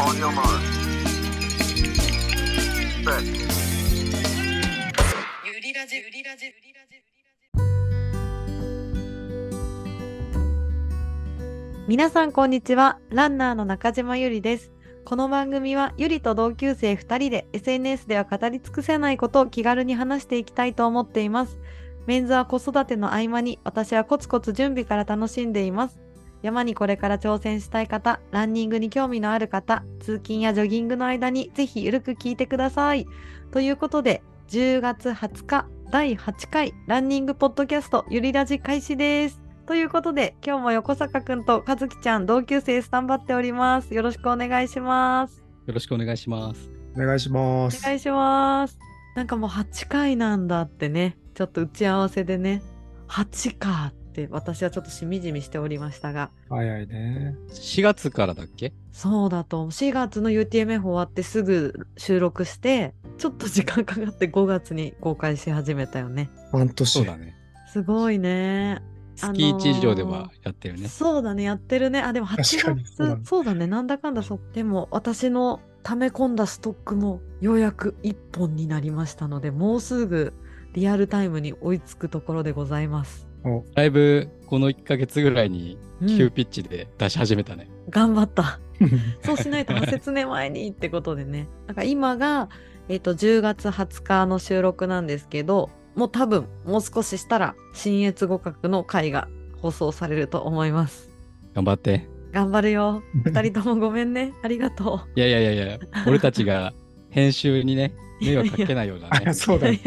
[0.00, 0.46] On your mark.
[3.04, 3.22] Set.
[5.44, 7.02] ゆりラジゆりラジゆりラジ
[11.86, 14.72] 皆さんこんにちはランナーの中島ゆりです
[15.04, 21.58] この番組はゆりと同級生2人で SNS では語り尽くせないことを気軽に話していきたいと思っています
[22.06, 25.98] メンズは子育ての合間に私はコツコツ準備から楽しんでいます
[26.42, 33.06] 山にこれから挑戦したい方、ランニングに興味のある方、通勤やジョギングの間にぜひゆるく聞いてください。
[33.50, 39.40] ということで、10月20日第8回ランニングポッドキャストゆりラジ開始です。
[39.66, 43.94] ということで、今日も横坂くんと和樹ちゃん同級生スタンバっております。
[43.94, 45.42] よろしくお願いします。
[45.66, 46.70] よろしくお願いします。
[46.96, 47.78] お願いします。
[47.82, 48.78] お願いします。
[49.14, 52.62] なんかもう8回なんだってね、ちょっと打ち合わせでね、
[53.08, 57.36] 8かって私はちょっとしみじみしておりましたが、早いね。
[57.50, 58.72] 4月からだっけ？
[58.92, 66.92] そうだと4月の UTMF 終わってすぐ収録してちょっと時間かかって5月に公開し始めたよね半年。
[66.92, 67.34] そうだね。
[67.72, 68.82] すごいね
[69.14, 70.88] 月1以上ではやってるね。
[70.88, 80.34] そうだねやってるねあでも8確かに月そうだねそうだねなんだかんだそうでも私の溜め込んだストックもようやく1本になりましたのでもうすぐ
[80.74, 83.29] リアルタイムに追いつくところでございます、お
[83.74, 87.68] だいぶこの1ヶ月ぐらいにうん急ピッチで出し始めたね。
[87.90, 88.58] 頑張った
[89.24, 91.48] そうしないと派説年前にってことでね。
[91.66, 92.48] なんか今が、
[92.88, 99.28] えっと10月20日の収録なんですけど、もう多分もう少ししたら新越互角の回が
[99.60, 101.10] 放送されると思います。
[101.54, 102.08] 頑張って。
[102.32, 103.02] 頑張るよ。
[103.24, 104.32] 二人ともごめんね。
[104.42, 106.72] ありがといやいやいやいや、俺たちが
[107.10, 109.60] 編集にね、 迷惑かけないようなねあ、、そうう。
[109.60, 109.78] だね。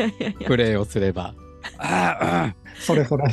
[0.46, 1.34] プレイをすれば。
[1.78, 3.26] ああ、それそれ。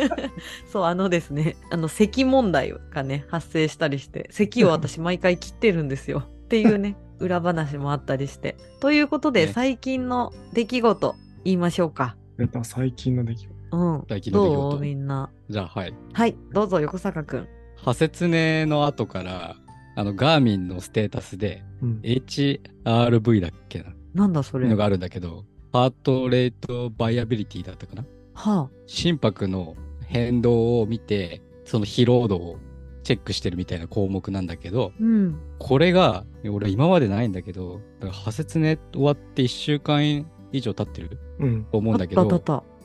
[0.70, 6.20] そう、あのですね、あの、咳問題がね、発生したりして、咳を私毎回切ってるんですよ。
[6.20, 8.56] っていうね、 裏話もあったりして。
[8.80, 11.14] ということで、ね最近の出来事
[11.44, 12.16] 言いましょうか。
[12.38, 13.54] 出た最近の出来事。
[13.76, 14.04] うん。
[14.08, 14.78] 最近の出来どう事。
[14.80, 15.30] みんな？
[15.48, 15.94] じゃあはい。
[16.12, 17.48] はい、どうぞ横坂くん。
[17.76, 19.56] 派説ねの後から、
[19.96, 22.00] あの、ガーミンのステータスで、うん。
[22.02, 23.94] HRV だっけな？
[24.14, 24.64] なんだそれ。
[24.64, 28.04] はのがあるんだけど、ハートレートバイアビリティだったかな？
[28.36, 28.68] あ。
[28.86, 29.74] 心拍の
[30.06, 32.58] 変動を見て、その疲労度を
[33.02, 35.36] チェックしてるみたいな項目なんだけど、うん。
[35.58, 41.64] これが、俺今までないんだけど、だから派説ね終わって1週間以上経ってるうん。
[41.64, 42.22] と思うんだけど、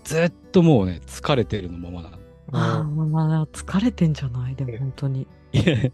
[0.03, 2.17] ずっともうね、疲れてるのままなの。
[2.17, 2.23] た。
[2.53, 4.55] ああ、まあ、疲れてんじゃない？
[4.55, 5.28] でも本当に。
[5.51, 5.91] いや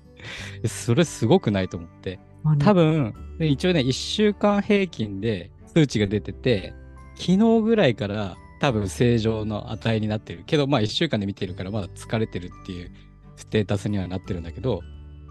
[0.65, 2.21] それすごくないと思って。
[2.59, 6.73] 多分、で一応ね、1週間平均で数値が出てて、
[7.17, 10.43] 昨日ぐらいから多分正常の値になってる。
[10.45, 12.91] けど、まあ1週間で見てるからまだ疲れてるっていう
[13.35, 14.81] ステータスにはなってるんだけど、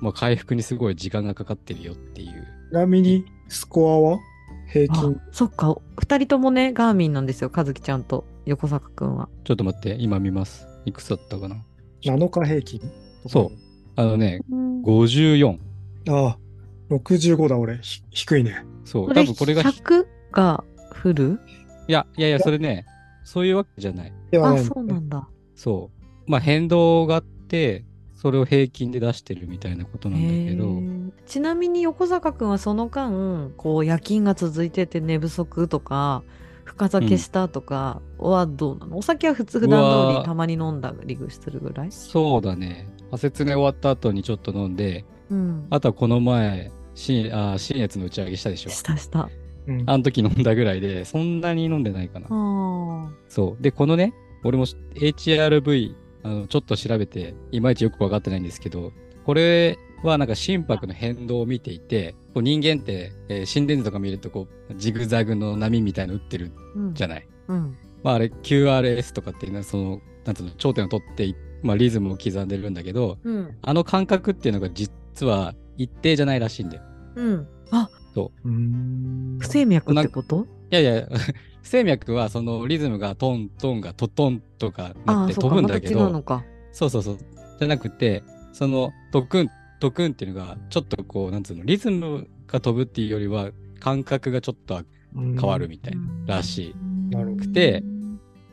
[0.00, 2.47] まあ回復にすごい時間がかかってるよっていう。
[2.71, 4.19] ちなみに、スコアは？
[4.67, 5.21] 平あ均。
[5.33, 5.77] そっか。
[5.99, 7.50] 二人ともね、ガーミンなんですよ。
[7.55, 9.28] 和樹ちゃんと横坂くんは。
[9.45, 10.66] ちょっと待って、今見ます。
[10.84, 11.56] いくつだったかな
[12.03, 12.81] ？7日平均？
[13.27, 13.59] そう。
[13.97, 15.59] あのね、うん54。
[16.11, 16.39] ああ、
[16.91, 17.78] 65だ俺。
[17.78, 18.65] ひ低いね。
[18.84, 19.15] そう。
[19.15, 21.41] 多分これが、い100がフル
[21.93, 22.87] や、いやいや、それね、
[23.25, 24.12] そういうわけじゃない。
[24.12, 25.28] あ、ではないそうなんだ。
[25.55, 25.91] そ
[26.27, 26.31] う。
[26.31, 27.84] まあ変動があって、
[28.15, 30.81] それを平均で出してるみたいなことなんだけど、
[31.27, 36.22] ちなみに横坂くんはその間こう夜勤が続いてて寝不足とか
[36.65, 41.93] 深酒したとかはどうなの、お酒は普通普段通りたまに飲んだりするぐらい？
[41.93, 42.89] そうだね。
[42.99, 48.71] 派説ね終わった後にちょっと飲んで、うんあとはこの前、新あ新越の打ち上げしたでしょ。
[48.71, 49.28] したした
[49.66, 49.82] うん。
[49.86, 52.26] あの時飲んだぐらいで、そんなに飲んでないかな。
[52.30, 53.62] あそう。
[53.62, 54.12] で、このね、
[54.44, 58.92] 俺も HRV、あのちょっと調べて、いまいちよく分かってないんですけど、
[59.24, 67.28] これはなんか心拍の変動を見ていて、こう人間って、えー心電図とか見ると、こう、ジグザグの波みたいの打ってるうんじゃない。
[67.48, 74.92] うんまああれ QRS とかっていうのは、その、なんつうの、頂点を取ってい、まあリズムを刻んでるんだけど、うんあの感覚っていうのが実
[75.27, 76.83] は一定じゃないらしいんだよ。
[77.16, 77.89] うんあ
[78.45, 78.49] う。
[78.49, 79.39] ーん。
[79.41, 80.47] 不整脈ってこと？
[80.71, 81.09] いやいや、
[81.63, 86.45] 不整脈はそのリズムがトントンがトトンとかなって飛ぶんだけど、違うのか。
[86.72, 87.19] そうそうそう。
[87.59, 88.22] じゃなくて、
[88.53, 89.51] そのトクン、
[89.81, 93.51] トクンっていうのが、ちょっとこう、なんつうの、リズムが飛ぶっていうよりは、
[93.81, 94.84] 感覚がちょっな
[95.15, 95.97] 変変わるみたい
[96.27, 96.75] ならしい。
[97.15, 97.53] なるほど。
[97.53, 97.83] で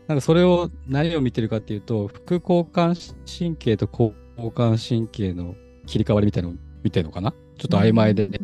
[0.08, 4.13] なんかそれを何を見てるかっていうと、副交感神経と交
[4.52, 5.56] 感神経の
[5.86, 7.31] 切り替わりみたいなのを見てるのかな？
[7.58, 8.40] ちょっと曖昧で、ち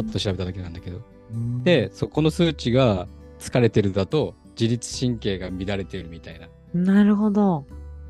[0.00, 1.00] うんょろっと調べただけなんだけど。
[1.32, 3.06] うんで、そこの数値が
[3.38, 6.48] 疲れてるだと、自律神経が乱れてるみたいな。
[6.74, 7.66] なるほど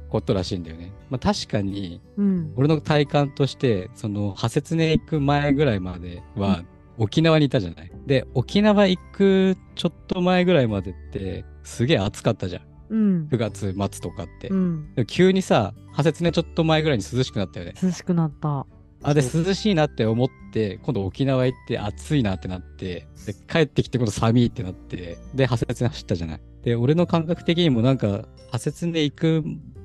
[0.09, 0.93] こことらしいんだよね。
[1.11, 2.53] まあ確かに、うん。
[2.57, 6.63] 俺の体感として、その、派切ね行く前ぐらいまでは、
[6.99, 7.91] 沖縄にいたじゃない。
[8.07, 12.63] で、沖縄行くちょっと前ぐらいまでって、すげえ暑かったじゃん。
[12.89, 13.29] うん。
[13.31, 14.49] 9月末とかって。
[14.49, 14.95] うん。
[15.07, 17.75] 急にさ、派切ねちょっと前ぐらいに涼しくなったよね。
[17.83, 18.67] 涼しくなった。
[19.07, 26.41] あ、で、涼しいなって思って、今度沖縄行って暑いなってなって、で、帰ってきて今度寒いってなって、で、派切ね走ったじゃない。
[26.63, 29.45] で、俺の感覚的にもなんか、派切ね行く、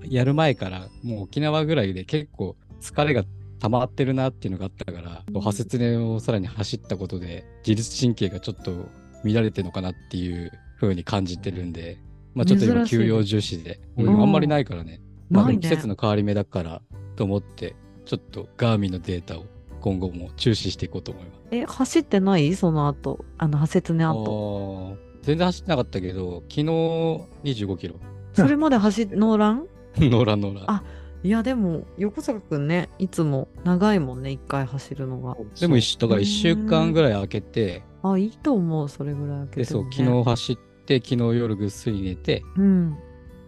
[0.10, 3.24] やる前から、もう沖縄ぐらいで結構疲れが
[3.60, 8.90] 溜まってるなっていうのがあったから、派切ねをさらに走ったことで、自律神経がちょっと
[9.24, 12.00] 乱れてるのかなっていう風に感じてるんで、
[12.34, 15.00] まあちょっと今休養重視で、うん俺あんまりないからね。
[15.30, 15.86] まあ季節。
[15.88, 16.82] の変わり目だから
[17.16, 17.76] と思って、
[18.12, 19.46] ちょっとガーミンのデータを
[19.80, 21.40] 今後も注視していこうと思います。
[21.52, 22.54] え、走ってない？
[22.56, 23.24] その後。
[23.38, 24.98] あの、派切ね後。
[25.22, 27.96] 全然走ってなかったけど、昨日25キロ。
[28.36, 29.68] それまで走っ、ノーラン
[29.98, 30.66] ノーランノーラン。
[30.70, 30.84] あ
[31.24, 35.38] いや、でも、横坂くんね、いつも長いもんね、一回走るのが。
[35.58, 42.98] でもだから1週間ぐらい空けて、あ、いいと思う、それぐらい開けで、そう、昨日走って、昨日夜ぐっすり寝て、うん。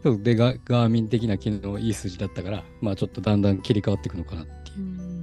[0.03, 4.81] そうでガ、ガーミン的な昨日いい数字だったから、まあちょっとだんだん切り替わっていくのかなっていうう。
[4.81, 5.13] ん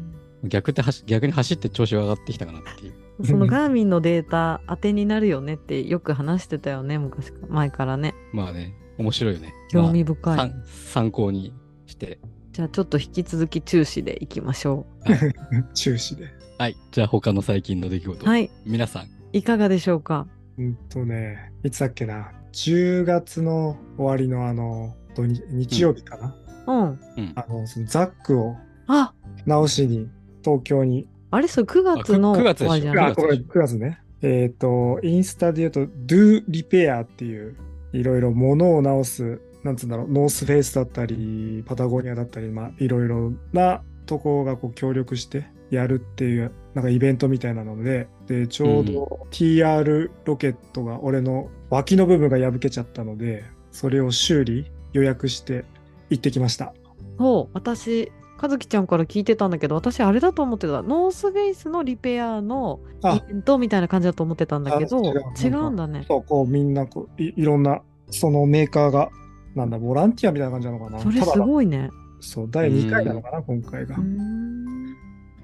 [0.44, 2.94] 逆って走逆に走って調子が上がってきたかなっていう。
[3.26, 8.14] そのガーミンのデータ当てになるよねってよく話してたよね、昔か前からね。
[8.32, 9.52] まあね、面白いよね。
[9.68, 10.36] 興味深い。
[10.36, 11.52] まあ参参考に
[11.86, 12.18] して。
[12.52, 14.86] じゃあちょっと引き続き中止でいきましょ
[15.74, 16.28] 中止で。
[16.58, 16.76] はい。
[16.90, 18.24] じゃあ他の最近の出来事。
[18.24, 18.28] う。
[18.28, 18.50] はい。
[18.64, 19.08] 皆さん。
[19.32, 20.26] いかがでしょうか？
[20.58, 22.32] うんとね、いつだっけな。
[22.52, 26.36] 10月の終わりのあの、土日日曜日かな？
[26.66, 27.00] うん。
[27.16, 27.32] うん。
[27.34, 28.56] あの、そのザックを
[28.86, 29.12] あ、
[29.46, 30.08] 直しに
[30.44, 31.08] 東京に。
[31.30, 33.10] あれそれ9月のあく9月じゃない？
[33.12, 34.00] あ、これ9月ね。
[34.22, 37.56] えっ、と、インスタで言うと、Do Repair っていう、
[37.92, 55.64] いろいろ物を直す、なんつうんだろう、ノースフェイスだったり、パタゴニアだったり、まあ、いろいろなとこがこう協力してやるっていう、なんかイベントみたいなので、で、ちょうど TR ロケットが俺の脇の部分が破けちゃったので、それを修理、予約して
[56.10, 56.72] 行ってきました。
[57.18, 60.82] そう、私、和樹ちゃんから聞いてたんだけど、私あれだと思ってた。
[60.82, 66.04] ノースフェイスのリペアのあイベントみたいな感じだと思ってたんだけど、あ違うんだね。
[66.08, 69.10] そう、こうみんなこうい、いろんな、そのメーカーが、
[69.54, 71.00] なんだ、ボランティアみたいな感じなのかな。
[71.00, 71.90] それすごいね。
[72.20, 73.96] そう、第2回なのかな、今回が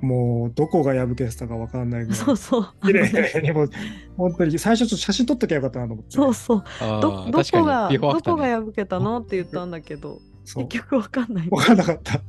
[0.01, 2.19] もう、どこが破けてたかわかんないぐらい。
[2.19, 2.69] そうそう。
[2.85, 3.71] 綺麗にもう、
[4.17, 6.11] 本当に、最初ちょっと写真撮っときゃよかったなと思って。
[6.13, 6.65] そうそう。
[6.81, 11.49] あどどー確かにこが、ねどこが破けたのって言ったんだけど、そう結局わかんない。
[11.51, 12.21] わかんなかった。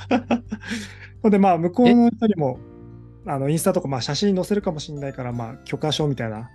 [1.21, 2.59] ほ んで、まあ、向こうの人にも、
[3.25, 6.49] あの、インスタとか、まあ、写真載せるかもしれないから、まあ、許可証みたいな、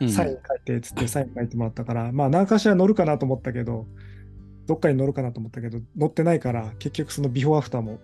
[0.00, 3.86] うんサイン書いて、つってサイン書いてもらったから、まあ、何かしら載るかなと思ったけど、
[4.66, 7.98] どっかに載るかなと思ったけど、載ってないから、結局そのビフォーアフターも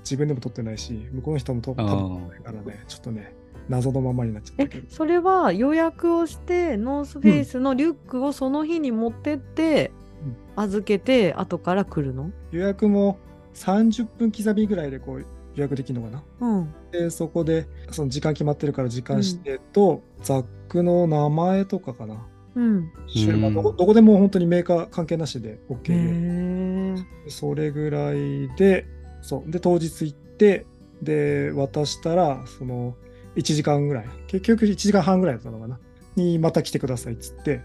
[0.00, 3.34] 自分でも撮ってないし、向こうの人も撮ってないからね、ちょっとね、
[3.68, 9.92] 謎のままになっちゃったけど。、それは予約をして、ノースフェイスのリュックをその日に持ってって、
[10.24, 12.30] うん預けて、後から来るの？
[12.50, 13.18] 予約も
[13.54, 15.26] 30分刻みぐらいでこう予
[15.62, 16.24] 約できるのかな？
[16.40, 16.74] うん。
[16.90, 22.26] で、そこで、その時間決まってるから時間指定と、ザックの名前とかかな。
[22.56, 22.92] うん。
[23.40, 27.02] まあどこどこでも本当にメーカー関係なしで OK。
[27.28, 28.86] それぐらいで、
[29.22, 29.50] そう。
[29.50, 30.66] で、当日行って、
[31.02, 32.94] で、渡したら、その、
[33.36, 35.78] 1時間ぐらい、結局1時間半ぐらいだったのかな。
[36.16, 37.60] に、また来てくださいっつって、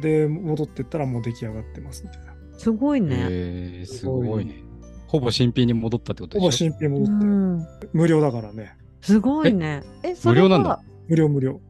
[0.00, 2.34] で、戻ってったらもう出来上がってますみたいな。
[2.58, 3.16] すごいね。
[3.18, 4.62] へーすごいね。
[5.06, 6.70] ほぼ新品に戻ったってことほぼでしょ？
[6.70, 7.66] 新品う戻って、ん。
[7.92, 8.76] 無料だからね。
[9.00, 9.82] すごいね。
[10.02, 11.60] え、それ無料なんだは、無料無料。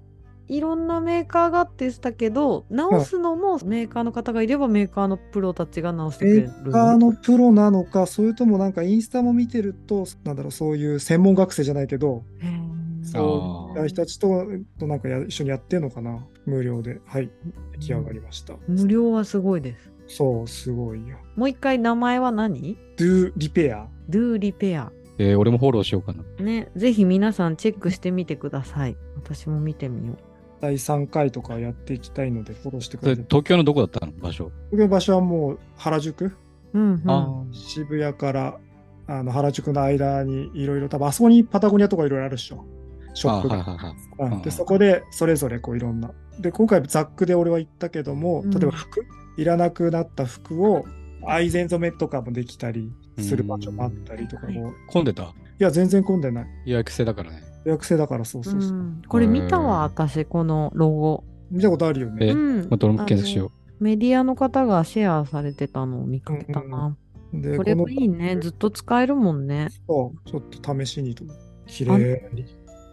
[0.51, 12.25] いろんなメーカーがって言ってたけど、直すのもメーカーの方がいればメーカーのプロたちが直してくメれるーカーのプロなのか、それともなんかインスタも見てると、なんだろう、そういう専門学生じゃないけど、
[13.03, 14.45] そういう人たちと
[14.79, 17.01] となんかや一緒にやってんのかな、無料で。
[17.07, 17.31] はい、
[17.73, 18.55] 出来上がりました。
[18.67, 19.93] 無料はすごいです。
[20.09, 21.17] そう、すごいよ。
[21.37, 23.87] もう一回名前は何？Do Repair。
[24.09, 24.89] ?Do Repair。
[25.19, 26.25] えー俺もフォローしようかな。
[26.45, 28.97] ね、ぜひ皆さんチェックしてみてください。
[29.17, 30.30] 私も見てみよう。
[30.61, 33.25] 第3回とかやっていきたいので、フォローしてください。
[33.29, 34.13] 東京のどこだったの？
[34.13, 34.51] 場所。
[34.71, 36.37] 僕の場所はもう原宿、
[36.75, 37.03] うん、うん。
[37.11, 38.59] あ渋谷から
[39.07, 42.65] あの原宿の間にいろいろ、多分あそこにパタゴニアとかいろいろあるでしょ。
[43.15, 43.55] ショップが。
[43.57, 43.85] あはいはい
[44.23, 44.33] はい。
[44.33, 46.13] うんでそこでそれぞれこういろんな。
[46.39, 49.05] で、今回ザックで俺は言ったけども、うん例えば服、
[49.37, 50.85] いらなくなった服を
[51.27, 55.23] 愛染染めとかもできたりする場所もあったりとかも、はい混んでた？
[55.23, 55.27] い
[55.59, 56.47] や、全然混んでない。
[56.67, 57.43] 予約制だからね。
[57.65, 58.71] 予約制だからそうそうそう。
[58.71, 61.25] うんこれ見たわ、私、このロゴ。
[61.51, 62.29] 見たことあるよね。
[62.29, 62.37] えう
[62.67, 66.97] んまた俺も検索しよあのメディアの方がシェアされてたのを見かけたな。
[67.33, 68.39] で、これものいいね。
[68.41, 69.69] ずっと使えるもんね。
[69.89, 71.25] そうちょっと試しにと。
[71.67, 72.45] 綺麗に。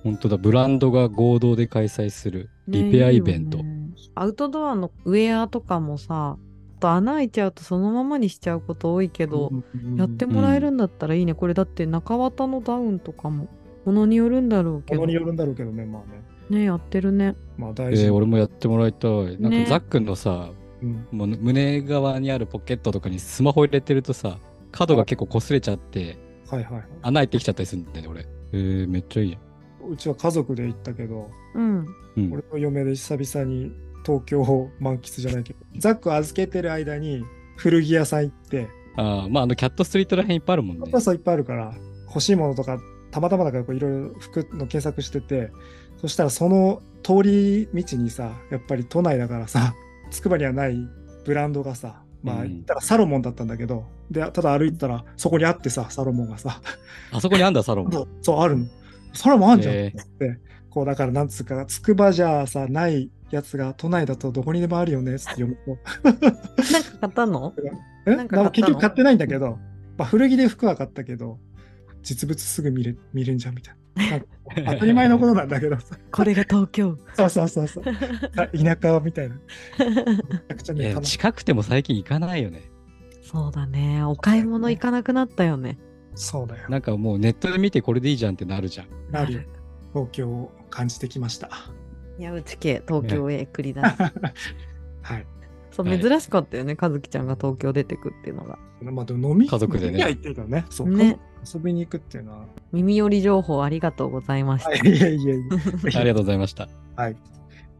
[0.03, 3.57] 本当だ、ブランドが合同で開催するリペアイベント。
[3.57, 9.51] ねいいよねアウトドアのウェアとかもさ、あと穴開いちゃうとそのままにしちゃうこと多いけど、
[9.95, 11.33] やってもらえるんだったらいいね。
[11.33, 13.47] これだって中綿のダウンとかも、
[13.87, 14.99] ものによるんだろうけど。
[14.99, 16.59] ものによるんだろうけどね、まあね。
[16.59, 17.37] ね、やってるね。
[17.57, 18.03] まあ大事。
[18.03, 19.39] えー俺もやってもらいたい。
[19.39, 20.49] なんねかザックのさ、
[20.81, 24.39] うんもう胸側にあるポケットとかにスマホ入れてるとさ、
[24.73, 26.17] 角が結構擦れちゃって、
[26.49, 26.83] はいはいはい。
[27.01, 28.27] 穴開いてきちゃったりするんだよね、俺。
[28.51, 29.37] えー、めっちゃいいじ
[29.89, 31.85] うちは家族で行ったけど、うん。
[32.17, 33.71] 俺の嫁で久々に
[34.05, 37.23] 東京を満喫じゃないけど、ザック預けてる間に
[37.55, 38.67] 古着屋さん行って、
[38.97, 40.83] あーまあ、あの、キャットストリートらへんいっぱいあるもんね。
[40.85, 41.73] いっぱいあるから、
[42.07, 42.79] 欲しいものとか、
[43.11, 45.51] たまたまだからこういろいろ服の検索してて、
[45.97, 49.73] そしたらその通り道にさ、やっぱり都内だからさ、
[50.11, 50.77] つくばにはない
[51.25, 52.47] ブランドがさ、まあうん。
[52.49, 56.61] 言ったらサロモンだったんだけど、で、ただ歩いてたらそこにあってさ、サロモンがさ、
[57.11, 57.91] あそこにあんだ、サロン。
[57.91, 58.65] そうそうあるの。
[59.13, 59.75] サロモンあんじゃん。
[59.75, 66.37] へってこうだからなんつうか、つくばじゃさ、ないやつが都内だとどこにでもあるよねっつって読むと、 なんか
[67.01, 67.53] 買ったの？
[68.05, 68.15] え？
[68.15, 68.51] なんか買ったの？
[68.51, 69.57] 結局買ってないんだけど、
[69.97, 71.39] まあ、古着で服は買ったけど、
[72.07, 74.25] 実物すぐ見れ見れんじゃんみたいな。
[74.73, 75.97] 当たり前のことなんだけどさ。
[76.11, 76.97] これが東京。
[77.15, 77.83] そうそうそうそう。
[78.37, 79.35] あ田舎みたいな。
[80.73, 82.71] めち近くても最近行かないよね。
[83.21, 84.03] そうだね。
[84.03, 85.77] お買い物行かなくなったよね。
[86.15, 86.69] そうだよ。
[86.69, 88.87] なんかもうネットで見てこれでいいじゃんってなるじゃん。
[89.11, 89.41] なるよ。
[89.91, 91.49] 東京を感じてきました。
[92.17, 93.85] 宮内家東京へ繰り出す。
[95.03, 95.27] はい。
[95.77, 96.75] そう、はい珍しかったよね。
[96.79, 98.57] 和樹ちゃんが東京出てくっていうのが。
[98.81, 100.65] まあ、でも飲み家族でねってるからね。
[100.71, 101.19] そう、ね
[101.53, 102.45] 遊びに行くっていうのは。
[102.71, 104.71] 耳寄り情報ありがとうございました。
[104.71, 105.43] はい、いやいやいや。
[105.99, 106.67] ありがとうございました。
[106.95, 107.15] はい。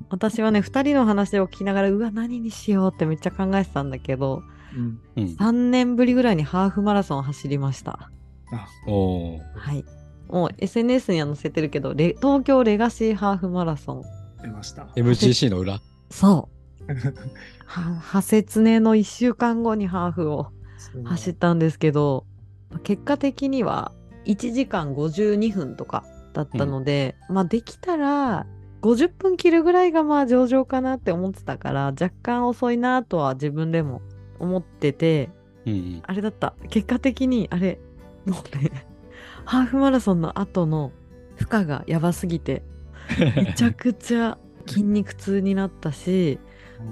[0.10, 4.44] 私はね、2人の話を聞きながら、うわ、何にしようってめっちゃ考えてたんだけど、
[4.76, 5.00] うん。
[5.16, 5.24] うん。
[5.26, 8.12] 3年ぶりぐらいにハーフマラソンを走りました。
[8.52, 9.84] あ、おーはい。
[10.30, 14.04] もう SNS には載せてるけど、レ東京レガシーハーフマラソン。
[14.44, 14.84] 出ました。
[14.96, 15.82] MGC の裏？
[16.10, 16.50] そ
[16.88, 16.94] う。
[17.68, 20.48] は派切ねの1週間後にハーフを
[21.04, 22.26] 走ったんですけど、
[22.84, 23.92] 結果的には
[24.26, 28.48] 1時間52分とかだったので、まあできたら
[28.82, 34.02] 50分切るぐらいがまあ上々かなって思ってたから若干遅いなとは自分でも
[34.40, 35.30] 思ってて
[35.66, 36.02] うんうん。
[36.06, 36.54] あれだった。
[36.70, 37.80] 結果的にあれ
[38.26, 38.86] もうね
[39.46, 40.92] ハーフマラソンの後の
[41.36, 42.64] 負荷がやばすぎて
[43.36, 46.40] めちゃくちゃ筋肉痛になったし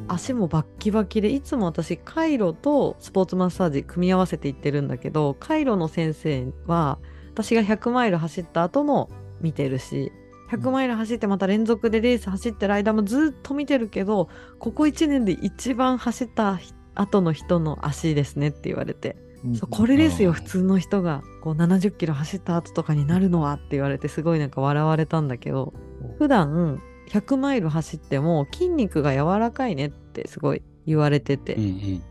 [0.08, 7.00] 足もバッキバキでいつも私カイロとスポーツマッサージ組み合わせていってるんだけどカイロの先生は
[7.34, 9.10] 私が100マイル走った後も
[9.42, 10.12] 見てるし
[10.52, 16.60] 100マイル走ってまた連続でレース走ってる間もずっと見てるけどここ1年で一番走った
[16.94, 19.26] 後の人の足ですねって言われて、うん
[19.70, 25.72] これですよ普通の人がこう70キロ走った後とかになるのはって言われてすごいなんか笑われたんだけど
[26.18, 32.04] 普段100マイル走っても筋肉が柔らかいねってすごい言われてて、うんうん。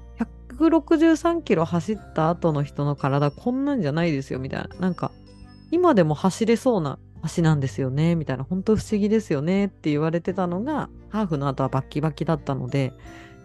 [0.59, 5.11] 163キロ走った後の人の体こんなんじゃないですよみたいななんか
[5.71, 12.93] 今でも走れそうな足なんですよねみたいな本当不思議ですよねって言われてたのがハーフの後はバッキバキだったので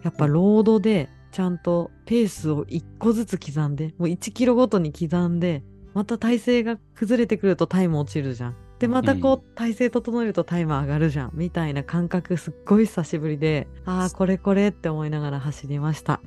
[0.03, 5.63] やっぱロードでちゃんとペースを1個ずつ刻んでもう1キロごとに刻んで
[5.93, 8.55] また体勢が崩れてくるとタイム落ちるじゃん。
[8.79, 16.21] でまたこう体勢整えるとタイム上がるじゃんみたいな感覚すっごい久しぶりでああこれこれって思いながら走りました。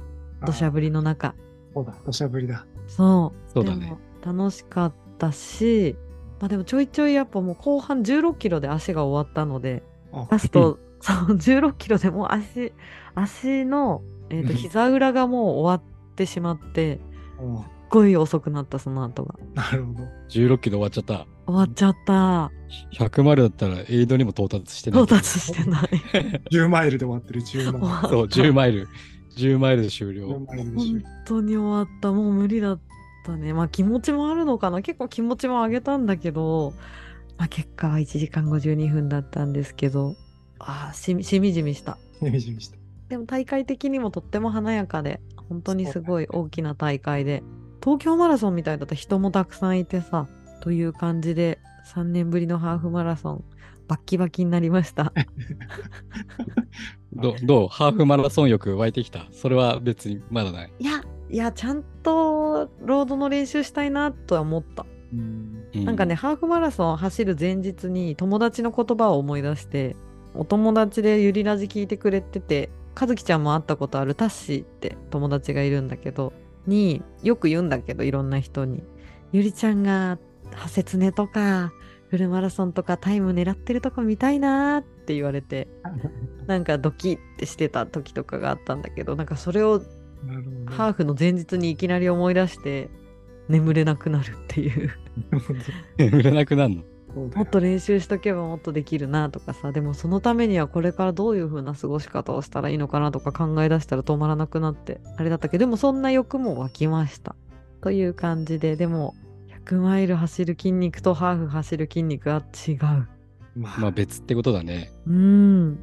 [0.44, 1.34] 土砂降りの中。
[1.72, 2.66] そうだ、土砂降りだ。
[2.86, 3.50] そう。
[3.52, 3.86] そうだね。
[4.22, 5.96] でも楽しかったし
[6.40, 9.82] まあでもちょいちょいやっぱもう後半16キロで足が終わったので
[10.12, 12.72] あラスト、そう16キロでもう足
[13.14, 14.56] 足の、えー、とうん。
[14.56, 17.00] 膝裏がもう終わってしまって
[17.40, 19.34] おすっごい遅くなったその後が。
[19.54, 20.04] なるほど。
[20.28, 21.26] 16キロ終わっちゃった。
[21.46, 22.50] 終わっちゃった
[22.94, 25.02] 100マイルだったらエイドにも到達してない。
[25.02, 25.82] 到達してない
[26.50, 28.08] 10マイルで終わってる、10マイル。
[28.08, 28.88] そう、10マイル。
[29.36, 30.26] 10マイルで終10了。
[30.28, 30.46] 本
[31.26, 32.80] 当に終わったもう無理だっ
[33.24, 36.74] たねまあ気持ちもあるのかな結構気持ちも上げたんだけど、
[37.38, 40.16] まあ、結果は1時間52分だったんですけど
[40.58, 42.28] ああしみしみじみした了。
[42.28, 42.76] イメージにした。
[43.08, 47.42] でも大会的にもとっても華やかで本当にすごい大きな大会で
[47.82, 50.28] 東京マラソンみたいだったら人もたくさんいてさ
[50.62, 51.58] という感じで
[51.94, 53.44] 3年ぶりのハーフマラソン
[53.88, 55.12] バッキバキになりました。
[57.12, 57.68] どどう？
[57.68, 59.26] ハーフマラソン欲湧いてきた？
[59.32, 60.72] それは別にまだない。
[60.78, 64.86] いやいやちゃんとロードの練習したいなとは思った。
[65.74, 69.94] なんかね、、ハーフマラソン走る前日に友達の言葉を思い出して、
[70.34, 76.32] お友達でゆりラジ聞いてくれてて、和樹ちゃんも会ったことあるタッシーって友達がいるんだけど、
[76.66, 78.82] によく言うんだけどいろんな人に。
[79.32, 80.18] ゆりちゃんが
[80.54, 81.72] ハセツネとか
[82.08, 85.68] フルマラソンとかタイム狙ってるとこ見たいなーって言われて
[86.46, 89.82] なんかドキッてしてた時とかがあったんだけどなんかそれを。
[90.66, 92.90] ハーフの前日にいきなり思い出して
[93.48, 94.90] 眠れなくなるっていう
[95.98, 96.82] 売れなくなるの？
[97.34, 107.34] もっと練習しとけばもっとできるなとかさでもそのためにはこれからどういう風な過ごし方をしたらいいのかなとか考え出したら止まらなくなってあれだったけどでもそんな欲も湧きました
[107.80, 109.14] という感じででも
[109.64, 112.78] 100マイル走る筋肉とハーフ走る筋肉は違う
[113.54, 114.90] まあ、まあ別ってことだね。
[115.06, 115.78] うーん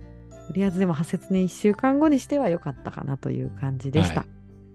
[0.47, 4.29] とりあえずでも派切ね1週間後にしては良かったかなという感じでした、はい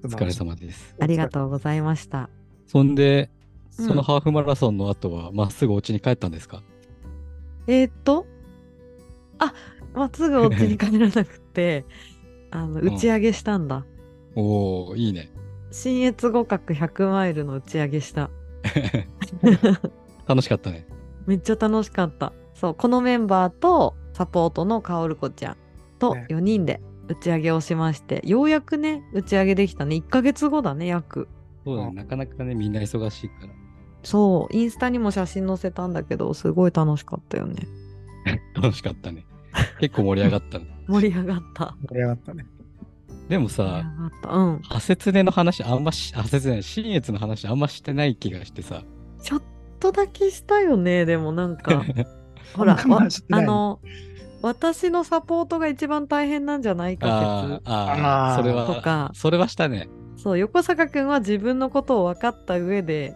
[0.05, 0.95] お疲れ様です。
[1.01, 2.29] ありがとうございました
[2.67, 3.31] そんで、
[3.79, 6.63] うんそのハーフマラソンの後は、まっすぐお家に帰ったんですか？
[7.67, 8.25] えー、っと、
[9.39, 9.53] あ、
[9.95, 11.85] まっすぐお家に帰らなくて、
[12.53, 13.85] あの、打ち上げしたんだ。
[14.37, 15.31] おおいいね。
[15.73, 18.31] 新越互角100マイルの打ち上げした。
[20.27, 20.87] 楽しかったね。
[21.27, 22.33] めっちゃ楽しかった。
[22.55, 25.57] そう、このメンバーとサポートのかおるこちゃん
[25.99, 29.97] とね4人で打ち上げをしまして、ようやくね、打ち上げできたね。
[29.97, 31.29] 1ヶ月後だね、約。
[31.65, 31.89] そうだね。
[31.89, 33.53] うんなかなかね、みんな忙しいから。
[34.03, 37.67] そう、インスタにも写真載せたんだけど、すごい楽しかったよね。
[38.55, 39.27] 楽しかったね。
[39.81, 40.67] 結構盛り上がったね。
[40.89, 41.77] 盛り上がった。
[41.89, 42.47] 盛り上がったね。
[43.29, 43.85] でもさ。
[44.31, 44.61] うん。
[44.63, 48.83] ハセツネの話あんまし、ハセツネ、新越の話あんましてない気がしてさ。
[49.23, 49.43] ちょっ
[49.81, 51.85] とだけしたよね、でもなんか。
[52.55, 53.81] ほら、あの、
[54.43, 59.89] 私のサポートが一番大変なんじゃないかあーあー、あーそれは、とかそれはしたね。
[60.17, 60.23] 説。
[60.25, 63.15] そう、横坂くんは自分のことを分かった上で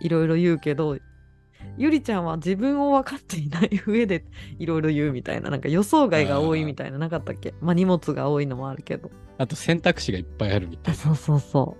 [0.00, 0.98] いろいろ言うけど、
[1.78, 4.24] ゆりちゃんは自分を分かっていない上で
[4.58, 7.54] いろいろ言うみたいな、なんか予想外が多いみたいな、なかったっけ？
[7.60, 9.10] まあ荷物が多いのもあるけど。
[9.38, 11.02] あと選択肢がいっぱいあるみたあ、いな。
[11.02, 11.76] そうそうそ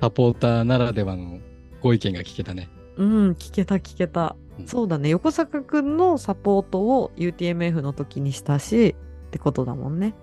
[0.00, 1.38] サポーターならではの
[1.80, 2.68] ご意見が聞けたね。
[2.96, 3.04] う。
[3.04, 4.36] うん、聞けた聞けた。
[4.58, 8.96] うんそうだね、横坂くんのサポートを UTMF の時にしたし、
[9.28, 10.14] ってことだもんね。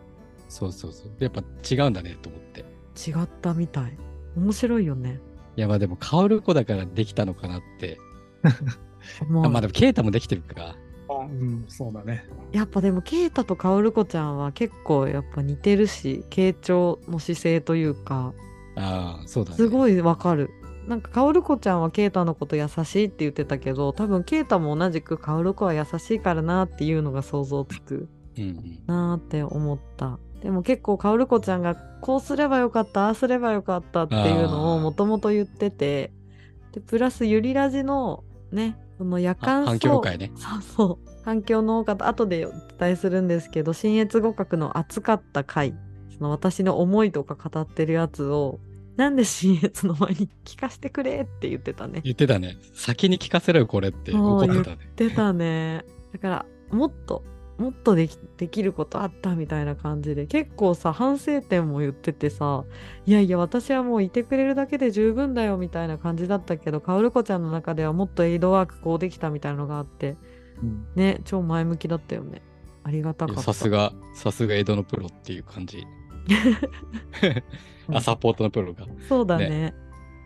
[0.49, 1.11] そうそうそう。
[1.19, 2.65] やっぱ違うんだねと思って。
[3.09, 3.97] 違ったみたい。
[4.35, 5.21] 面白いよね。
[5.55, 7.97] いやまあでも、カオル子だからできたのかなって。
[9.29, 10.75] まあでも、ケイタもできてるか。
[11.07, 12.25] あうん、そうだね。
[12.51, 18.33] やっぱでもケイタとカオルコちゃんは結構やっぱ似てるし傾聴の姿勢というか
[18.75, 19.57] ああ、そうだね。
[19.57, 20.49] すごいわかる。
[20.87, 28.79] なんかカオルコちゃんはケイタのこと優しいって言ってたけど多分ケイタも同じくカオルコは優しいからなっていうのが想像つくうんうん。
[28.85, 30.19] なーって思った。
[30.41, 36.11] でも結構カオルコちゃんがこうすればよかったああすればよかったっていうのをもともと言ってて
[36.71, 40.31] でプラスユリラジのねその夜間あ反響会ね。
[40.35, 41.09] そうそう。
[41.23, 42.07] 反響の多かった。
[42.07, 45.75] 後でお伝えするんですけど、新越互角の熱かった回、
[46.17, 48.59] その私の思いとか語ってるやつを、
[48.95, 52.01] なんで新越の前に聞かせてくれって言ってたね。
[52.03, 52.57] 言ってたね。
[52.73, 54.63] 先に聞かせろよ、これって怒ってたね。
[54.95, 55.83] 言ってたね。
[56.13, 57.23] だから、もっと、
[57.57, 62.65] もっとできできることあったみたいな感じで、結構さ、反省点も言っててさ、
[63.05, 70.17] いやいや、私はもういてくれるだけで十分だよみたいな感じだったけど、かおるこちゃんの中ではもっとエイドワークこうできたみたいなのがあって、
[70.61, 72.41] うん、ね、超前向きだったよね。
[72.83, 73.41] ありがたかった。
[73.41, 75.87] さすが、さすが江戸のプロっていう感じ。
[77.91, 78.85] あ、サポートのプロが。
[79.07, 79.73] そうだね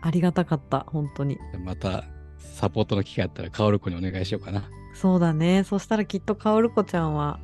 [0.02, 1.38] ありがたかった、本当に。
[1.64, 2.04] また、
[2.38, 4.64] サポートの機会あったら、カオル子にお願いしようかな。
[5.00, 5.64] そうだね。
[5.64, 7.40] そしたらきっとかおるこちゃんは、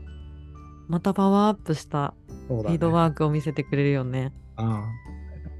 [0.88, 2.12] またパワーアップした
[2.48, 2.72] そうだね。
[2.72, 4.34] エイドワークを見せてくれるよね。
[4.56, 4.84] あ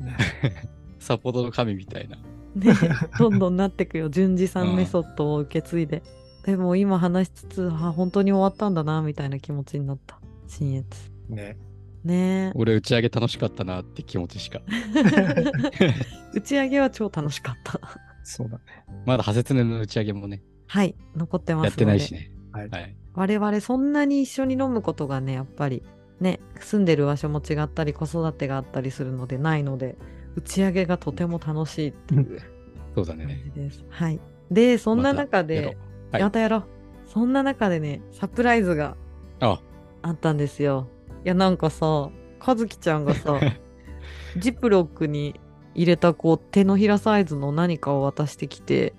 [0.01, 0.17] あね
[1.01, 2.19] サポートの神みたいな。
[2.55, 2.75] ね、
[3.19, 4.11] どんどんなってくよ。
[4.11, 6.03] 順次さんメソッドを受け継いで。
[6.45, 10.21] でも今話しつつ、あ、本当に終わったんだな、みたいな気持ちになった。
[10.49, 10.87] 新越。
[11.31, 11.57] ね。
[12.05, 14.61] ね俺、打ち上げ楽しかったなって気持ちしか。
[16.35, 17.81] 打ち上げは超楽しかった。
[18.23, 18.65] そうだね。
[19.07, 21.71] まだハセツネの打ち上げもね、はい、残ってますので。
[21.71, 22.31] やってないしね。
[22.53, 22.69] はい。
[22.69, 22.97] はい。
[23.15, 25.83] 我々そんなに一緒に飲むことがねやっぱり
[26.21, 29.97] ね住んでる場所も違ったり子育てがあったりするのでないので
[30.37, 32.47] 打ち上げがとても楽しいっていう感
[32.95, 33.43] そうだね。
[33.55, 33.85] じです。
[33.89, 34.21] はい。
[34.51, 35.77] でそんな中で
[36.11, 36.65] う、はいまたやろう。
[37.07, 38.97] そんな中でねサプライズが
[39.41, 39.61] あ、
[40.03, 40.89] あったんですよ。
[41.25, 42.11] いやなんかさ
[42.47, 43.41] 和樹ちゃんがさ
[44.39, 45.41] ジップロックに
[45.75, 48.95] 入れたこう手のひらサイズの何かを渡してきて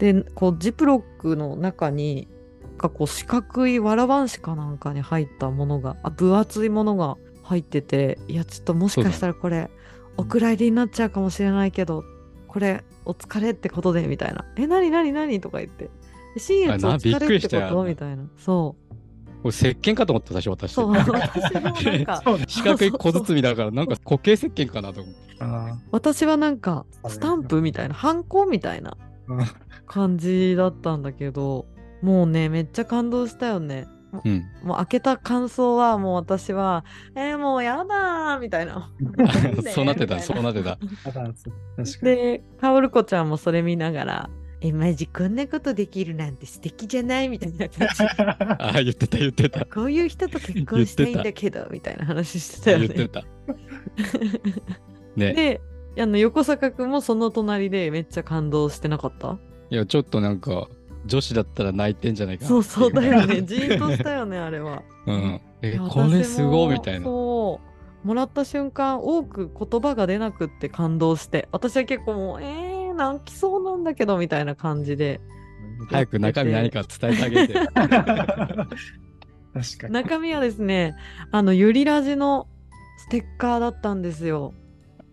[0.00, 2.26] でこうジップロックの中に
[2.62, 9.70] なんかこう四角いわらばんしかなんかに入ったものがあ分厚いものが入ってていやちょっともしかしたらこれ
[10.16, 12.02] お蔵入りになっちゃうかもしれないけど
[12.48, 15.90] これお疲れってことでみたいな「え何何何?」とか言って
[16.38, 17.68] 「新越おあなびっ疲れっくりしてたよ。
[17.68, 18.24] こと?」みたいな。
[18.38, 18.90] そう。
[19.42, 20.78] これ石鹸かと思った私。
[20.78, 25.20] もなんか、 そうだ四角い小包だからなんか固形石鹸かなと思って。
[25.40, 28.98] あ私はなんか、スタンプみたいな、ハンコみたいな。
[29.28, 29.46] ー
[29.90, 31.66] 感じだったんだけど、
[32.00, 33.88] もうね、めっちゃ感動したよね。
[34.24, 38.90] うんもう開けた感想はもう私は、えー、もうやだーみたいな。
[39.72, 40.78] そうなってたそうなってた。
[42.02, 48.02] で、カオルコちゃんもそれ見ながら、え、マジこんなことできるなんて素敵じゃないみたいな感じ。
[48.58, 52.88] ああ言ってた言ってたこういう人と結婚したいんだけど、みたいな話してたよね。
[52.88, 53.24] 言ってた
[55.16, 55.60] ねで、
[56.02, 59.38] あの横坂くんもその隣でめっちゃ感動してなかった？
[59.70, 60.68] いやちょっとなんか
[61.06, 63.38] 女子だったら泣いてんじゃないかなそうそうだよね。
[63.38, 64.82] うじーんとしたよね、あれは。
[65.06, 67.60] うんえこれすごいみたいなそ
[68.04, 68.06] う。
[68.06, 75.20] もらった瞬間、多く言葉が出なくって感動して、私は結構もう、えー、泣きそうなんだけど、みたいな感じで。
[75.90, 77.70] 早く中身何か伝えてあげて確
[79.78, 79.92] かに。
[79.92, 80.96] 中身はですね、
[81.30, 82.46] あの、ゆりラジの
[82.98, 84.54] ステッカーだったんですよ。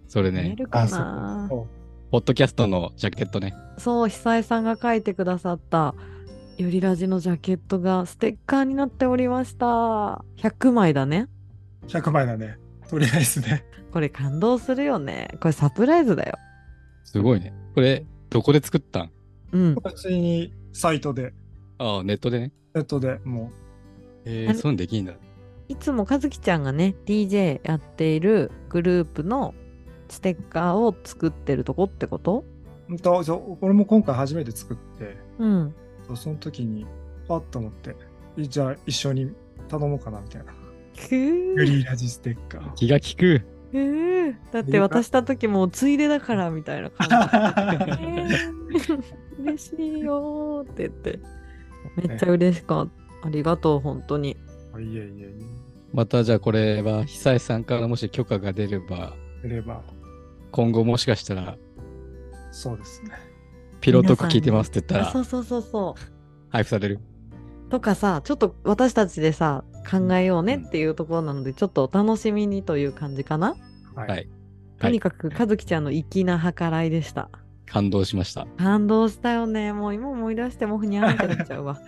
[0.08, 1.48] それね見えるかな？
[1.50, 1.77] そう
[2.10, 5.94] ポッドキャストのジャケットねそう、久江さんが書いてくださった、
[6.58, 10.24] ゆりラジのジャケットがステッカーになっておりました。
[10.38, 11.28] 100枚だね。
[11.88, 12.58] 100枚だね。
[12.90, 13.66] とりあえずね。
[13.92, 15.28] これ感動するよね。
[15.42, 16.36] これサプライズだよ。
[17.04, 19.12] すごいねこれどこで作ったん？
[19.52, 19.76] うん。
[19.76, 21.34] 普通にサイトで、
[21.78, 23.52] ああネットでねネットでも
[24.26, 25.14] あれえー、そういうのできんだ
[25.68, 29.54] いつも和樹ちゃんがね DJ やっているグループの
[30.10, 32.44] ステッカーを作ってるとこってこと？
[32.90, 35.76] う、うんとそう俺も今回初めて作って、うん。
[36.08, 36.86] そうその時に、
[37.30, 37.96] あっと思って、
[38.38, 39.32] いじゃあ一緒に
[39.68, 40.54] 頼もうかなみたいな。
[41.10, 42.74] グリーラジステッカー。
[42.76, 43.42] 気が利く
[43.74, 47.08] えーだって渡した時もついでだからみたいな感
[47.72, 47.96] じで。
[48.02, 49.04] えー
[49.40, 51.20] 嬉しいよーって言って。
[51.96, 52.90] めっちゃ嬉しかっ
[53.22, 53.28] た。
[53.28, 54.32] ありがとう、本当に。
[54.32, 54.36] い
[54.80, 55.32] えいえいえ。
[55.94, 59.82] またじゃあこれは久石さんからもし許可が出れば出れば、
[60.52, 61.58] 今後もしかしたら
[62.52, 63.12] そうですね。
[63.82, 66.02] ピロートーク聞いてますって言ったらあそうそうそうそう。
[66.50, 67.00] 配布される
[67.70, 73.56] とかさ、ちょっと私たちでさ、考えようねっていうところなので、ちょっとお楽しみにという感じかな？
[73.96, 74.08] はい。
[74.08, 74.30] はい
[74.80, 77.30] とにかく、和樹ちゃんの粋な計らいでした。
[77.66, 79.74] 感動しました感動したよね。
[79.74, 81.80] もう今思い出してもふにゃんってなっちゃうわ。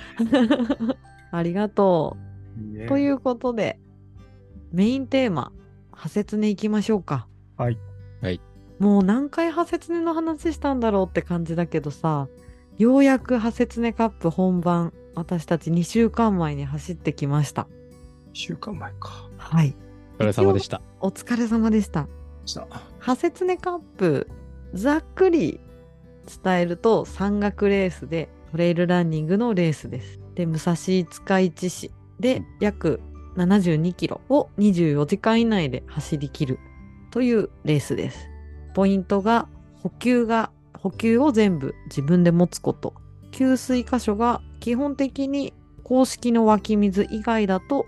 [1.32, 2.18] ありがと
[2.84, 2.88] う。
[2.88, 3.80] といううことで、
[4.72, 5.52] メインテーマ、
[5.92, 7.28] ハセツネいきましょうか。
[7.58, 7.78] はい。
[8.22, 8.42] はい。
[8.80, 12.28] もう何回ハセツネの話したんだろうって感じだけどさ、
[12.78, 17.64] ようやくハセツネカップ本番、私たち2週間前に走ってきました。
[17.64, 17.66] 1
[18.34, 19.30] 週間前か。
[19.38, 19.76] はい。
[20.18, 22.08] お疲れ様でしたお疲れ様でした。
[22.46, 22.68] した。
[23.00, 24.28] ハセツネカップ、
[24.74, 25.60] ざっくり
[26.44, 30.22] 伝えると山岳レースでトレイルランニングのレースです。
[30.36, 33.02] で、武蔵五日市市で約
[33.36, 36.60] 72キロを24時間以内で走り切る
[37.12, 38.29] というレースです。
[38.80, 39.50] ポイントが
[39.84, 42.94] 補給が補給を全部自分で持つこと。
[43.32, 47.86] 給水箇所が基本的に公式の湧き水以外だと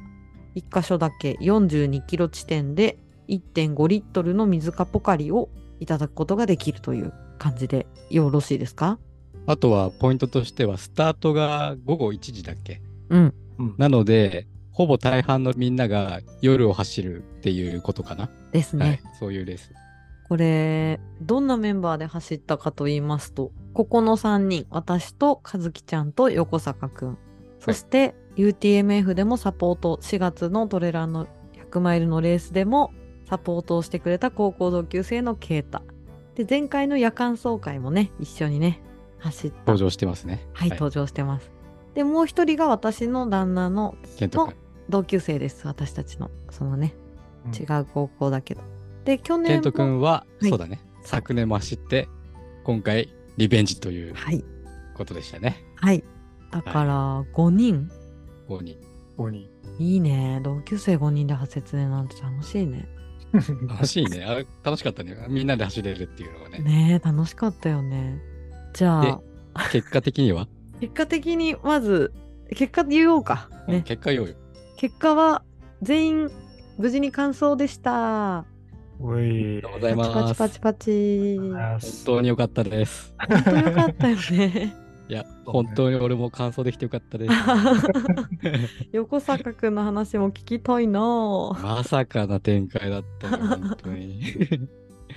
[0.55, 2.97] 1箇所だけ42キロ地点で
[3.29, 5.47] 1.5リットルの水かポカリを
[5.79, 8.99] いただくことができるという感じでよろしいですか？
[9.47, 12.81] あとはポイントとしてはスタートが午後1時だっけ？
[13.07, 13.33] うん。
[13.59, 13.75] うん。
[13.77, 18.85] なのでほぼ大半のみんなが夜を走るっていうことかな、ですね。
[18.85, 19.71] はいそういうレース
[20.31, 27.17] これ、どんなメンバーで走ったかと言いますと、ここの3人、私と和樹ちゃんと横坂くん。
[27.59, 31.27] そして、UTMF でもサポート、4月のトレランの
[31.69, 32.93] 100マイルのレースでも
[33.27, 35.83] サポートをしてくれた高校同級生のケイタ。
[36.35, 38.81] で、前回の夜間総会もね、一緒にね、
[39.19, 39.57] 走った。
[39.57, 41.51] 登場してますねはい、登場してます。
[41.93, 44.55] で、もう一人が私の旦那のケント君
[44.87, 45.67] 同級生です。
[45.67, 46.31] 私たちの。
[46.51, 46.95] そのね、
[47.45, 48.70] うん違う高校だけど。
[49.05, 49.47] で、去年も。
[49.47, 52.07] ケント君は、はいそうだね昨年も走って
[52.63, 54.43] 今回リベンジというはい。
[54.93, 56.03] ことでしたねはい。
[56.51, 57.89] だから、5人、
[58.47, 58.75] 5人
[59.17, 59.49] ここに。
[59.79, 60.39] いいね。
[60.43, 62.87] 同級生5人で発説ねなんて楽しいね。
[63.67, 68.21] 楽しいねあれ楽しかったねみんなで走れるっていうのがねねえ、楽しかったよね。
[68.73, 69.21] じゃあ、
[69.71, 70.47] 結果的には、
[70.81, 72.13] 結果的に、まず、
[72.55, 73.49] 結果言おうか。
[73.67, 73.81] うんね。
[73.83, 74.35] 結果言おうよ
[74.77, 75.43] 結果は、
[75.81, 76.31] 全員、
[76.77, 78.45] 無事に完走でした。
[79.01, 79.19] おい。
[79.19, 81.37] ありがとうございますパチパチパチ。
[81.37, 84.75] 本当に良かったです本当よかったよね。
[85.09, 87.33] いや本当に俺も感想できてよかったです
[88.93, 94.21] 横坂くんの話も聞きたいなぁまさかな展開だったよ本当に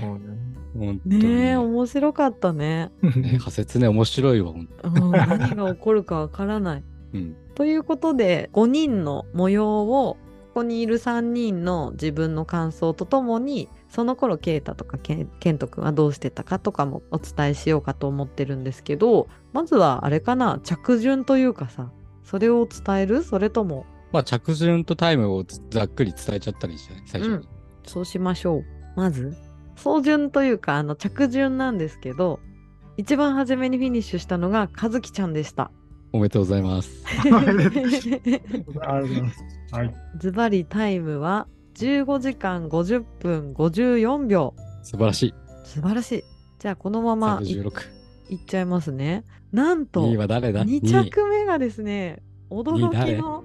[0.01, 2.91] 本当にねえ、面白かったね。
[3.03, 6.85] ねね仮説ね面白いわ本うん、何が起こるかわからない。
[7.15, 7.37] うん。
[7.55, 10.17] ということで5人の模様を
[10.55, 21.91] ここにいる3人の自分の感想とともにその頃ケイタとかケンケント君はどうしてたかとかもお伝えしようかと思ってるんですけどまずはあれかな着順というかさ
[22.23, 23.25] それを伝える？
[23.25, 23.85] それとも？
[24.13, 27.35] まあ、着順とタイムをざっくり伝えちゃったりして、最初に。
[27.35, 27.49] うん。
[27.85, 28.65] そうしましょう。
[28.95, 29.37] まず
[29.75, 32.39] 走順というかあの着順なんですけど
[32.97, 35.73] 一番初めにフィニッシュしたのが和樹ちゃんでした。
[36.15, 37.05] おめでとうございます。
[37.05, 39.45] ありがとうございます。
[39.73, 39.95] はい。
[40.17, 44.55] ズバリタイムは15時間50分54秒。
[44.85, 45.35] 素晴らしい。
[45.65, 46.25] 素晴らしい。
[46.61, 47.73] じゃあこのままい36。
[48.31, 49.25] いっちゃいますね。
[49.51, 51.11] なんと2位は誰だ？2 ?2 位。
[51.11, 53.17] 着目がですね、驚き誰？
[53.17, 53.43] の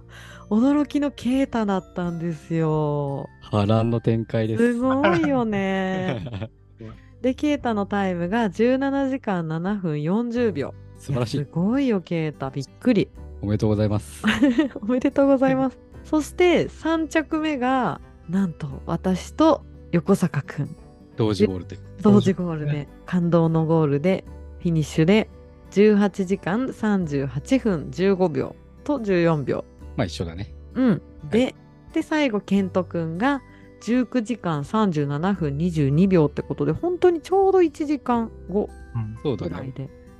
[0.48, 3.26] 驚きのケータだったんですよ。
[3.42, 4.72] 波乱の展開です。
[4.72, 6.48] すごいよね。
[7.20, 10.72] で、ケータのタイムが17時間7分40秒。
[10.98, 11.50] 素晴らしいやす。
[11.52, 12.50] ごいよ、ケータ。
[12.50, 13.08] びっくり。
[13.42, 14.24] おめでとうございます。
[14.80, 15.78] おめでとうございます。
[16.04, 20.76] そして3着目が、なんと私と横坂くん。
[21.16, 21.78] 同時ゴールで。
[22.02, 24.24] 同時ゴールで、感動のゴールで、
[24.60, 25.28] フィニッシュで、
[25.70, 28.54] 18時間38分15秒
[28.84, 29.64] と14秒。
[29.96, 30.54] まあ一緒だね。
[30.74, 31.02] うん。
[31.30, 31.54] で、
[31.92, 33.42] で、最後、ケントくんが
[33.80, 39.18] 19時間37分22秒ってことで、本当にちょうど1時間後うん。
[39.22, 39.72] そうだね。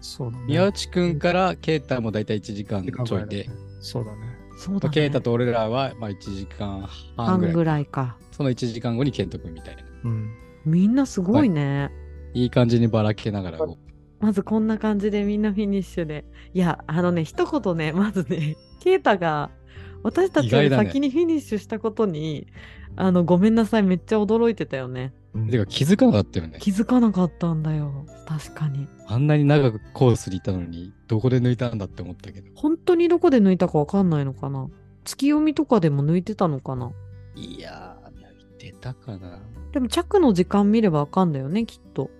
[0.06, 0.44] そうだね。
[0.46, 3.48] 宮内くんからケイタもだいたい1時間ちょいで、
[3.80, 4.18] そうだね。
[4.56, 4.94] そうだね。
[4.94, 7.52] ケイタと俺らはまあ1時間半ぐらい。
[7.52, 8.16] 半ぐらいか。
[8.30, 9.82] その1時間後にケントくんみたいな。
[10.04, 10.30] うん。
[10.64, 11.90] みんなすごいね。
[12.34, 13.58] いい感じにばらけながら
[14.20, 16.24] まずこんな感じでみんなフィニッシュで。
[16.54, 19.50] いや、あのね、一言ね、まずね、ケイタが
[20.02, 22.46] 私たちより先にフィニッシュしたことに、
[22.94, 25.12] あの、ごめんなさい、めっちゃ驚いてたよね。
[25.50, 26.58] てか気づかなかったよね。
[26.60, 28.06] 気づかなかったんだよ。
[28.26, 28.88] 確かに。
[29.06, 32.50] あんなに長くコースにいたのに、どこで抜いたんだって思ったけど。
[32.54, 34.68] 本当にどこで抜いたかわかんないのかな
[35.04, 36.92] 月読みとかでも抜いてたのかな
[37.34, 39.40] いやー、抜いてたかな。
[39.72, 42.10] でも着の時間見ればわかんだよね、きっと。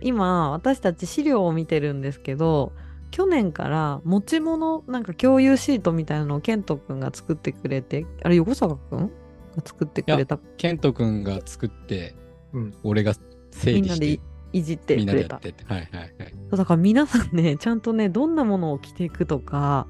[0.00, 2.72] 今、私たち資料を見てるんですけど、
[3.12, 8.98] 去年から持ち物、なんか共有シートみたいなのをケントくんが作ってくれて、あれ、横坂くん
[9.54, 10.38] が作ってくれた？
[10.56, 12.16] ケントくんが作って、
[12.52, 14.20] うん俺が整理してみんなでい、
[14.52, 15.36] いじってみんくれた。
[15.36, 15.72] なでやってって。
[15.72, 16.14] はいはい
[16.50, 19.86] だから皆さんね、ちゃんとね、どんなものを着ていくとか、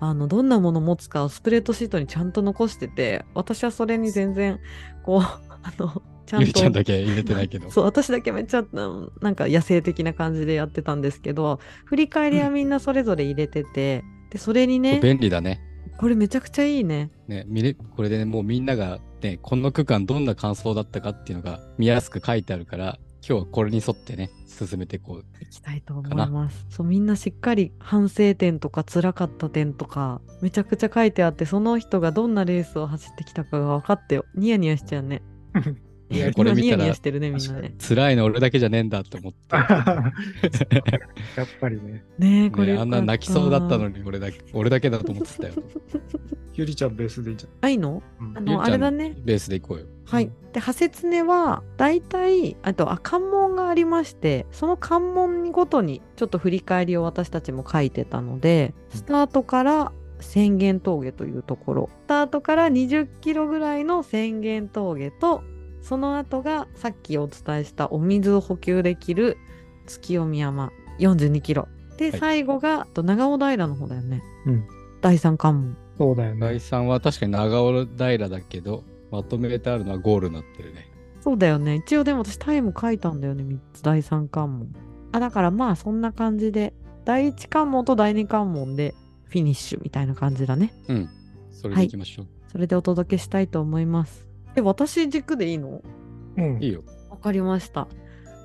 [0.00, 4.60] あの、どんなものを持つかをスプレッドシートにちゃんと残してて、私はそれに全然、
[5.04, 7.70] こう、あの、ちゃんとゆりちゃんだけ入れてないけど。
[7.70, 15.60] そう私だけめっちゃうんなんか野生的な感じでやってたんですけど振り返りはみんなそれぞれ入れてて、でそれにね便利だね。
[15.98, 17.10] これめちゃくちゃいいね。
[17.26, 25.24] ね、見れ、これでね、もうみんながね、この区間どんな感想だったかっていうのが見やすく書いてあるから、今日はこれに沿ってね、進めていこう。
[25.42, 26.66] いきたいと思います。
[26.70, 35.22] そうみんなしっかり反省点とか辛かった点とかめちゃくちゃ書いてあってその人がどんなレースを走ってきたかが分かってよニヤニヤしちゃうね
[36.34, 39.38] これ見たら今ニヤニヤしてるねみんなね辛いの俺だけじゃねえんだって思って。
[39.56, 39.62] や
[41.44, 42.04] っぱりね。
[42.18, 45.54] ねえこれあんな泣きそうだったのに俺だけ、俺だけだと思ってたよ。
[46.54, 48.02] ゆりちゃんベースでいいじあいいの？
[48.20, 48.26] ゃん。
[48.36, 49.86] あうんのあれだねベースで行こうよ。
[50.06, 50.30] はい。
[50.52, 65.42] で、ハセツネは、大体、あと、あ、関門がありまして、その関門ごとに、ちょっと振り返りを私たちも書いてたので、スタートから宣言峠というところ、スタートから20キロぐらいの宣言峠と、
[65.86, 69.38] その後が、さっきお伝えしたお水を補給できる
[69.86, 71.68] 月読山42キロ。
[71.96, 74.22] で、はい最後が、と長尾平の方だよね。
[74.46, 74.64] うん
[75.00, 75.76] 第三関門。
[75.96, 76.56] そうだよ第ね。
[76.56, 80.88] 3は確かに長尾平だけど、まとめてあるのはゴールになってるね。
[81.20, 81.76] そうだよね。
[81.76, 84.74] 一応でも私タイム書いたんだよね、3つ、第3関門。
[85.12, 88.96] あ、だからまあそんな感じで、第1関門と第2関門で
[89.26, 90.72] フィニッシュみたいな感じだね。
[90.88, 91.08] うん。
[91.52, 92.26] それで行きましょう。
[92.50, 94.25] それでお届けしたいと思います。
[94.56, 95.82] え、私軸でいいの？
[96.36, 96.82] うんいいよ。
[97.10, 97.88] わかりました。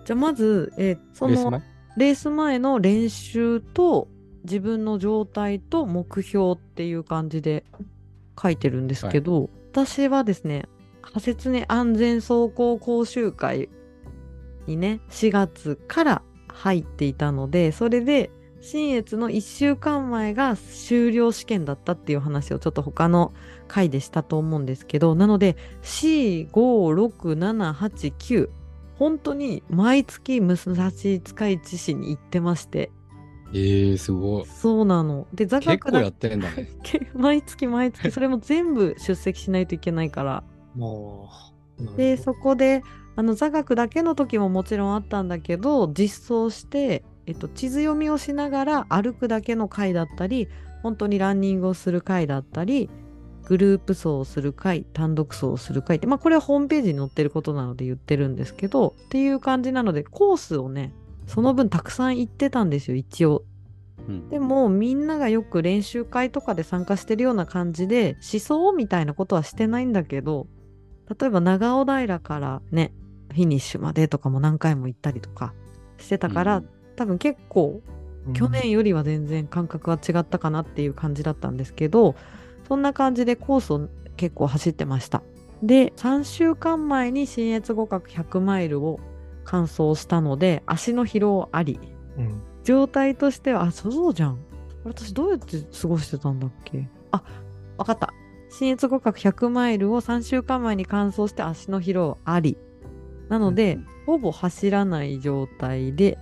[0.06, 1.62] じゃあまず、えーそのレース前？
[1.98, 4.08] レース前の練習と
[4.44, 7.66] 自分の状態と目標っていう感じで
[8.42, 10.68] 書いてるんですけど、私はですね、
[11.00, 13.70] 派切ね安全走行講習会
[14.68, 23.34] にね、4月から入っていたので、それで、新越の1週間前が修了試験だったっていう話をちょっと他の
[23.68, 28.50] 回でしたと思うんですけど、なので、4、5、6、7、8、9、
[28.96, 32.92] 本当に毎月武蔵塚市市に行ってまして、
[33.54, 34.46] えー、すごい。
[34.46, 35.28] そうなの。
[35.34, 36.70] で、座学だ結構やってんだね。
[36.84, 40.44] け毎月毎月、それも全部出席しないといけないから。
[40.76, 41.30] も
[41.80, 41.98] う。
[41.98, 42.84] で、そこで、
[43.16, 50.48] あの座学だけの時ももちろんあったんだけど、実装して、えっと、地図読みをしながら歩くだけの回だったり、
[50.82, 52.90] 本当にランニングをする回だったり
[53.46, 60.94] グループ走をする回単独走をする回ってまあこれはホームページに載ってることなので言ってるんですけどっていう感じなのでコースをね
[61.28, 63.44] その分たくさん行ってたんですよ一応。
[64.08, 64.30] うん。
[64.30, 70.48] でもみんながよく練習会とかで参加してるような感じで思想みたいなことはしてないんだけど
[71.20, 72.94] 例えば長尾平からね
[73.30, 75.54] フィニッシュまでとかも何回も行ったりとか
[75.98, 76.70] してたから、うん
[77.02, 77.82] 多分結構
[78.34, 82.14] 去年よりは全然感覚は違ったかなっていう感じだったんですけど
[82.68, 85.24] そんな感じでコースを結構走ってました。
[85.64, 89.00] で3週間前に信越合格100マイルを
[89.46, 91.80] 完走したので足の疲労あり。
[92.18, 92.44] うん。
[92.64, 94.38] 状態としてはあそうじゃん。
[94.84, 96.88] 私どうやって過ごしてたんだっけ？
[97.10, 97.24] あ
[97.78, 98.14] わかった。
[98.52, 102.60] 信越合格100マイルを3週間前に完走して足の疲労あり。
[103.30, 106.20] なので、ほぼ走らない状態で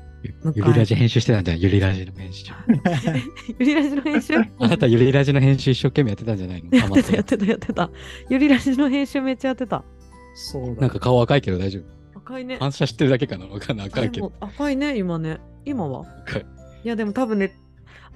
[0.56, 2.52] ゆりラジ編集してたんじゃん、ゆりラジの編集。
[3.60, 4.34] ゆりラジの編集？
[4.36, 6.70] あなたゆりラジの編集一生懸命やってたんじゃないの？
[6.78, 7.90] やってたやってたやってた。
[8.30, 9.84] ゆりラジの編集めっちゃやってた。
[10.36, 10.82] そうだ。
[10.82, 11.80] なんか顔赤いけど大丈
[12.14, 12.20] 夫？
[12.20, 12.58] 赤いね。
[12.60, 13.46] 反射してるだけかな？
[13.48, 13.88] わかんない。
[13.88, 14.34] 赤いけど。
[14.40, 15.40] 赤いね、今ね。
[15.66, 16.46] 今は赤い。
[16.84, 17.54] いや、でも多分ね、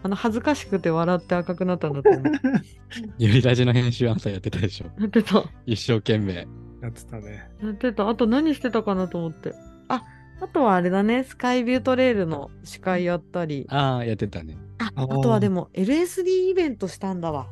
[0.04, 2.24] あの、恥ずかしくて笑って赤くなったんだと思う。
[3.18, 4.86] ゆりラジの編集あんたやってたでしょ。
[5.00, 5.44] やってた。
[5.66, 6.48] 一生懸命。
[6.82, 7.50] やってたね。
[7.62, 8.10] やってた。
[8.10, 9.54] あと何してたかなと思って。
[9.88, 10.04] あ、
[10.42, 11.24] あとはあれだね。
[11.24, 13.66] スカイビュートレイルの司会やったり。
[13.70, 14.58] ああ、やってたね。
[14.80, 17.48] あ、あとはでも LSD イベントしたんだわ。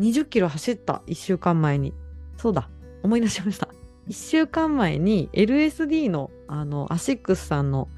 [0.00, 1.02] 20キロ走った。
[1.06, 1.94] 1週間前に。
[2.36, 2.68] そうだ。
[3.02, 3.68] 思い出しました。
[4.08, 7.88] 1週間前に LSD のあのアシックスさんの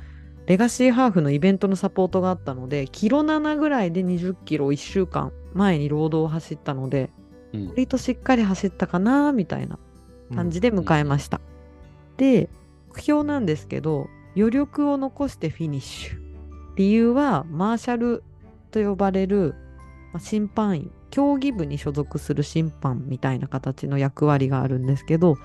[0.47, 7.11] レガシーハーフのイベントのサポートがあったので、キロ7ぐらいで20キロ1週間前にロードを走ったので、
[7.53, 7.69] うん。
[7.69, 9.79] 割としっかり走ったかなみたいな
[10.35, 11.40] 感じで迎えました。
[12.19, 12.51] で、
[12.94, 16.18] 目標なんですけど、余力を残してフィニッシュ。
[16.76, 18.22] 理由は、マーシャル
[18.70, 19.54] と呼ばれる、
[20.18, 25.37] 審判員、競技部に所属する審判みたいな形の役割があるんですけど、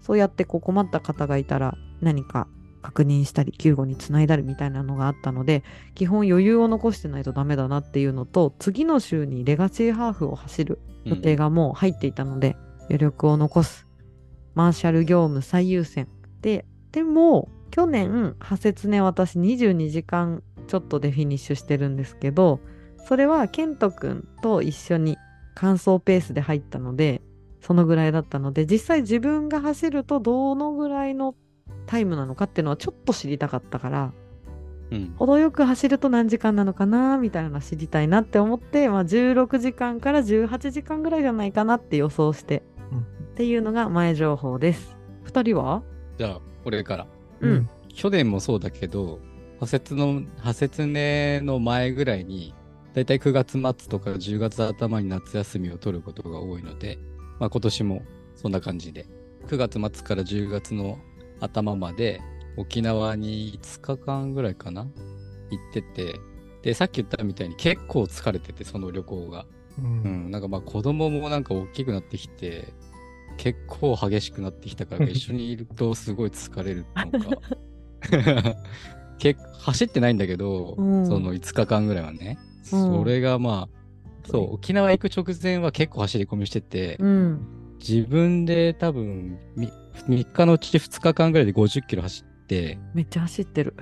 [0.00, 2.48] そうやってこう困った方がいたら何か
[2.82, 5.64] 確認したり、救護につないだりみたいなのがあったので、
[5.96, 13.88] 基本余裕を残してないとダメだなっていうのと、次の週にレガシーハーフを走る予定がもう入っていたので、余力を残す。
[14.54, 16.06] マーシャル業務最優先。
[16.42, 22.60] で、でも、去年、派切ね私22時間ちょっとでフィニッシュしてるんですけど、
[23.08, 25.16] それはケントくんと一緒に
[25.54, 27.22] 完走ペースで入ったので、
[27.60, 31.34] そのぐらいだったので、実際自分が走るとどのぐらいの
[31.86, 34.12] タイムなのかっていうのはちょっと知りたかったから、
[34.90, 35.14] うん。
[35.16, 44.98] 程よく走ると何時間なのかなみたいなの知りたいなって思って、まあ、16時間から18時間ぐらいじゃないかなって予想して、うんっていうのが前情報です。
[45.24, 45.82] 2人は？
[46.18, 47.06] じゃあ、これから。
[47.40, 47.68] うん。
[47.88, 49.20] 去年もそうだけど、
[49.54, 52.54] 派切の、派切ねの前ぐらいに、
[52.94, 56.98] だいたい9月末とか10月頭に夏休みを取ることが多いので、
[57.38, 58.02] まあ今年も
[58.36, 59.06] そんな感じで、
[59.48, 60.98] 9月末から10月の
[61.40, 62.20] 頭まで
[62.56, 66.20] 沖縄に5日間ぐらいかな行ってて、
[66.62, 69.46] で、さっき言ったみたいに結構疲れてて、その旅行が。
[69.78, 69.82] う。
[69.82, 72.72] うんん、なんかまあ子供もなんか大きくなってきて、
[73.42, 77.42] 結構激しくなってきたから、 一緒にいるとすごい疲れるのか。
[79.58, 82.38] 走ってないんだけど、うんその5日間ぐらいはね。
[82.72, 87.40] うんそれがまあ、そう、沖縄行く直前は結構走り込みしてて、うん。
[87.80, 89.68] 自分で多分み
[90.06, 93.74] 3日のうち2日間ぐらいで50キロ走って、めっちゃ走ってる。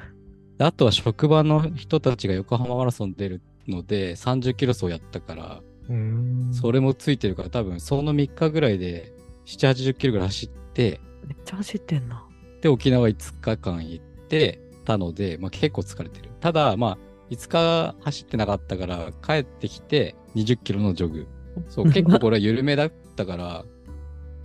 [0.59, 6.49] あとは職場の人たちが横浜マラソン出るので30キロ走やったから、うん。
[6.53, 9.13] それもついてるから多分その3日ぐらいで
[9.59, 12.25] 7、80キロぐらい走って、めっちゃ走ってんな。
[12.61, 16.31] で、沖縄5日間行ってたので、まあ結構疲れてる。
[16.41, 16.99] ただ、まあ
[17.31, 21.27] 5日走ってなかったから帰ってきて20キロのジョグ。
[21.69, 23.65] そう、 結構これは緩めだったから、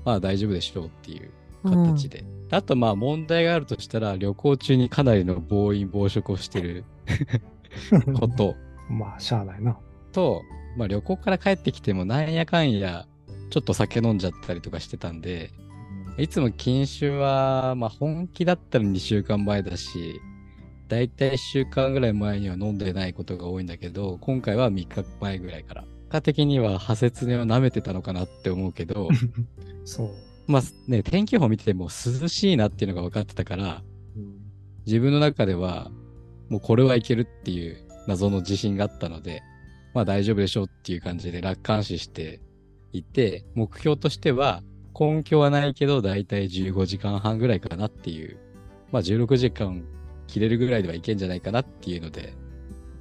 [0.04, 1.32] まあ大丈夫でしょうっていう
[1.64, 2.24] 形で。
[2.52, 6.84] あとまあ問題があるとしたら旅行中にかなりの暴飲暴食をしてる
[8.20, 8.56] こと。
[8.90, 9.78] まあ、しゃあないな。
[10.12, 10.44] と、
[10.78, 13.08] まあ、旅行から帰ってきてもなんやかんや
[13.50, 15.52] ちょっと酒飲んじゃったりとかしてたんで、
[16.18, 20.22] いつも禁酒は、まあ、本気だったら2週間前だし、
[20.88, 25.82] だいたい1週間ぐらい前には飲んでないことが多いんだけど、今回は3日前ぐらいから。
[25.82, 29.10] 結果的には派切ねを舐めてたのかなって思うけど、
[29.84, 30.12] そう。
[30.48, 33.84] まあね、天気予報見てても涼しいなっていうのが分かってたから、
[34.16, 34.46] うん
[34.86, 35.90] 自分の中では、
[36.48, 39.42] もうこれはいけるっていう謎の自信があったので、
[39.96, 42.40] まあ大丈夫でしょうっていう感じで楽観視して
[42.98, 44.62] いて、目標としては
[44.98, 48.38] 根拠はないけど、だいたい15時間半ぐらいかなっていう、
[48.92, 49.84] まあ16時間
[50.28, 52.34] 切れるぐらいではいけんじゃないかなっていうので、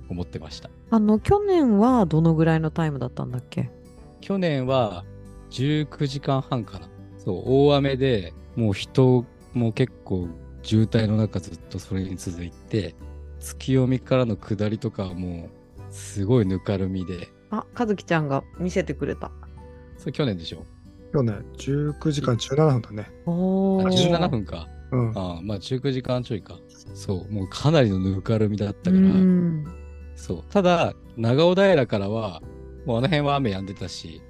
[0.08, 0.70] 思ってました。
[0.90, 3.70] あの、去年はどのぐらいのタイムだったんだっけ？
[4.20, 5.04] 去年は
[5.50, 6.88] 19時間半かな。
[7.18, 9.24] そう、大雨でもう人
[9.54, 10.28] も結構
[10.62, 12.94] 渋滞の中ずっとそれに続いて、
[13.38, 19.30] 月読みからの下りとかはもうすごいぬかるみで、あ、かずきちゃんが見せてくれた。
[19.98, 20.64] それ去年でしょ？
[21.12, 23.10] 去年19時間17分だね。
[23.26, 24.10] あおー。
[24.10, 24.68] 17分か。
[24.90, 25.10] うん。
[25.18, 26.58] ああまあ19時間ちょいか。
[26.94, 29.64] そう、もうかなりのぬかるみだったうから、ん。
[30.16, 30.44] そう。
[30.50, 32.42] ただ、長尾平からは、
[32.84, 34.20] もうあの辺は雨止んでたし、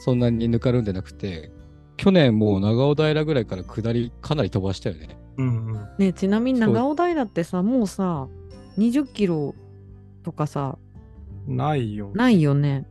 [0.00, 1.50] そんなにぬかるんでなくて、
[1.96, 5.16] 去年もう長尾平ぐらいから下りかなり飛ばしたよね。
[5.36, 5.88] うんうん。
[5.98, 8.28] ねちなみに長尾平ってさ、もうさ、
[8.78, 9.54] 20キロ
[10.22, 10.78] とかさ、
[11.46, 12.10] ないよ。
[12.14, 12.86] ないよね。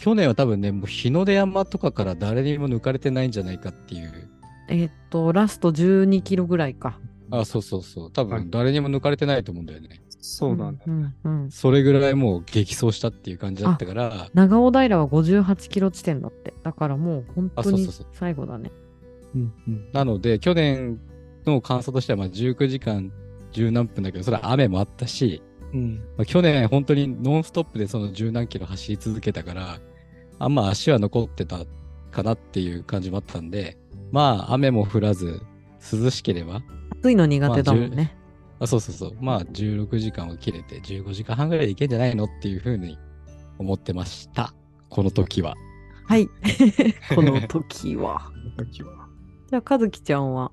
[0.00, 4.28] 去年は多分ね、もう日の出山とかから誰にも抜かれてないんじゃないかっていう。
[4.68, 6.98] えーっと、ラスト12キロぐらいか。
[7.30, 8.10] あ、そうそうそう。
[8.12, 10.00] 多はい分誰にも抜かれてないと思うんだよね。
[10.20, 10.78] そうだね。
[10.86, 16.54] うんうんうんそれぐらいもう激走したっていう感じだったから、長尾平は58キロ地点だって。
[16.62, 18.70] だからもう本当にあそうそうそう最後だね。
[19.34, 19.88] うんうん。
[19.92, 21.00] なので去年
[21.46, 23.10] の感想としてはまあ19時間
[23.52, 25.42] 十何分だけど、それは雨もあったし、
[25.72, 25.96] うん。
[26.16, 29.80] まあ、去年本当にノンストップでその十何キロ走り続けたから、
[30.38, 31.64] あんま足は残ってた
[32.10, 33.76] かなっていう感じもあったんで、
[34.10, 35.40] まあ雨も降らず
[35.92, 36.62] 涼しければ、
[37.00, 38.16] 暑いの苦手だもんね。
[38.58, 42.98] あそうそうそう、まあ16時間を切れて15時間半ぐらいでいけんじゃないのっていうふうに
[43.58, 44.54] 思ってました。
[44.88, 45.54] この時は。
[46.06, 46.26] はい。
[47.14, 48.32] この時は。
[48.58, 49.06] 時は。
[49.48, 50.50] じゃあ、かずきちゃんは？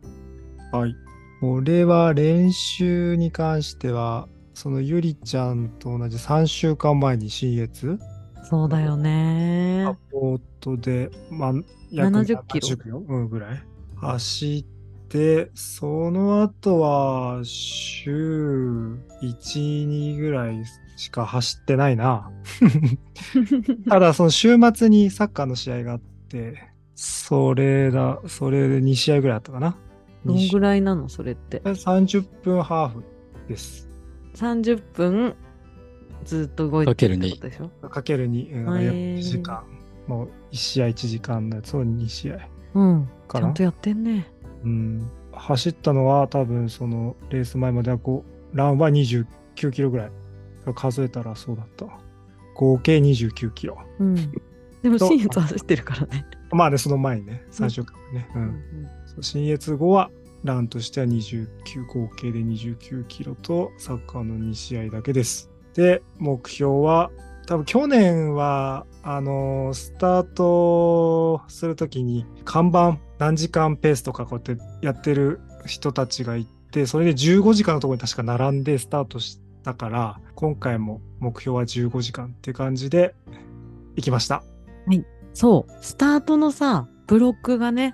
[0.71, 0.95] はい。
[1.41, 4.27] 俺は練習に関しては、
[4.57, 7.99] そのゆりちゃんと同じ3週間前に新越
[8.43, 9.93] そうだよねサ。
[10.11, 11.53] ポートで、まあ、
[11.91, 13.63] 約70キロ70キロ、うん、ぐらい
[13.97, 19.37] 走って、その後は週1、
[19.87, 20.63] 2ぐらい
[20.95, 22.31] しか走ってないな。
[23.87, 26.55] ただ、その週末にサッカーの試合があって、
[26.95, 29.77] それだ、それで2試合ぐらいあったかな。
[30.25, 31.09] どんぐらいなの？
[31.09, 31.59] それって。
[31.59, 33.03] 30分ハーフ
[33.47, 33.86] です。
[34.37, 35.35] 30分
[36.23, 37.69] ずっと動いてるってことでしょ？
[37.89, 39.63] かける2、うんへー約2時間。
[40.07, 42.37] もう1試合1時間のやつを2試合
[42.75, 43.09] うん。
[43.31, 43.35] ち。
[43.35, 44.27] ゃんとやってんね。
[44.63, 48.23] うん、走ったのは多分そのレース前まではこ
[48.53, 49.25] うランは29
[49.71, 50.11] キロぐらい。
[50.75, 51.85] 数えたらそうだった。
[52.53, 53.77] 合計29キロ。
[53.99, 54.15] うん。
[54.81, 56.25] でも、と新越走ってるからね。
[56.51, 58.29] まあね、その前にね、3週間ね。
[58.35, 58.61] ううんん。
[59.05, 60.11] そう新越後は
[60.47, 65.51] ランとしては29、合計で29キロとサッカーの2試合だけです。
[65.75, 67.11] で、目標は、
[67.45, 83.13] 多分去年は、あのースタートするときに看板何時間ペースとかこうやってやってる人たちがいて、それで15時間のところに確か並んでスタートしたから、今回も目標は15時間って感じで
[83.95, 84.43] 行きました。
[84.87, 85.05] はい
[85.37, 87.93] そう、スタートのさ、ブロックがね、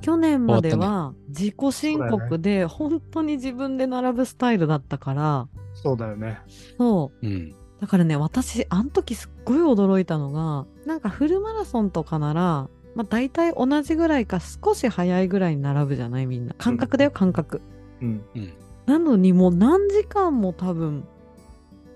[0.00, 6.38] 去年までは自己申告で本当に自分で並ぶスタイルだったから、そうだよね。
[6.78, 7.54] そう、うん。
[7.80, 16.54] だからね、私、あの時すっごい驚いたのが、なんかフルマラソンとかなら、まあ大体同じぐらいか少し早いぐらいに並ぶじゃないみんな。
[16.54, 17.60] 感覚だよ、感覚。
[18.00, 18.24] うん。
[18.34, 18.52] うん。
[18.86, 21.04] なのにもう何時間も多分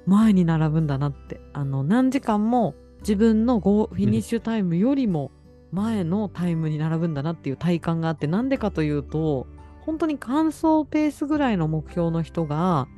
[0.06, 1.40] 前に並ぶんだなって。
[1.52, 5.30] あの、何時間も自分のゴーフィニッシュタイムよりも
[5.72, 9.46] 前のタイムに並ぶんだなっていう体感があって、なんでかというと、
[9.80, 12.88] 本当に完走ペースぐらいの目標の人が、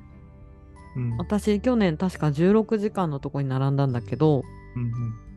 [0.97, 1.16] うん。
[1.18, 4.43] 私去年確か16時間のとこに並んだんだけど、
[4.77, 4.91] うんうん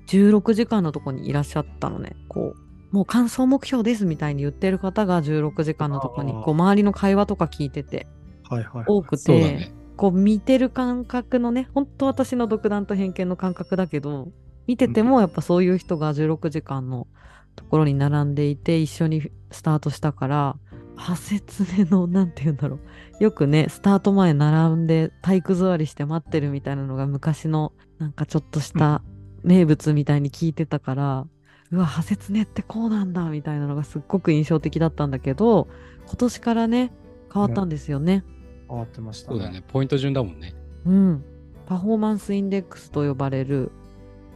[0.08, 2.16] 16時間のとこにいらっしゃったのね。
[2.28, 2.56] こ
[2.92, 8.06] う、もう完走目標ですみたいに言ってる方が16時間のとこにこう周りの会話とか聞いてて
[8.50, 8.86] はいはい。
[8.86, 9.74] 多くて、ね。
[9.96, 14.28] こう見てる感覚のね、本当私の独断と偏見の感覚だけど、
[14.68, 17.08] 見ててもやっぱそういう人が16時間の
[17.56, 20.56] ところに並んでいて一緒にスタートしたから、
[20.96, 22.80] 派切ねの、なんて言うんだろ
[23.20, 23.24] う。
[23.24, 29.02] よくね、スタート前並んで体育座りして待ってるみたいなのが昔のなんかちょっとした
[29.44, 31.28] 名物みたいに聞いてたから、
[31.72, 35.68] うわ、派切ねってこうなんだみたいなのがすっごく印象的だったんだけど、
[36.06, 36.92] 今年からね、
[37.34, 38.24] 変わったんですよね。
[38.68, 39.64] 変わってましたそうだね。
[39.68, 40.54] ポイント順だもんね。
[40.86, 41.24] うん、
[41.66, 43.72] パフォーマンスインデックスと呼ばれる、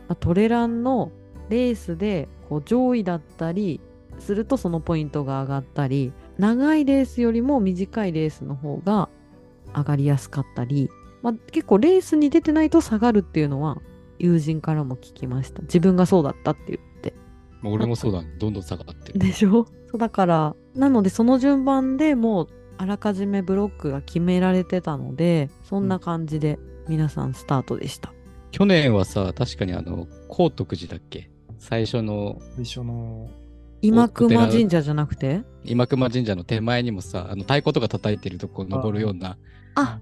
[0.07, 1.11] まあトレランの
[1.49, 3.79] レースでこう上位だったり
[4.19, 9.09] するとそのポイントが上がったり長いレースよりも短いレースの方が
[9.75, 10.89] 上がりやすかったり、
[11.21, 13.77] まあ、結構レースに出てないと下がるっていうのは
[14.19, 17.13] 友人からも聞きました自分がそうだったって言って
[17.61, 18.29] もう俺もそうだね。
[18.39, 19.19] どんどん下がってる。
[19.19, 19.65] でしょ？
[19.91, 28.13] そうだからなのでその順番でもうあらかじめブロックが決められてたのでそんな感じで皆さんスタートでした。
[28.51, 31.29] 去年はさ、確かにあの、高徳寺だっけ？
[31.59, 33.29] 最初の最初の、
[33.81, 35.43] 今熊神社じゃなくて？
[35.63, 39.37] 今熊神社の手前にもさ、あの太鼓とか叩いてるとこ登るような
[39.75, 39.99] あ、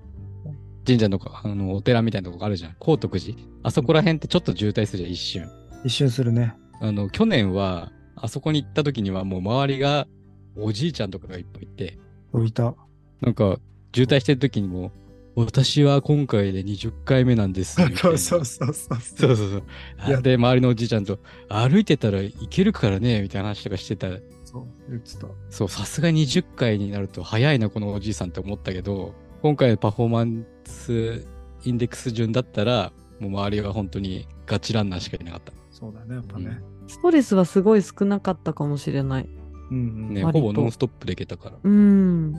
[0.86, 2.76] 神社のあのお寺みたいなとこがあるじゃん。
[2.80, 3.38] 高徳寺。
[3.64, 5.50] あそこら辺ってちょっと渋滞するじゃん、一瞬。
[5.84, 6.56] 一瞬するね。
[6.82, 10.08] あの、去年は、あそこに行った時にはもう周りが
[10.56, 11.98] おじいちゃんとかがいっぱいいて、
[12.32, 12.76] 置いた。
[13.22, 13.58] なんか
[13.94, 14.92] 渋滞してる時にも、
[15.36, 17.76] 私は今回で20回目なんです。
[17.96, 19.00] そうそうそうそう。
[19.02, 19.64] そうそうそう。
[20.08, 21.20] いやで、周りのおじいちゃんと、
[21.50, 24.08] 歩いてたらいけるからね、みたいな話とかしてた。
[24.46, 25.28] そう、言ってた。
[25.50, 31.26] そう、さすがに20回になると早いな、このおじいさんって思ったけど、今回のパフォーマンス
[31.66, 35.54] インデックス順だったら、もう周りは本当にガチランナーしかいなかった。
[35.72, 36.62] そうだね、やっぱね。
[36.88, 39.30] ストレスはすごい少なかったかもしれない。
[39.72, 39.82] うんう
[40.12, 40.14] ん。
[40.14, 41.58] ね、ほぼノンストップでいけたから。
[41.62, 42.36] うん。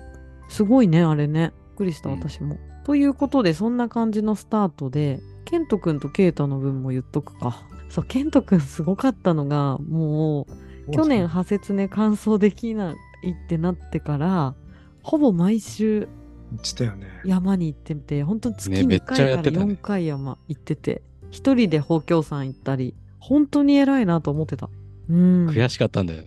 [0.49, 1.53] すごいね、あれね。
[1.71, 2.59] びっくりした、うん私も。
[2.87, 7.67] ということで、そんな感じのスタートで、ケントくんとケイタの分も言っとくか。
[7.91, 10.47] そう、ケントくんすごかったのが、も
[10.89, 14.55] う、去年、派説ね、完走できないってなってから、
[15.03, 16.07] ほぼ毎週
[16.53, 17.09] 言ってたよね。
[17.25, 24.71] 山に行ってて、本当に月2ねめっちゃ回からやってたね4回山行ってて、一人で宝京山行ったり、本当に偉いなと思ってた。
[25.11, 25.49] うん。
[25.49, 26.23] 悔しかったんだよ。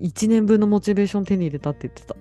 [0.00, 2.16] 1年分のモチベーション手に入れたって言ってた。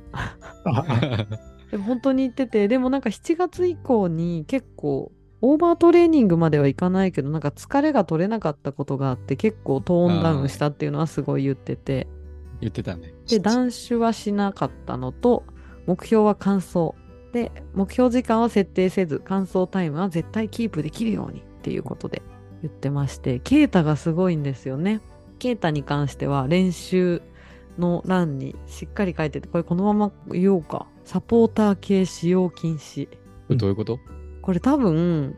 [1.74, 5.12] あでも本当に言ってて、でもなんか7月以降に結構、
[5.42, 12.08] オーバートレーニングまではいかないけど、なんか疲れが取れなかったことがあって、結構トーンダウンしたっていうのはすごい言ってて、
[12.62, 13.14] 言ってたね。
[13.28, 15.44] で、断酒はしなかったのと、
[15.86, 16.92] 目標は完走。
[17.34, 22.22] で、目標時間は設定せず、完走タイムは絶対キープできるようにっていうことで
[22.62, 25.02] 言ってまして、ケイタがすごいんですよね。
[25.40, 27.22] ケイタに関しては練習
[27.78, 30.88] の欄にしっかり書いてて、これこのまま言おうか。
[31.06, 33.08] サポーター系使用禁止。
[33.08, 33.18] こ
[33.50, 34.00] れどういうこと、
[34.42, 35.36] これ多分、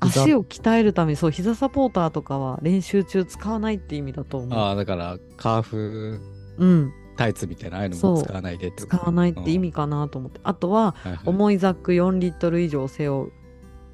[0.00, 4.58] 足を鍛えるために、そう、膝サポーターとかは練習中使わないって意味だと思う。
[4.58, 6.20] ああ、だから、カーフ
[6.58, 6.92] うん。
[7.16, 10.40] タイツみたいな、ああいうのも使わないでって使わないって意味かなと思って。
[10.42, 13.32] あとは、はいはい重いザック4リットル以上背負う。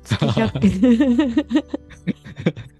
[0.03, 1.63] 月100キロ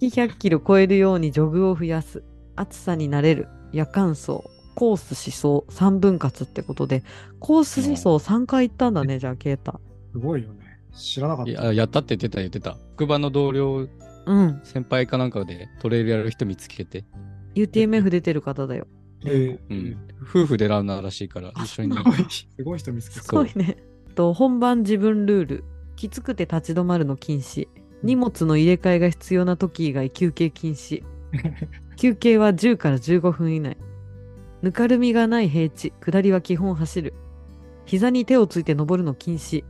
[0.01, 2.23] 月100キロ超えるようにジョグを増やす。
[2.55, 3.47] 暑さに慣れる。
[3.71, 4.41] 夜間走。
[4.73, 7.03] コース思想3分割ってことで、
[7.39, 9.79] コース思想3回行ったんだね、じゃあ、ケイタ。
[10.11, 10.79] すごいよね。
[10.95, 11.51] 知らなかった。
[11.51, 12.77] いや、やったって言ってた言ってた。
[12.91, 13.87] 職場の同僚、
[14.25, 14.61] うん。
[14.63, 17.05] 先輩かなんかでトレイルやる人見つけて、
[17.55, 18.87] UTMF 出てる方だよ。
[19.25, 19.97] えーうん。
[20.21, 22.03] 夫婦でランナーらしいから、一緒にす。
[22.03, 23.35] ごい、すごい人見つけすた。
[23.35, 23.77] ごいね。
[24.15, 25.63] と本番自分ルール。
[25.95, 27.67] きつくて立ち止まるの禁止。
[28.01, 31.03] 荷物の入れ替えが必要な時以外休憩禁止。
[31.95, 33.77] 休憩は10から15分以内。
[34.63, 37.13] ぬかるみがない平地、下りは基本走る。
[37.85, 39.65] 膝に手をついて登るの禁止。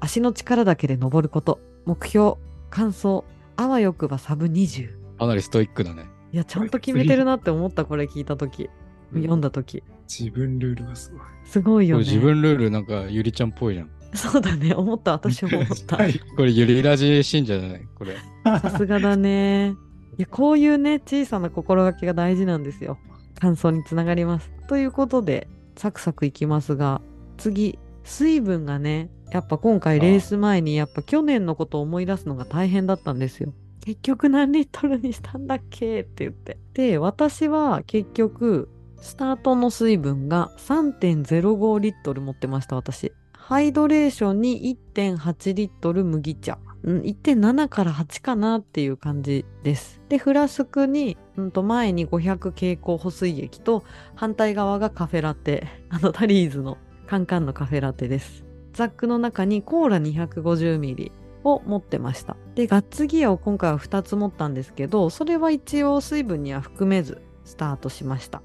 [0.00, 1.60] 足の力だけで登ること。
[1.84, 2.36] 目標、
[2.70, 3.22] 完走。
[3.56, 5.18] あわよくばサブ20。
[5.18, 6.06] かなりストイックだね。
[6.32, 8.70] いや、ちゃんと決めてるなって思った、これ聞いたとき。
[9.12, 9.82] 読んだとき。
[10.08, 11.20] 自分ルールがすごい。
[11.44, 12.04] すごいよね。
[12.04, 13.90] 自分ルールなんかゆりちゃんっぽいじゃん。
[14.14, 15.96] そうだね、思った、私も思った。
[15.98, 16.18] はい。
[16.18, 18.16] これゆりラジ信者じゃないこれ。
[18.58, 19.74] さすがだね。
[20.16, 22.96] いや、こういうね、小さな心がけが大事なんですよ。
[23.40, 24.50] 感想につながります。
[24.68, 27.00] ということで、サクサクいきますが、
[27.38, 33.52] 次、水分がね、やっぱ今回レース前に、やっぱ去年のことを思い出すのが大変だったんですよ。
[33.80, 36.58] 結局何リットルにしたんだっけって言って。
[36.74, 38.68] で、私は結局、
[39.00, 43.12] スタートの水分が3.05リットル持ってました、私。
[43.32, 46.58] ハイドレーションに1.8リットル麦茶。
[46.82, 50.00] うん、1.7から8かなっていう感じです。
[50.08, 55.66] で、フラスクに、うん、と前に500蛍光補水液と、反対側がカフェラテ。
[55.90, 58.44] あの、タリーズのカンカンのカフェラテです。
[58.72, 61.10] ザックの中にコーラ 250ml
[61.44, 62.36] を持ってました。
[62.54, 68.42] で、ガッツギアを今回は2つ持ったんですけど、それは一応水分には含めずスタートしました。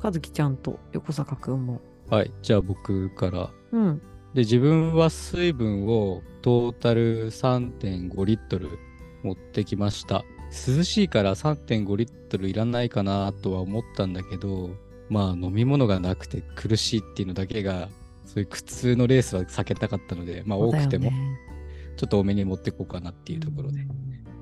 [0.00, 1.80] かずきちゃんと横坂くんも。
[2.10, 2.32] はい。
[2.42, 3.50] じゃあ僕から。
[3.72, 4.02] うん。
[4.34, 8.68] で、自分は水分をトータル3.5リットル
[9.22, 10.24] 持ってきました。
[10.66, 14.70] 涼しいから3.5リットルいらないかなとは思ったんだけど、
[15.08, 17.88] まあ飲み物がなくて苦しいっていうのだけが、
[18.24, 21.10] そういう苦痛のレースは避けたかったので、まあ多くても
[21.96, 23.86] ちょっと多めに持っていこうかなっていうところで。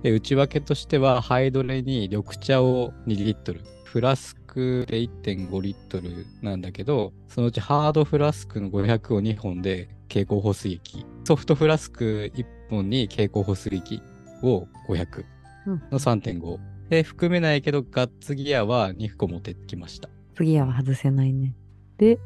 [0.03, 14.03] で、内訳としては、ハイドレに緑茶を2リットル、フラスクで1.5リットルなんだけど、そのうちハードフラスクの500を2本で蛍光補水液、ソフトフラスク1本に蛍光補水液
[14.43, 15.25] を500
[15.67, 16.59] うんの3.5。
[16.89, 20.09] で、含めないけど、ガッツギアは2個持ってきました。
[20.35, 21.55] 次は外せないね。
[21.99, 22.19] で、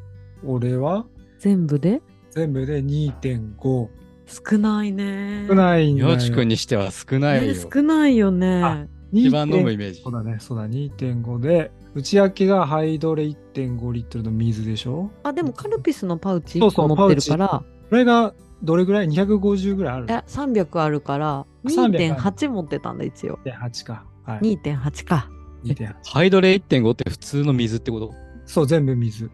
[0.43, 1.05] 俺は？
[1.37, 2.01] 全部で？
[2.31, 3.87] 全部で2.5
[4.27, 5.45] 少ないね。
[5.47, 6.09] 少ないよ。
[6.09, 7.53] よちくんにしては少ないよ。
[7.53, 8.89] ね少ないよあね。
[9.11, 10.13] 一番飲むイメージそう。
[10.13, 15.09] だね、そうだ、2.5で、内訳がハイドレ1.5リットルの水でしょ？
[15.23, 23.39] あ、でもカルピスのパウチ1そうそう個持ってるから、これがどれぐらい ?250 ぐらいあるいや、300あるから、300 2.8持ってたんだ、一応。
[23.45, 24.05] ?2.8 か。
[24.23, 24.39] はい。
[24.57, 25.29] 2.8か。
[25.63, 25.93] 2.8。
[26.05, 28.13] ハイドレ1.5って普通の水ってこと？
[28.45, 29.31] そう、全部水。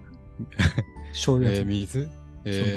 [1.14, 2.10] 醤油えー、や水？
[2.46, 2.76] え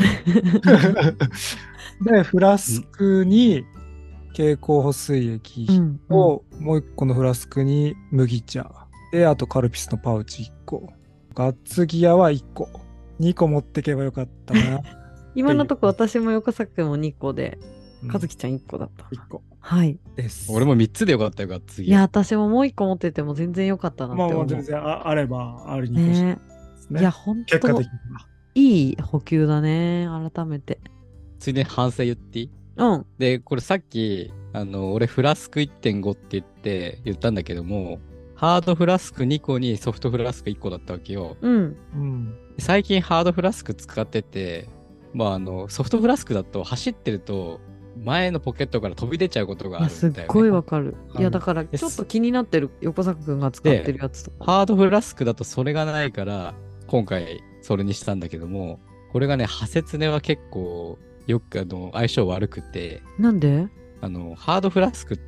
[2.03, 2.05] つ。
[2.05, 3.64] で、フラスクに
[4.30, 6.01] 蛍光補水液うん。
[6.11, 8.84] を、もう一個のフラスクに麦茶。
[9.14, 10.92] で、あとカルピスのパウチ1個。
[11.36, 12.68] ガッツギアは1個。
[13.20, 14.80] 2個持ってけばよかったな。
[15.36, 17.74] 今のとこ私も横作も2個で、うん
[18.12, 19.04] 和樹ちゃん1個だった。
[19.04, 19.98] 1個はい。
[20.16, 20.50] です。
[20.50, 21.88] ー、俺も3つでよかったよ、が次。
[21.88, 24.34] いや、私ももう1個持ってても全然良かったなって思う。
[24.34, 26.38] まあまあ全然ああればありに越ね
[26.90, 27.00] ね。
[27.00, 28.26] いや、ほんと結果的、には。
[28.56, 30.06] いい補給だね。
[30.34, 30.80] 改めて。
[31.38, 32.50] ついでに反省言っていい？
[32.76, 33.06] うん。
[33.18, 38.00] で、これさっき、あの、俺フラスク1.5って言って、言ったんだけども、
[38.45, 41.38] ハードフラスク2個にソフトフラスク1個だったわけよ。
[41.40, 41.76] うん。
[41.95, 42.38] うん。
[42.59, 44.68] 最近ハードフラスク使ってて、
[45.14, 47.62] まああの、ソフトフラスクだと走ってると、
[47.97, 50.34] 前のポケットから飛び出ちゃうことがあるすっんだよ、ね。
[50.34, 50.95] ごいわかる。
[51.09, 54.45] はいいや、だから、ちょっと気になってる横作くんが使ってるやつとか。
[54.45, 56.55] ハードフラスクだとそれがないから、
[56.86, 58.78] 今回それにしたんだけども、
[59.11, 63.68] これがね、ハセツネは結構、よくあの、相性悪くて、なんで？
[64.03, 65.18] あの、ハードフラスクっ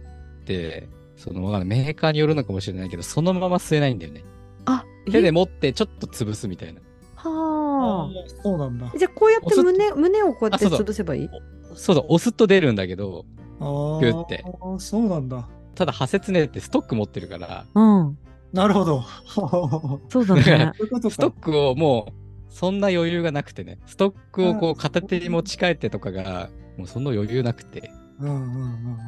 [0.44, 4.24] て、その、わかんないメーカーによるのかもしれないけど、そのまま吸えないんだよね。
[4.66, 5.32] あ、手でえ？
[5.32, 6.80] 持ってちょっと潰すみたいな。
[7.14, 8.42] はあ。
[8.42, 8.92] そうなんだ。
[8.96, 11.28] じゃあ、こうやって胸、胸をこうやって潰せばいい？
[11.74, 13.24] そうだ、押すと出るんだけど、
[13.60, 15.48] あグってあ、そうなんだ。
[15.74, 18.18] ただ、ハセツネってストック持ってるから、うん。
[18.52, 19.02] なるほど。
[19.26, 20.72] そ そうだね。
[21.10, 21.40] ストッか。
[21.40, 22.12] クをもう、
[22.52, 26.48] そんな余裕がなくてね、ストックをこう片手に持ち帰ってとかが、
[26.78, 27.90] もうその余裕なくて、
[28.20, 28.98] うんうんうんうん。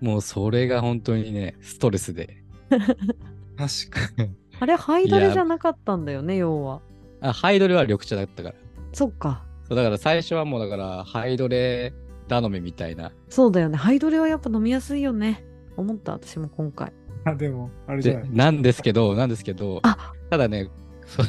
[0.00, 2.42] もうそれが本当にね、ストレスで。
[2.68, 4.30] 確かに。
[4.60, 6.80] あれ、ハイドレじゃなかったんだよね、要は。
[7.20, 8.54] あ、ハイドレは緑茶だったから。
[8.92, 9.44] そっか。
[9.68, 11.92] そうだから最初はもうだから、ハイドレ
[12.28, 13.12] 頼みみたいな。
[13.28, 13.76] そうだよね。
[13.76, 15.44] ハイドレはやっぱ飲みやすいよね。
[15.76, 16.92] 思った、私も今回。
[17.24, 18.30] あ、でも、あれじゃでない。
[18.30, 20.70] なんですけど、なんですけど、あただね、
[21.06, 21.28] その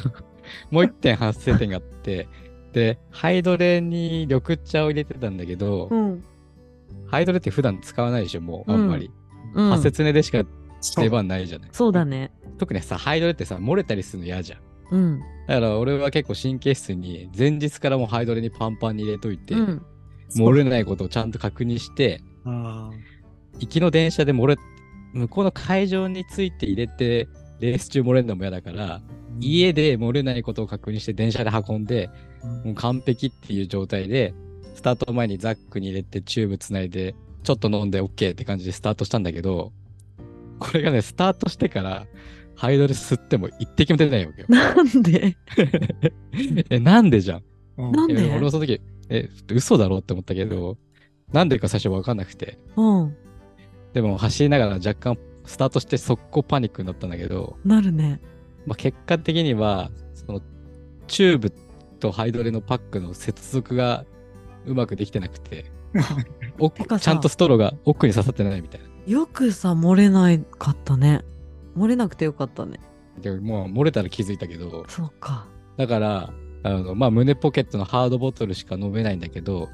[0.70, 2.28] もう一点発生点があって、
[2.72, 6.24] で、ハイドレに緑茶を入れてたんだけど、うん。
[7.06, 9.10] ハイドレって普段使わないでしょ、もうあんまり。
[9.54, 9.70] うん。
[9.70, 10.44] ハセツネでしか
[10.96, 11.68] 出番ないじゃない。
[11.72, 12.32] そうだね。
[12.58, 14.60] 特にさ、ハイドレってさ、漏れたりするの嫌じゃん。
[14.90, 15.20] うん。
[15.46, 19.82] だから俺は結構神経質に前日からもうハイドレにパンパンに入れといて、うん。
[20.36, 22.90] 漏れないことをちゃんと確認して、あ
[23.58, 24.56] 行きの電車で漏れ、
[25.14, 27.28] 向こうの会場について入れて、
[27.60, 29.02] レース中漏れるのも嫌だから、ー
[29.40, 32.10] 家で漏れないことを確認して電車で運んで、
[32.42, 34.32] うんもう完璧っていう状態で、
[34.78, 39.72] スタート前にザックに入れてチューブつないで、ちょっと飲んで OK って感じでスタートしたんだけど、
[40.60, 42.06] これがね、スタートしてから、
[42.54, 44.46] ハイドレ吸っても一滴も出ないわけよ。
[44.48, 45.36] なんで？
[46.70, 47.42] え、なんでじゃん？
[47.76, 48.24] うんなんで？
[48.24, 50.78] え俺もその時、え、嘘だろって思ったけど、
[51.32, 52.56] なんでか最初わかんなくて。
[52.76, 53.16] うん。
[53.94, 58.20] でも走りながら若干スタートして速攻パニックになったんだけど、なるね。
[58.64, 60.40] まあ、結果的には、その
[61.08, 61.52] チューブ
[61.98, 64.04] とハイドレのパックの接続が
[64.68, 65.66] うまくできてなくて、
[67.00, 68.86] ちゃんとストローが奥に刺さってないみたいな。
[69.06, 71.24] よくさ、漏れなかったね。
[71.76, 72.78] 漏れなくてよかったね。
[73.20, 75.46] でもう漏れたら気づいたけど、そうか。
[75.76, 79.68] だから、あの、まあ、胸ポケットのハードボトルしか飲めないんだけど、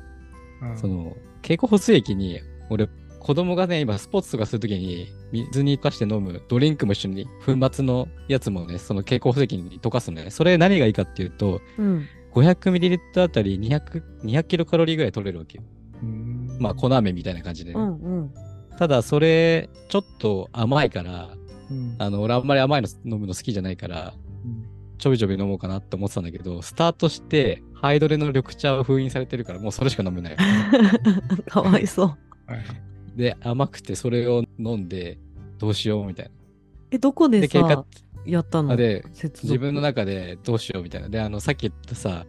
[0.62, 2.40] うんその、蛍光補水液に、
[2.70, 2.88] 俺、
[3.18, 10.30] 子供がね、今スポーツとかするときに、水に溶かして飲むドリンクも一緒に、粉末のやつもね、その蛍光補水液に溶かすのね。
[10.30, 12.06] それ何がいいかっていうと、うん。
[12.34, 15.64] 500ml あたり200、200キロカロリーぐらい取れるわけよ。
[16.02, 17.80] うんまあ、粉飴みたいな感じでね。
[17.80, 18.34] うんうん。
[18.76, 21.30] ただ、それ、ちょっと甘いから、
[21.70, 24.14] うんあの、俺あんまり甘いの飲むの好きじゃないから、
[24.44, 24.64] うん
[24.96, 30.36] ちょびちょび飲もうかなって思ってたんだけど、スタートして、ハイドレの緑茶は封印されてるから、もうそれしか飲めない。
[31.46, 32.06] かわいそう。
[32.06, 32.14] は
[32.56, 35.18] いで、甘くてそれを飲んで、
[35.58, 36.30] どうしようみたい
[36.90, 37.32] え、どこな。
[37.32, 37.84] でで、結果さ、、
[38.26, 38.72] やったの？
[38.72, 41.08] あで、自分の中でどうしようみたいな。
[41.08, 42.26] で、あの、さっき言ったさ、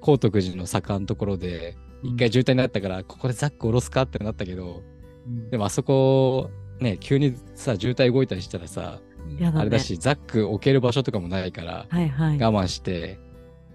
[0.00, 4.82] 高徳寺の坂のところで、一回渋滞になったから、ここでザック下ろすかってなったけど、
[5.26, 9.00] うんでもあそこ、ね、急にさ、渋滞動いたりしたらさ、
[9.38, 9.52] ね。
[9.54, 12.38] あれだし、ザック置ける場所とかもないから、はいはい。
[12.38, 13.18] 我慢して、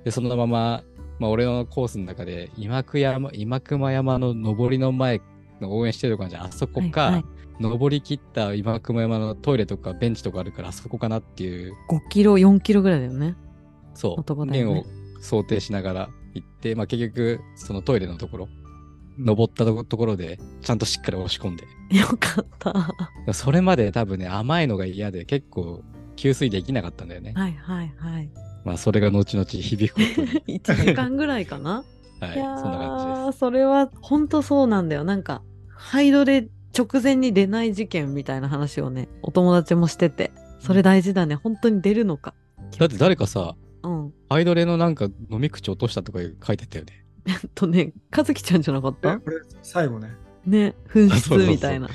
[0.03, 0.83] で、そのまま、
[1.19, 5.21] まあ、俺のコースの中で、今久山、今熊山の登りの前
[5.61, 7.25] の応援してる感じ、あそこか、はいはい
[7.59, 13.35] 登り切った今熊山のトイレとかベンチとかあるから、あそこかなっていう、5キロ、4キロぐらいだよね。
[13.93, 14.85] そう、ね面を
[15.21, 18.49] 想定しながら行って、まあ、結局、そのトイレのところ
[19.17, 21.63] 登ったとところで、ちゃんとしっかり押し込んで。
[21.97, 23.33] よかった。
[23.33, 25.83] それまで多分ね、甘いのが嫌で結構
[26.15, 27.33] 給水できなかったんだよね。
[27.35, 28.29] はいはいはい。
[28.65, 30.59] まあそれが後々響くことに。
[30.59, 31.83] 1時間ぐらいかな
[32.19, 33.39] はい、そんな感じーです。
[33.39, 35.03] それは本当そうなんだよ。
[35.03, 41.35] なんか、ハイドレ直前に出ない事件みたいな話をね、お友達もしてて、それ大事だね。
[41.35, 42.33] 本当に出るのか。
[42.77, 44.13] だって誰かさ、うん。
[44.29, 47.05] アイドレのなんか飲み口落としたとか書いてたよね。
[47.27, 49.19] えっとね、和樹ちゃんじゃなかった？
[49.19, 50.09] これ、最後ね。
[50.45, 51.89] ね、紛あそうそうそう失みたいな。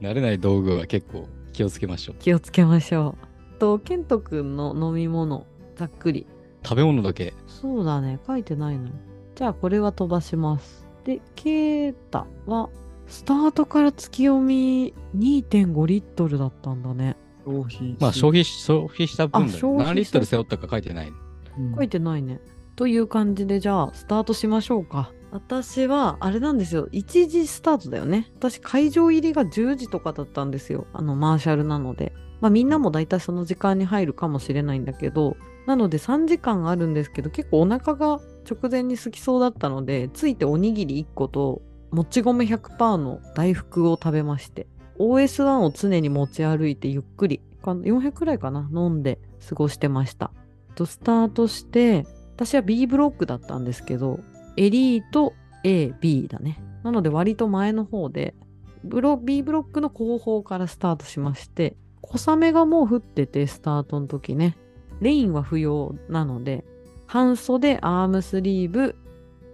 [0.00, 2.16] 慣れない道具は結構気をつけましょう。
[2.18, 3.16] 気をつけましょ
[3.56, 3.58] う。
[3.58, 5.46] と、ケントくんの飲み物、
[5.76, 6.26] ざっくり。
[6.62, 7.34] 食べ物だけ。
[7.46, 8.90] そうだね、書いてないの。
[9.34, 10.86] じゃあ、これは飛ばします。
[11.04, 12.70] で、ケータは、
[13.06, 17.16] スタートから月読み2.5リットルだったんだね。
[17.44, 17.96] 消費。
[18.00, 21.08] まあ消費し消費した分だよ何リットル背負ったか書いてない。
[21.08, 22.40] うん書いてないね。
[22.76, 25.12] という感じで、じゃあ、スタートしましょうか。
[25.30, 26.88] 私は、あれなんですよ。
[26.92, 28.32] 1時スタートだよね。
[28.36, 30.86] 私、会場入りが10時とかだったんですよ。
[30.92, 32.12] あの、マーシャルなので。
[32.40, 35.36] まあ、みんなも大体その時間に入るかもしれないんだけど、
[35.66, 41.62] なので3時間あるんですけど、結構お腹が直前に空きそうだったので、ついておにぎり1個と、
[41.94, 44.66] もち米100%の大福を食べまして、
[44.98, 50.32] OS1 を常に持ち歩いてゆっくり、400くらいかな、飲んで過ごしてました。
[50.74, 54.18] とスタートして、私は B ブロックだったんですけど、
[54.56, 56.60] エリート A、B だね。
[56.82, 58.34] なので割と前の方で、
[58.82, 64.56] ブロ B ブロックの後方からスタートしまして、小雨がもう降ってて、スタートの時ね。
[65.00, 66.64] レインは不要なので、
[67.06, 68.96] 半袖、アームスリーブ、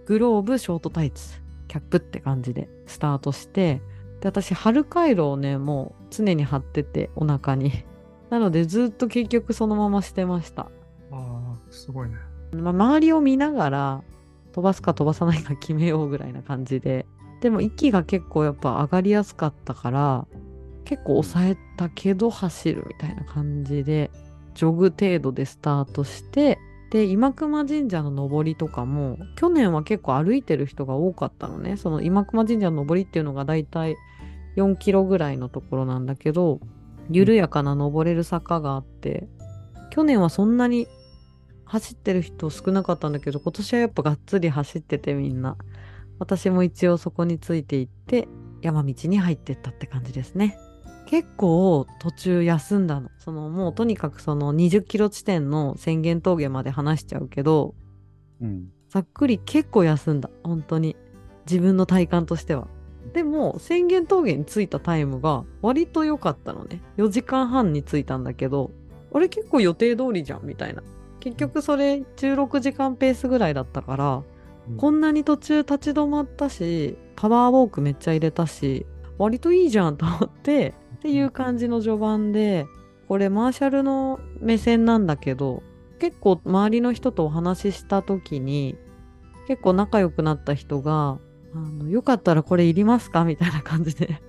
[0.05, 1.40] グローブ、ショートタイツ、
[1.71, 3.81] キャップって感じでスタートして、
[4.19, 7.71] で、私、春回路をね、もう常に貼ってて、お腹に。
[8.29, 10.63] なので、ずっと結局そのまましてました。
[10.63, 10.69] あ
[11.11, 12.15] あ、すごいね。
[12.53, 14.03] まあ、周りを見ながら
[14.51, 17.05] 飛ばすか飛ばさないか決めようぐらいな感じで
[17.39, 20.27] でも息が結構やっぱ上がりやすかったから
[20.83, 24.11] 結構抑えたけど走るみたいな感じで
[24.53, 26.59] ジョグ程度でスタートして
[26.91, 31.77] で今熊神社の登りとかも去年は結構歩いてる人が多かったのね。
[31.77, 33.95] その今熊神社の登りっていうのがだいたい
[34.57, 36.59] 4キロぐらいのところなんだけど
[37.09, 39.29] 緩やかな登れる坂があって
[39.89, 40.87] 去年はそんなに
[41.63, 45.57] 走ってる人少なかったんだけど今年はやっぱがっつり走っててみんな。
[46.19, 48.27] 私も一応そこについていって
[48.61, 50.57] 山道に入ってったって感じですね。
[51.11, 53.09] 結構途中休んだの。
[53.17, 57.75] そのもうとにかくその20キロ地点の宣言峠まで話しちゃうけど
[58.41, 58.69] うん。
[58.87, 60.29] ざっくり結構休んだ。
[60.41, 60.95] 本当に。
[61.45, 62.69] 自分の体感としては。
[63.11, 66.81] でも宣言峠に着いたタイムが割と良かったのね。
[66.95, 68.71] 4時間半に着いたんだけど
[69.13, 70.81] あれ結構予定通りじゃんみたいな。
[71.19, 74.23] 結局それ16時間ペースぐらいだったから、
[74.69, 74.77] うん。
[74.77, 78.85] こんなに途中立ち止まったしパワーウォークめっちゃ入れたし
[79.17, 82.67] 割といいじゃんと思ってっていう感じの序盤で
[83.07, 85.63] これマーシャルの目線なんだけど
[85.97, 88.77] 結構周りの人とお話しした時に
[89.47, 91.17] 結構仲良くなった人が
[91.55, 93.25] あのよかったらこれいりますか？
[93.25, 94.21] みたいな感じで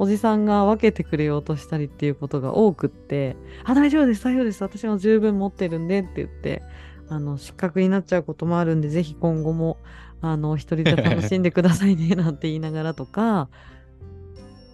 [0.00, 6.62] おじさんが分けてくれようとしたりっていうことが多くって「あ大丈夫です大丈夫です私も十分持ってるんで」って言って
[7.08, 9.78] あの失格になっちゃうこともあるんでぜひ今後も
[10.20, 13.48] あの一人で楽しんでくださいねなんて言いながらとか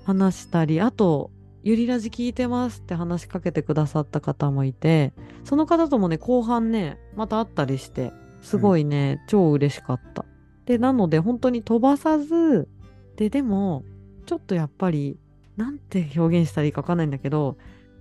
[0.05, 1.31] 話したりあと
[1.63, 5.13] 「ゆりラジ聞いてます」って話しかけてくださった方もいて
[5.45, 10.25] その方ともね後半ねまた会ったりしてすごいね、超嬉しかった。
[10.67, 12.69] でなので本当に飛ばさず
[13.17, 13.85] ででも
[14.27, 15.19] ちょっとやっぱり
[15.57, 17.57] なんて表現したらいいかわかんないんだけど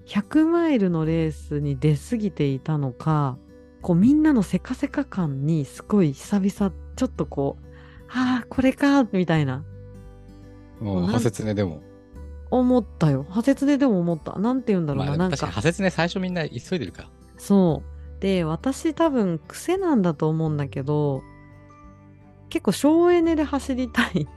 [0.08, 3.38] 100マイルのレースに出過ぎていたのか
[3.82, 7.66] こうみんなのせかせか感にすごい久々ちょっとこう
[8.10, 9.64] ああこれかみたいな
[10.82, 11.82] もう、なん派説ね、でも。
[12.52, 17.10] 思ったよ派説ででも思ったなんて言うんだろうな、まあ、なんか確かに派説ね、最初みんな急いでるか。
[17.38, 18.22] そう。
[18.22, 21.24] で、私多分癖なんだと思うんだけど、
[22.50, 24.28] 結構省エネで走りたい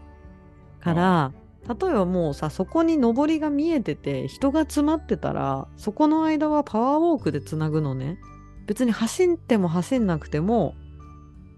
[0.81, 1.33] から、
[1.69, 8.19] 例えばもうさ、そこに上りが見えてて、人が詰まってたら、そこの間はパワーウォークでつなぐのね。
[8.67, 10.75] 別に走っても走んなくても、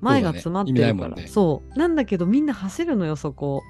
[0.00, 0.92] 前が詰まってるから。
[0.92, 1.78] そうだねねそう。
[1.78, 3.62] なんだけどみんな走るのよ、そこ。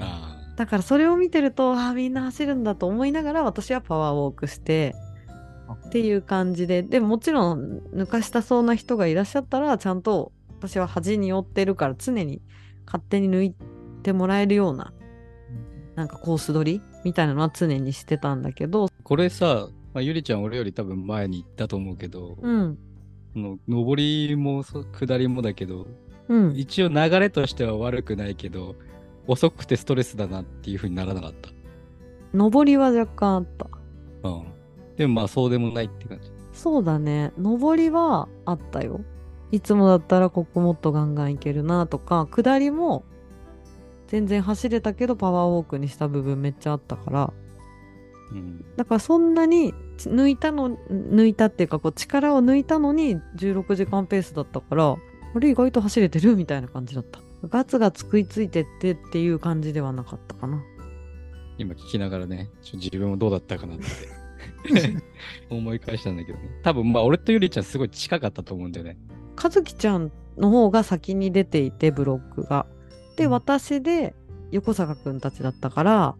[0.00, 0.25] あ
[0.56, 4.94] だからそれを見てると、ああ、みんな走るんだと思いながら、私はパワーウォークして、
[5.86, 12.40] っていう感じで、でももちろん抜かしたそうな人がいらっしゃったら、ちゃんと私は端に寄ってるから、常に
[12.86, 13.54] 勝手に抜い
[14.02, 14.92] てもらえるような、
[15.94, 18.88] なんかコース取りみたいなのは常にしてたんだけど、あ。
[19.02, 22.78] これさ、まあ、ゆりちゃん俺より多分前に行ったと思うけど、うん、
[23.32, 25.86] その上りもそ下りもだけど、
[26.28, 28.76] うん、一応流れとしては悪くないけど、
[29.26, 31.32] 遅くてストレスだなっていう風にならなかっ
[32.32, 33.66] 上りは若干あった。
[34.22, 34.28] た。
[34.28, 34.44] うん。
[34.96, 36.30] でもまあそうでもないって感じ。
[36.52, 37.32] そうだね。
[37.38, 39.00] 上りはあったよ。
[39.52, 43.04] いつもだったらここもっとガンガンいけるなとか、下りも
[44.08, 47.32] 全然走れたけどパワーウォークにした部分めっちゃあったから、
[48.32, 48.64] うん。
[48.76, 54.96] だからそんなにち抜いたの、抜いたっていうかこう力を抜いたのに16時間ペースだったから、
[55.34, 57.20] あれ意外と走れてるみたいな感じだった。
[57.44, 60.62] ガツガツ食いついてってっていう感じではなかったかな。
[61.58, 63.84] 今聞きながらね、自分もどうだったかなって
[65.50, 66.44] 思い返したんだけどね。
[66.62, 68.98] 多分まあ俺とゆりちゃんすごい近かったと思うんだよね。
[69.42, 72.66] 和樹ちゃんの方が先に出ていてブロックが。
[73.16, 74.14] で私で
[74.50, 76.16] 横坂くんたちだったから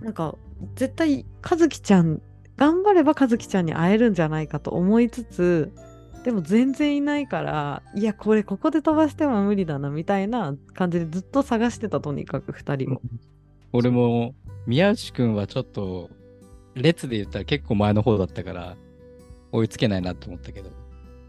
[0.00, 0.36] なんか
[0.76, 2.22] 絶対和樹ちゃん
[2.56, 5.72] 頑張れば和樹ちゃんに会えるんじゃないかと思いつつ
[6.24, 13.00] でも全然いないからいやこれここで飛ばしても無理だなみたいな感じでずっと探してたとにかく2人を。
[13.72, 14.34] 俺も
[14.66, 16.10] 宮内くんはちょっと
[16.74, 18.76] 列で言ったら結構前の方だったから
[19.50, 20.70] 追いつけないなと思ったけど、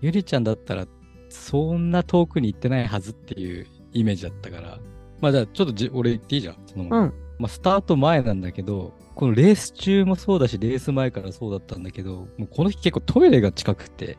[0.01, 0.85] ゆりちゃんだったら
[1.29, 4.79] そんな遠くに行ってないはずっていうイメージだったから、
[5.19, 6.57] まあじゃあちょっとじ俺言っていいじゃん。
[6.65, 14.17] そのうんまあスタート前なんだけど、このレース中もそうだし、レース前からそうだったんだけど、もうこの日結構トイレが近くて、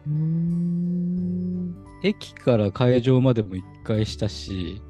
[2.02, 4.80] 駅から会場までも一回したし、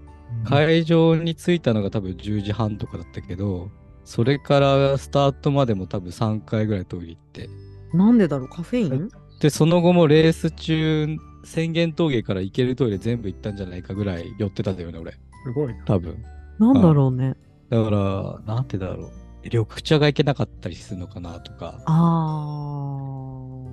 [0.44, 3.70] 会場に着いたのが多分10時半とかだったけど、
[4.04, 7.48] それからスタートまでも多分3回ぐらいトイレ行って。
[7.92, 8.48] なんでだろう？
[8.48, 9.08] カフェイン？
[9.40, 15.12] で、その後もレース中、宣言峠から行けるトイレ全部行ったんじゃないかぐらい寄ってたんだよね、俺。
[15.12, 15.18] す
[15.54, 15.84] ごいな。
[15.84, 16.22] 多分。
[16.58, 17.34] なんだろうね。
[17.70, 19.12] だから、なんてだろう。
[19.44, 21.82] 緑茶が行けなかったりするのかなとか。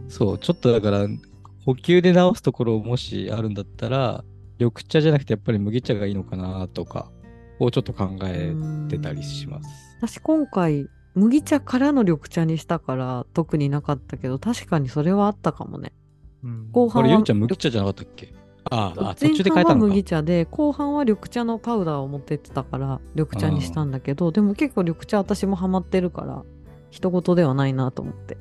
[0.10, 1.08] そう、ちょっとだから、
[1.66, 4.24] 補給で直すところもしあるんだったら、
[4.60, 7.12] 緑茶じゃなくてやっぱり麦茶がいいのかなとか、
[7.60, 8.54] をちょっと考え
[8.90, 9.70] てたりします。
[10.00, 15.94] 私今回麦茶からの緑茶にしたから特になかったけど確かにそれはあったかもね。
[16.44, 16.72] うん。
[16.72, 18.34] 後半はこれ、ゆりちゃん麦茶じゃなかったっけ？
[18.72, 20.04] ああ、あ途前中で変えた麦。
[20.04, 26.44] 茶で後半は緑茶のパウダーを持ってってたから緑茶にしたんだけどでも結構緑茶私もハマってるから
[26.90, 28.38] 人事ではないなと思って。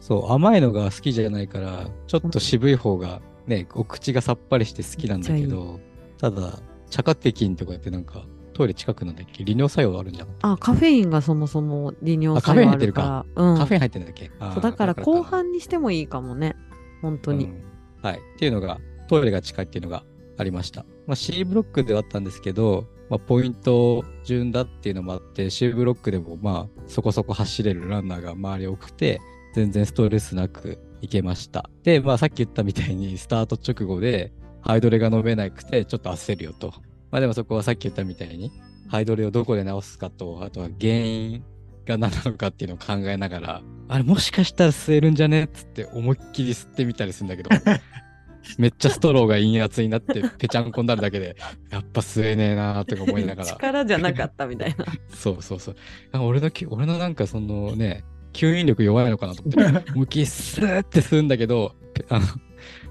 [0.00, 5.78] そう、甘いのが好きじゃないから、ちょっと渋い方がね、お口がさっぱりして好きなんだけど、
[6.18, 6.58] ただ、
[6.88, 9.44] 茶化テキンとかってなんか、トイレ近くなんだっけ？
[9.44, 10.28] 利尿作用あるんじゃん。
[10.42, 13.24] あカフェインがそもそも利尿作用あフェイン入ってるるか。
[13.36, 13.58] らうん。
[13.58, 14.30] カフェイン入ってんだっけ？
[14.54, 16.56] そうだからか後半にしてもいいかもね
[17.02, 17.62] 本当に、うん。
[18.02, 18.16] はい。
[18.16, 18.78] っていうのが、
[19.10, 20.04] トイレが近いっていうのが
[20.38, 20.86] ありました。
[21.06, 29.20] まあ、C ブロックではあったんですけど、まあ、ポイント順だっていうのもあって、C ブロックでもまあ、そこそこ走れるランナーが周り多くて、
[29.54, 31.68] 全然ストレスなく行けました。
[31.82, 34.32] で、まあ、さっき言ったみたいに、スタート直後で、
[34.62, 36.72] ハイドレが飲めなくて、ちょっと焦るよと。
[37.10, 38.52] まあ、でもそこはさっき言ったみたいに、
[38.88, 41.42] ハイドレをどこで直すかと、あとは原因
[41.84, 45.44] が何なのかっていうのを考えながら、あれもしかしたら吸えるんじゃね？
[45.44, 47.50] っつって思いっきり吸ってみたりするんだけど、
[48.58, 51.36] めっちゃストローが陰圧になってぺちゃんこになるだけで、
[51.70, 54.86] やっぱ吸えねえなーとか思いながら、力じゃなかったみたいな。
[55.14, 55.76] そうそうそう。
[56.12, 62.26] あ俺のき、俺のなんかそのね、吸引力弱いのかなと思って、思いっきりスーって吸うんだけど、ぺあの、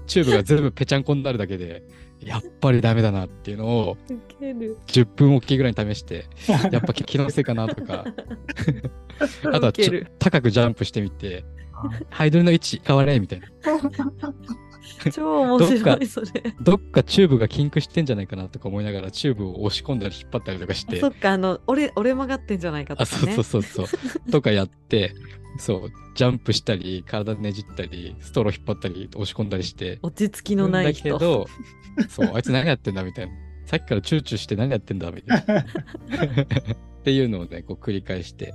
[0.06, 1.82] チューブが全部ぺちゃんこになるだけで、
[2.20, 4.76] やっぱりダメだなっていうのをウケる。
[4.86, 6.26] 10分おきぐらいに試して、
[6.70, 8.04] やっぱ気のせいかなとか、
[9.52, 9.72] あとは
[10.18, 11.44] 高くジャンプしてみて、
[12.10, 13.46] ハイドレの位置変われみたいな。
[15.12, 16.28] 超面白いそれ
[16.60, 23.86] どっかチューブがキンクしてんじゃないかなとか思いながら、チューブを押し込んだり引っ張ったりとかしてそ、っかあの折れ折れ曲がってんじゃないかとあ、そうかねそうそうそう、
[24.30, 25.14] とかやって、
[25.58, 31.46] そう、ジャンプしたり、体ねじったり、ストロー引っ張ったり、押し込んだりして、落ち着きのないだ人けど、
[32.08, 33.32] そう、あいつ何やってんだみたいな。
[33.66, 35.60] さっきからチューチューして何やってんだみたいな。
[35.60, 35.64] っ
[37.04, 38.52] ていうのをね、こう繰り返して。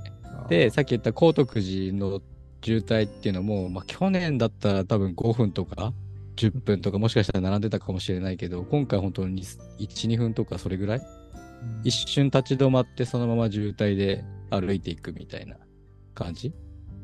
[0.48, 2.20] で、さっき言った高徳寺の
[2.62, 5.92] 渋滞っていうのも、まあ去年だったら多分5分とか
[6.36, 11.00] 10分とかもしかしたら並んでたかもしれないけど、今回本当に1、2分とかそれぐらい？
[11.82, 15.56] 一瞬立ち止まってそのまま渋滞で歩いていくみたいな
[16.14, 16.52] 感じ？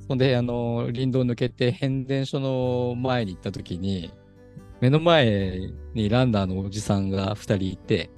[0.08, 4.12] そんで、あの、林道抜けて変電所の前に行った時に、
[4.80, 5.60] 目の前
[5.94, 8.10] にランナーのおじさんが2人いて、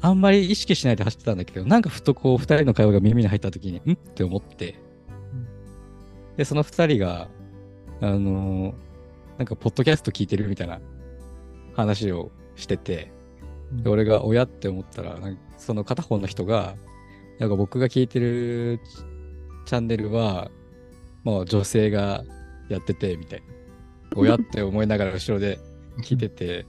[0.00, 3.94] あんまり意識しないで走ってたんだけど、なんかふとこう2人の会話が耳に入った時に、ん？
[3.94, 4.78] って思って、
[6.36, 7.28] で、その2人が、
[8.00, 8.74] あの
[9.38, 10.80] なんかポッドキャスト聞いてるみたいな
[11.74, 13.12] 話をしてて、
[13.72, 16.74] で俺が親って思ったら、なんかその片方の人が、
[17.38, 18.80] なんか僕が聞いてる
[19.64, 20.50] チャンネルは、
[21.24, 22.24] まあ女性が
[22.68, 23.46] やってて、みたいな。
[24.16, 25.58] 親って思いながら 後ろで
[26.02, 26.66] 聞いてて、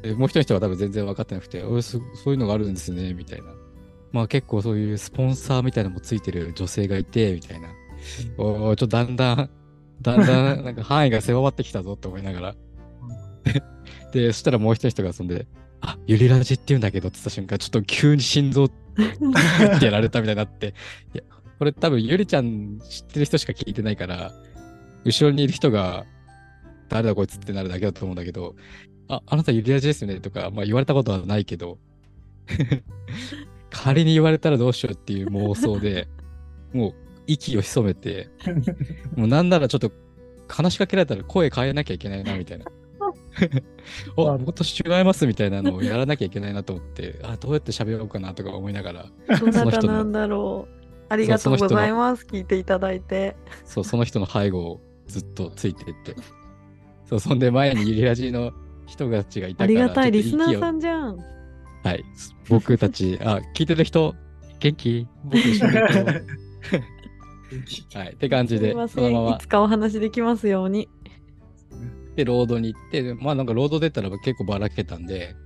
[0.00, 3.58] で、もう一人の人は多分全然分かってなくて、おいそそういうのがあるんですね、みたいな
[4.12, 7.68] まあ結構そういうスポンサーみたいなのもついてる女性がいて、みたいな。
[8.38, 9.50] おーちょっとだんだん、
[10.02, 12.54] だんだんなんか範囲が狭まってきたぞって思いながら。
[14.12, 15.46] で、そしたらもう一人人が遊んで、
[15.80, 18.70] あ、ゆりラジって言うんだけどって言った瞬間、ちょっと急に心臓っ
[19.78, 20.74] てやられたみたいになって、
[21.14, 21.22] いや、
[21.58, 24.32] これ多分ゆりちゃん知ってる人しか聞いてないから、
[25.04, 26.04] 後ろにいる人が、
[26.88, 28.54] 誰だこいつってなるだけだと思うんだけど、
[29.08, 31.78] あ、あなたゆりラジですよねとか、まあ言われたことはないけど、
[33.70, 36.08] 仮に言われたらどうしようっていう妄想で、
[36.72, 36.94] もう
[37.28, 38.28] 息を潜めて、
[39.14, 39.92] もうなんならちょっと
[40.48, 42.64] 話しかけられたら声変えなきゃいけないなみたいな。
[44.16, 49.06] お、もっと違いますみたいなのをやらなきゃいけないなと思って、あ、どうやって喋ろうかなとか思いながら、
[49.38, 50.78] どなその人のたなんだろう。
[51.10, 52.26] ありがとうございます。
[52.26, 53.36] 聞いていただいて。
[53.64, 56.16] そう、その人の背後をずっとついてって。
[57.06, 58.52] そう、そんで前にゆりラジの
[58.86, 61.18] 人たちがいたから、ありがたいリスナーさんじゃん。
[61.84, 62.04] はい。
[62.48, 64.14] 僕たち、あ、聞いてる人、
[64.58, 65.06] 元気？
[65.24, 65.72] 僕一緒に
[67.94, 68.12] はい。
[68.12, 68.72] って感じで。
[68.88, 70.88] そのままいつかお話できますように。
[72.16, 75.36] で、ロードに行って、でまあなんかロード出たら結構ばらけたんで、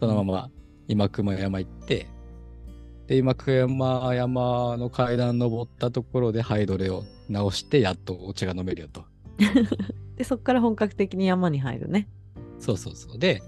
[0.00, 0.50] そのまま
[0.88, 2.08] 今熊山行って、
[3.06, 9.04] で、今熊山の階段登ったところでハイドレを直して、やっとお茶が飲めるよと。
[10.16, 12.08] で、そこから本格的に山に入るね。
[12.58, 13.18] そうそうそう。
[13.18, 13.40] で、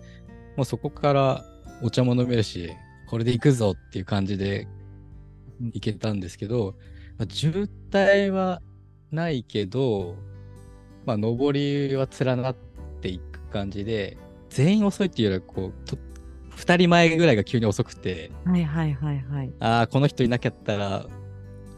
[0.56, 1.44] もうそこから
[1.82, 2.70] お茶も飲めるし、
[3.08, 4.68] これで行くぞっていう感じで
[5.60, 6.74] 行けたんですけど、
[7.20, 8.62] まあ、渋滞は
[9.12, 10.16] ないけど、
[11.04, 12.56] まあ、上りは連なっ
[13.02, 14.16] ていく感じで、
[14.48, 15.98] 全員遅いっていうよりは、こう、と
[16.56, 19.52] 2人前ぐらいが急に遅くて、はいはいはいはい。
[19.60, 21.06] ああ、この人いなきゃったら、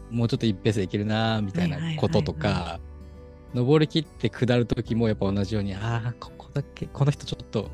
[0.09, 2.79] もうちょっと一ペースでいけるなーみたいはいはいはいはいなこととか、
[3.53, 7.69] 登り切って下るときもやっぱ同じように、ああ、ここだけ、この人ちょっと、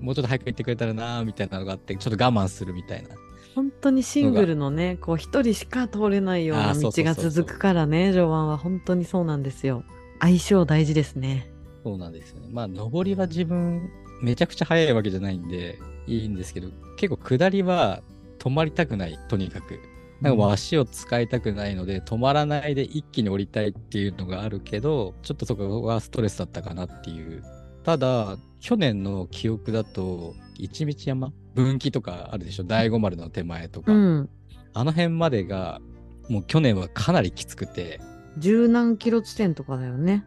[0.00, 3.08] もうちょっと早く行ってくれたらなーみたいなのがあって、ちょっと我慢するみたいな。
[3.54, 9.84] 本当にシングルのね、こう一人しか通れないようあな道が続くからね、序盤は本当にそうなんですよ。
[10.20, 11.50] 相性大事ですね。
[11.84, 12.48] そうなんですよね。
[12.50, 13.90] まあ、登りは自分、
[14.22, 18.02] めちゃくちゃ速いわけじゃないんで、いいんですけど、結構下りは
[18.38, 19.78] 止まりたくない、とにかく。
[20.20, 27.42] なんか足を使いたくないので、止まらないで一気に降りたいっていうのがあるけど、ちょっとそこはストレスだったかなっていう。
[27.84, 32.64] ただ、去年の記憶だと、一道山分岐とかあるでしょ？
[32.64, 33.92] 大五丸の手前とか。
[33.92, 34.30] うん。
[34.72, 35.80] あの辺までが、
[36.28, 38.00] もう去年はかなりきつくて、
[38.38, 40.24] 十何キロ地点とかだよね。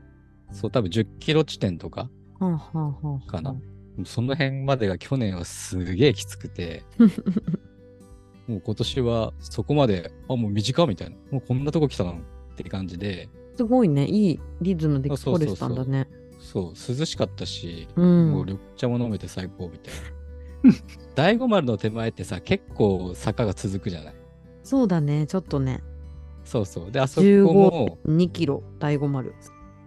[0.52, 2.10] そう多分10キロ地点とか、
[3.28, 3.56] かな
[4.06, 6.84] その辺までが去年はすげえきつくて、
[8.48, 11.16] もう今年はそこまで、あ、もう短みたいな。
[11.32, 12.12] もうこんなとこ来たの
[12.54, 14.06] って感じで、すごいね。
[14.06, 16.08] いいリズムであそうそうそう来れてたんだね。
[16.40, 18.32] そう、涼しかったし、うん。
[18.32, 20.00] もう緑茶も飲めて最高みたいな。
[21.16, 24.14] 大五丸の手前ってさ、結構坂が続くじゃない？
[24.64, 25.26] そうだね。
[25.28, 25.82] ちょっとね。
[26.44, 26.92] そうそう。
[26.92, 29.34] で、あそこも、2キロ、第五丸。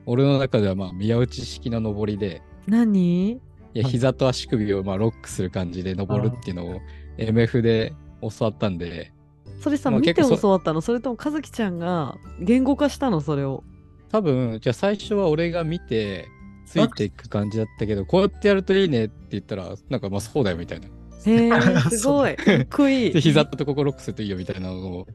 [0.06, 3.32] 俺の中ではまあ宮内式の登りで、何？
[3.32, 3.40] い
[3.74, 6.80] や、はい膝と足首をまあロックする感じで登るっていうのを
[7.18, 9.12] MF で教わったんで、
[9.60, 10.80] それさ、まあ見て教わったの？
[10.80, 13.20] それとも和樹ちゃんが言語化したの？
[13.20, 13.62] それを。
[14.10, 16.26] 多分、じゃあ最初は俺が見て、
[16.70, 20.86] ついていく感じだったけど、こうやってやるといいねって言ったら、なんかまあそうだよみたいな。
[21.26, 21.50] へえ、
[21.90, 22.36] すごい。
[22.38, 23.12] かっこいい。
[23.12, 25.06] で、膝とここロックするといいよみたいなのを、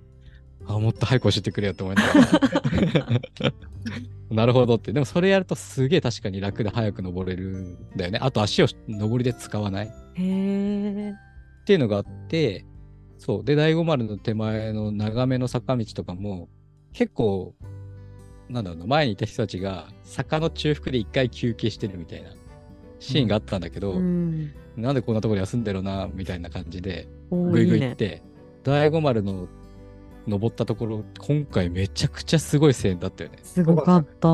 [0.68, 3.54] あ、もっと早く教えてくれよと思いながら。
[4.36, 4.92] なるほどって。
[4.92, 8.20] でもそれやるとすげえ確かに楽で早く登れるんだよね。
[8.22, 9.86] あと足を登りで使わない。
[9.86, 11.12] へえ。
[11.12, 12.66] っていうのがあって、
[13.18, 13.46] そう。
[13.46, 16.50] で、大五丸の手前の長めの坂道とかも、
[16.92, 17.56] 結構、
[18.50, 22.30] なんだろうな、前にいた人たちが坂の中腹で一回休憩してるみたいな
[23.00, 24.54] シーンがあったんだけど、うん。
[24.76, 28.22] なんでこんなところに休んでるな、みたいな感じで、おぐいぐーい行って、
[28.64, 29.48] 大五丸の
[30.28, 33.40] 登ったところ、今回めちゃくちゃすごい声援だったよね。
[33.44, 34.30] すごかった。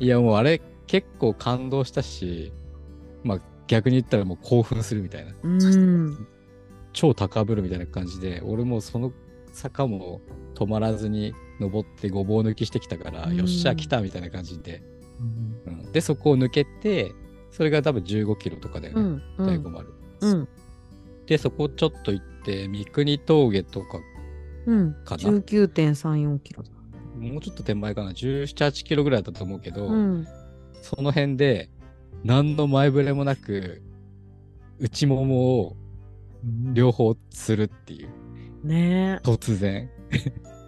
[0.00, 2.52] いや、もうあれ結構感動したし、
[3.22, 5.32] まあ逆に言ったらもう興奮するみたいな。
[5.42, 6.26] うん。
[6.92, 9.12] 超高ぶるみたいな感じで、俺もその
[9.52, 10.20] 坂も
[10.54, 14.82] 止まらずに登ってごぼう抜きしてきたから、うんよっしゃ来たみたいな感じで、
[15.20, 17.12] うんで、そこを抜けて、
[17.50, 19.22] それが多分15キロとかだよね、うん。
[19.38, 19.70] うん大五。
[19.70, 19.88] 丸。
[20.20, 20.48] うん。
[21.26, 24.00] で、そこちょっと行って、三国峠とか、
[24.66, 24.94] うん。
[25.04, 26.70] かな19.34キロだ。
[27.18, 30.26] もうちょっと手前かな、17、8キロぐらいだったと思うけど、うん。
[30.82, 31.70] その辺で、
[32.24, 33.82] 何の前触れもなく、
[34.78, 35.76] 内ももを
[36.72, 38.08] 両方つるっていう。
[38.64, 39.90] ね突然。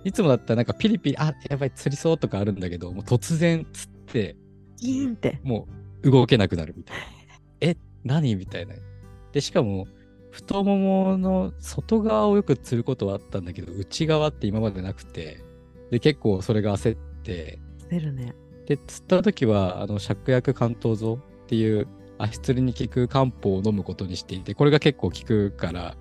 [0.04, 4.36] いつもだったらなんかピリピリ、あ、やばい、釣りそうとかあるんだけど、もう突然釣って、え。
[4.78, 5.40] ギーンって。
[5.42, 5.68] も
[6.02, 7.02] う動けなくなるみたいな。
[7.60, 8.74] え、何みたいな。
[9.32, 9.86] で、しかも、
[10.30, 15.42] 太ももの外側をよく釣ることはあったんだけど、内側って今までなくて、
[15.90, 18.34] で、結構それが焦って、出るね。
[18.66, 21.88] で、釣った時は、あの、芍薬関東像っていう
[22.18, 25.96] 足つりに効く漢方を飲むことにしていて、これが結構効くから、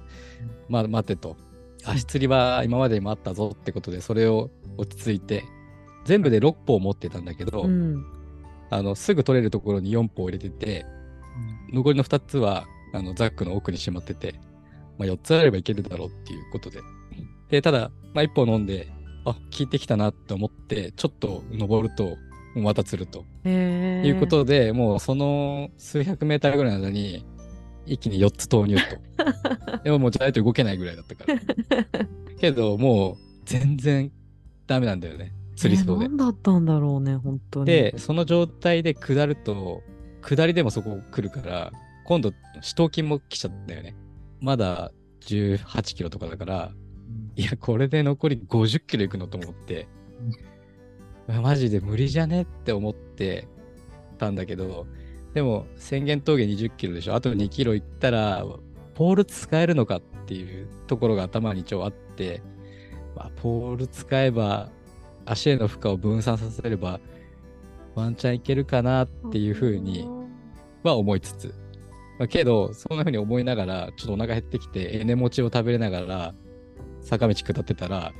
[0.67, 1.35] まあ、待てと。
[1.83, 5.43] 足つりは今までにもあったぞってことで、それを落ち着いて、
[6.05, 8.05] 全部で6本持ってたんだけど、うん。
[8.69, 10.85] あの、すぐ取れるところに4本入れてて、
[11.73, 14.35] 残りの2つは、あの、ザックの奥にしまってて、
[14.97, 16.81] まあ、4つあればいけるだろうっていうことで。
[17.49, 18.87] で、ただ、まあ、1本飲んで、
[19.25, 22.17] あ、効いてきたなって思って、ちょっと登ると、
[22.55, 23.25] また釣ると。
[23.43, 24.07] へえ。
[24.07, 27.25] いうことで、もうその数百メーターぐらいの間に、
[27.89, 28.81] 一気に4つ投入と。
[29.83, 31.39] でももうじゃないと動けないぐらいだったから。
[32.39, 34.11] けど、もう全然
[34.67, 35.33] ダメなんだよね。
[35.55, 36.07] 釣りそうでえ。
[36.07, 37.65] 何だったんだろうね、本当に。
[37.65, 39.83] で、その状態で下ると、
[40.21, 41.71] 下りでもそこ来るから、
[42.05, 42.31] 今度、
[42.61, 43.95] 死闘筋も来ちゃったよね。
[44.39, 46.71] まだ18キロとかだから、
[47.35, 49.87] いや、これで残り50キロいくのと思って、
[51.27, 53.47] マジで無理じゃねって思って
[54.17, 54.87] たんだけど、
[55.39, 58.45] でも宣言峠20キロでしょ、あと2キロ行ったら、
[58.93, 62.41] ポール使えるのかっていうところが頭に一応あって、
[63.15, 64.69] まあ、ポール使えば、
[65.25, 66.99] 足への負荷を分散させれば、
[67.95, 70.09] ワンチャンいけるかなっていうふうに
[70.83, 71.55] は思いつつ、
[72.17, 76.35] まあ、けど、そんなふうに思いながら、ちょっとお腹減ってきて、エネ餅を食べれながら、
[76.99, 78.11] 坂道下ってたら、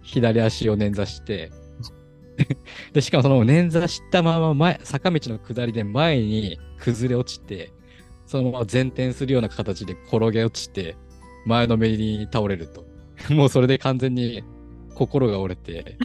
[0.00, 1.50] 左足を捻挫して、
[2.92, 7.72] で、しかもその捻挫したまま前、坂道の下りで前に崩れ落ちて、
[8.26, 10.96] そのまま前転するような形で転げ落ちて、
[11.46, 12.86] 前のめりに倒れると。
[13.30, 14.42] もうそれで完全に
[14.94, 15.96] 心が折れて、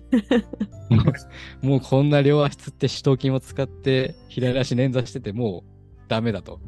[1.62, 6.60] もうこんな両足つって四頭筋を使って左足捻挫しててもうダメだと。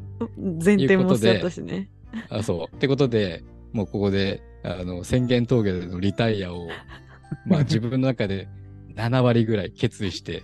[0.64, 1.90] 前転もしちゃったしね。
[2.28, 2.76] あ、そう。
[2.76, 3.42] ってことで、
[3.72, 6.68] もうここで、あの、宣言峠でのリタイアを、
[7.46, 8.48] まあ自分の中で
[8.96, 10.42] 7割ぐらい決意して、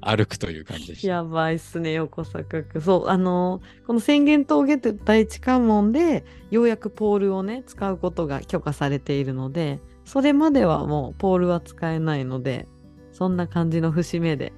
[0.00, 1.08] 歩くという感じでした。
[1.08, 2.80] やばいっすね、横坂くん。
[2.82, 12.68] そう、あのーこの宣言峠って第一関門で、ようやくポールをね、使うことが許可されているので、それまではもうポールは使えないので、
[13.12, 14.52] そんな感じの節目で、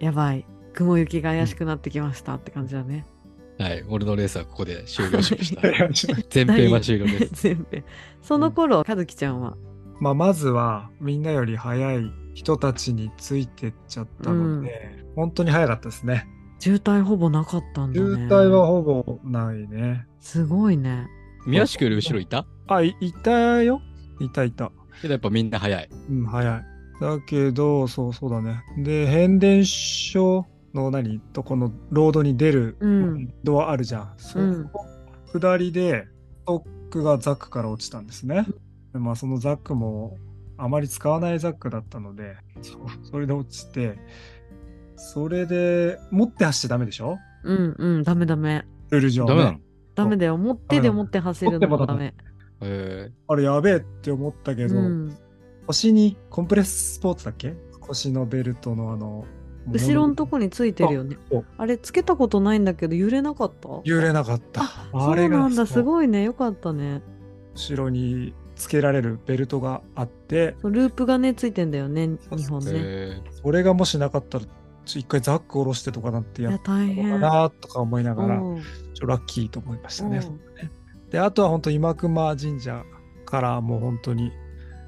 [0.00, 0.44] やばい、
[0.74, 3.06] 雲行きが怪しくなってきましたって感じだね。
[3.58, 3.84] はい。
[3.88, 5.62] 俺のレースはここで終了しました。
[6.34, 7.30] 前編は終了です。
[7.42, 7.84] 全編。
[8.20, 9.56] その頃、かずきちゃんは？
[10.04, 16.28] まあ、まずはみんなより早い人たちについてっちゃったので、本当に早かったですね。
[16.58, 18.06] 渋滞ほぼなかったんだね。
[18.06, 20.06] 渋滞はほぼないね。
[20.20, 21.08] すごいね。
[21.46, 22.44] 宮地区より後ろいた？
[22.66, 23.80] あ、いいたよ。
[24.20, 24.72] いたいた。
[25.00, 25.88] けどやっぱみんな早い。
[26.10, 26.64] うん、早い。
[27.00, 28.62] だけど、そうそうだね。
[28.76, 30.44] で、変電所
[30.74, 34.14] の何とこのロードに出るうんドアあるじゃん。
[34.18, 34.84] そうんこ
[35.32, 36.06] 下りで、
[36.42, 38.46] ストックがザックから落ちたんですね。
[38.94, 40.16] でまあ、そのザックも
[40.56, 43.98] あまり使わないザックだったので、そうそれで落ちて、
[44.96, 47.18] それで持って走っちゃダメでしょ？
[47.42, 48.64] うんうん、ダメダメ。
[48.90, 49.28] ルール上、ね。
[49.28, 49.58] ダメなの？
[49.96, 50.36] ダメだよ。
[50.38, 52.14] 持ってで持って走るのもダメ。
[52.60, 55.18] えあれやべえって思ったけど、うん、
[55.66, 57.54] 腰にコンプレススポーツだっけ？
[57.80, 59.26] 腰のベルトのあの、
[59.68, 61.44] 後ろのとこについてるよねそう。
[61.58, 63.68] あれつけたことないんだけど揺れなかった？
[63.82, 64.62] 揺れなかった。
[64.62, 65.56] あそうれがなんだ。
[65.56, 66.22] そうすごいね。
[66.22, 67.02] よかったね。
[67.56, 72.08] 後ろにつけられるベルトがあって、そうループがね、ついてんだよね。
[72.30, 72.70] 日本ね。
[72.74, 74.44] えそれがもしなかったら、
[74.86, 76.60] 一回ザック下ろしてとかなっていや、やっ。
[76.62, 78.62] たのかなとか思いながら、うん
[78.94, 80.20] ちょラッキーと思いましたね。
[81.10, 82.84] で、あとは本当今熊神社
[83.26, 84.30] からもう本当に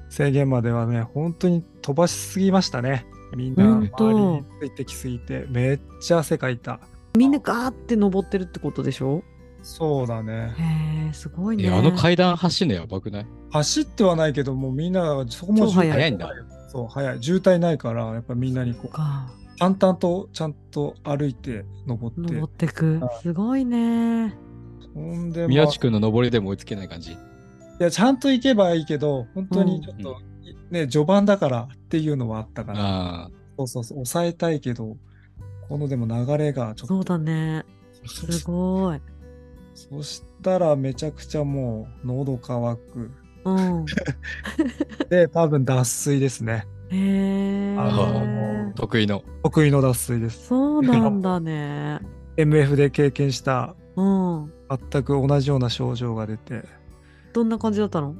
[0.09, 3.05] 制限まではね、本当に飛ばしすぎましたね。
[3.35, 6.79] みんな本当周りについてきすぎて、めっちゃ汗かいた。
[7.17, 9.23] みんなガーって登ってるってことでしょ？
[9.63, 10.53] そうだね。
[10.57, 11.65] へえ、すごいね。
[11.65, 13.27] えあの階段走るのやばくない？
[13.51, 16.31] 走ってはないけど、もうみんなそこも超速い早いんだ。
[16.69, 17.23] そう、早い。
[17.23, 19.31] 渋滞ないから、やっぱみんなにこう、か。
[19.59, 22.21] 淡々とちゃんと歩いて登って。
[22.33, 23.21] 登ってくはい。
[23.21, 24.35] すごいね。
[24.93, 27.13] ほんで、まあ宮地区の登りでも追いつけない感じ？
[27.13, 27.17] い
[27.79, 30.17] や、ちゃんと行けばいいけど、本当にちょっと、
[30.71, 33.29] ね、序盤だからっていうのはあったから。
[33.57, 34.97] そうそうそう、抑えたいけど、
[35.69, 36.87] このでも流れがちょっと。
[36.87, 37.65] そうだね。
[38.05, 39.01] そ うすごい。
[39.73, 43.11] そしたらめちゃくちゃもう喉乾く。
[43.55, 43.85] うん。
[45.09, 46.67] で、多分脱水ですね。
[46.89, 47.75] へえ。
[47.77, 49.23] あの得意の。
[49.43, 50.47] 得意の脱水です。
[50.47, 51.99] そうなんだね。
[52.37, 54.53] MF で経験したうん。
[54.91, 56.63] 全く同じような症状が出て、
[57.33, 58.15] どんな感じだったの？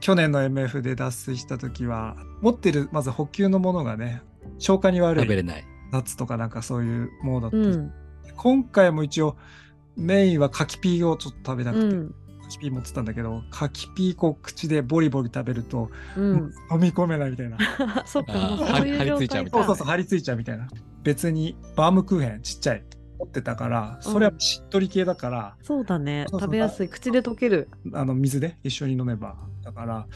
[0.00, 4.22] 去年の MF で脱水した時は、持ってるまず補給のものがね、
[4.58, 5.64] 消化に悪い食べれない。
[5.90, 7.92] ナッツとかなんかそういうものだったりうん。
[8.36, 9.36] 今回も一応
[9.96, 12.14] メインは柿ピーをちょっと食べたくて、うん。
[12.48, 16.52] 柿ピー持ってたんだけど、柿ピーこう口でボリボリ食べると、うん。
[16.72, 17.58] 飲み込めないみたいな。
[18.06, 19.66] そっか、張り状付いちゃうみたいな。
[19.66, 20.68] そうそうそう、張り付いちゃうみたいな。
[21.02, 22.84] 別にバームクーヘンちっちゃい
[23.18, 26.24] 持ってたから、それはしっとり系だから、そうだね。
[26.28, 26.88] そうそう食べやすい。
[26.88, 27.68] 口で溶ける。
[27.92, 29.36] あの水で一緒に飲めば。
[29.62, 30.06] だから、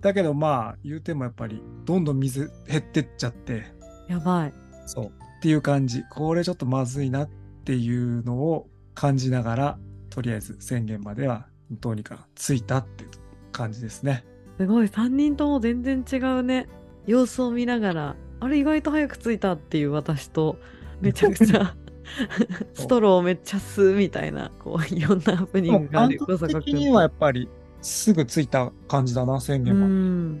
[0.00, 3.64] だけどまあ、言うてもやっぱり、どんどん水減ってっちゃって、
[4.08, 4.52] やばい。
[4.86, 5.06] そう。
[5.06, 5.10] っ
[5.42, 6.02] ていう感じ。
[6.10, 7.28] これちょっとまずいなっ
[7.64, 9.78] ていうのを感じながら、
[10.08, 13.10] とりあえず宣言まではどうにかついたっていう
[13.52, 14.24] 感じですね。
[14.58, 14.86] すごい。
[14.86, 16.68] 3人とも全然違うね。
[17.06, 20.56] 様子を見ながら、あれ意外と早く着いたっていう私と、
[21.00, 21.74] めちゃくちゃ
[22.74, 26.18] ストローをめっちゃ吸うみたいな、こう、いろんなハプニングがある。
[26.18, 27.48] 感覚小坂君的にはやっぱり
[27.80, 29.92] すぐついた感じだな、宣う言まで。
[29.92, 30.40] ん。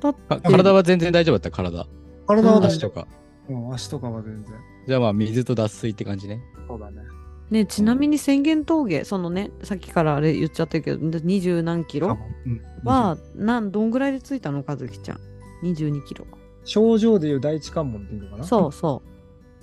[0.00, 1.82] だってか体は全然大丈夫だった、体。
[1.82, 1.98] うん
[2.28, 3.06] 体は足とか。
[3.48, 3.54] 夫。
[3.54, 4.54] うん、足とかは全然。
[4.86, 6.42] じゃあまあ、水と脱水って感じね。
[6.68, 7.02] そうだね。
[7.50, 15.20] ね、ちなみに宣言峠、そのね、さっきからあれ言っちゃったけど、二十何キロうん、は、なん、どんぐらいで着いたの、和樹ちゃん。
[15.62, 16.26] 22キロ。
[16.64, 18.44] 症状でいう第一関門っていうのかな？
[18.44, 19.02] そうそ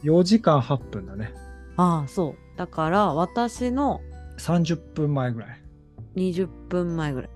[0.04, 0.06] う。
[0.06, 1.34] 4時間8分だね。
[1.78, 2.58] ああ、そう。
[2.58, 4.02] だから、私の
[4.40, 5.62] 30分前ぐらい。
[6.16, 7.30] 20分前ぐらい。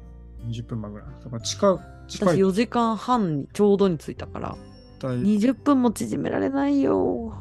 [0.48, 1.08] 20分前ぐらい。
[1.24, 1.78] だから近い、
[2.08, 2.44] 近私い。
[2.44, 4.58] 4時間半にちょうどに着いたから、
[5.00, 7.34] 大20分も縮められないよ。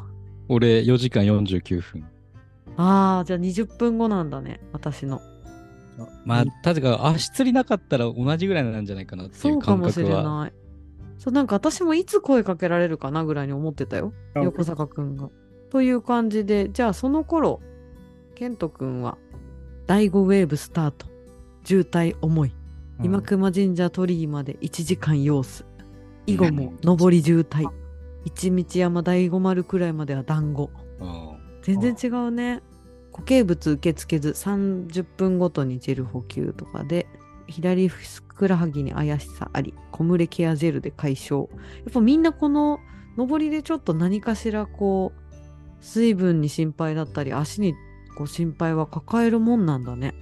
[0.48, 2.04] 俺、4時間49分。
[2.78, 5.20] ああ、じゃあ20分後なんだね、私の。
[6.24, 10.40] まあ、確か足つりなかったら同じぐらいなんじゃないかなっていそううか感もしれ覚は。
[10.42, 10.52] ない。
[11.18, 14.12] そう、なんか私もいつ声かけられるかなぐらいに思ってたよ。
[14.34, 15.28] あ横坂くんが。
[15.70, 17.60] という感じで、じゃあその頃、
[18.36, 19.18] ケントくんは、
[19.88, 21.06] 第5ウェーブスタート。
[21.64, 22.50] 渋滞重い。
[22.50, 25.64] うん今熊神社鳥居まで1時間様子。
[26.26, 27.66] 以後も上り渋滞。
[28.24, 30.70] 一道山第五丸くらいまでは団子。
[31.00, 31.27] うん
[31.76, 32.62] 全然違うね。
[33.12, 37.06] 固形物受け付けず30分ごとにジェル補給とかで、
[37.48, 41.48] 左ふくらはぎに怪しさあり、小蒸れケアジェルで解消。
[41.78, 42.80] やっぱみんなこの
[43.16, 45.38] 上りでちょっと何かしらこう、
[45.80, 47.74] 水分に心配だったり、足に
[48.16, 50.14] こう心配は抱えるもんなんだね。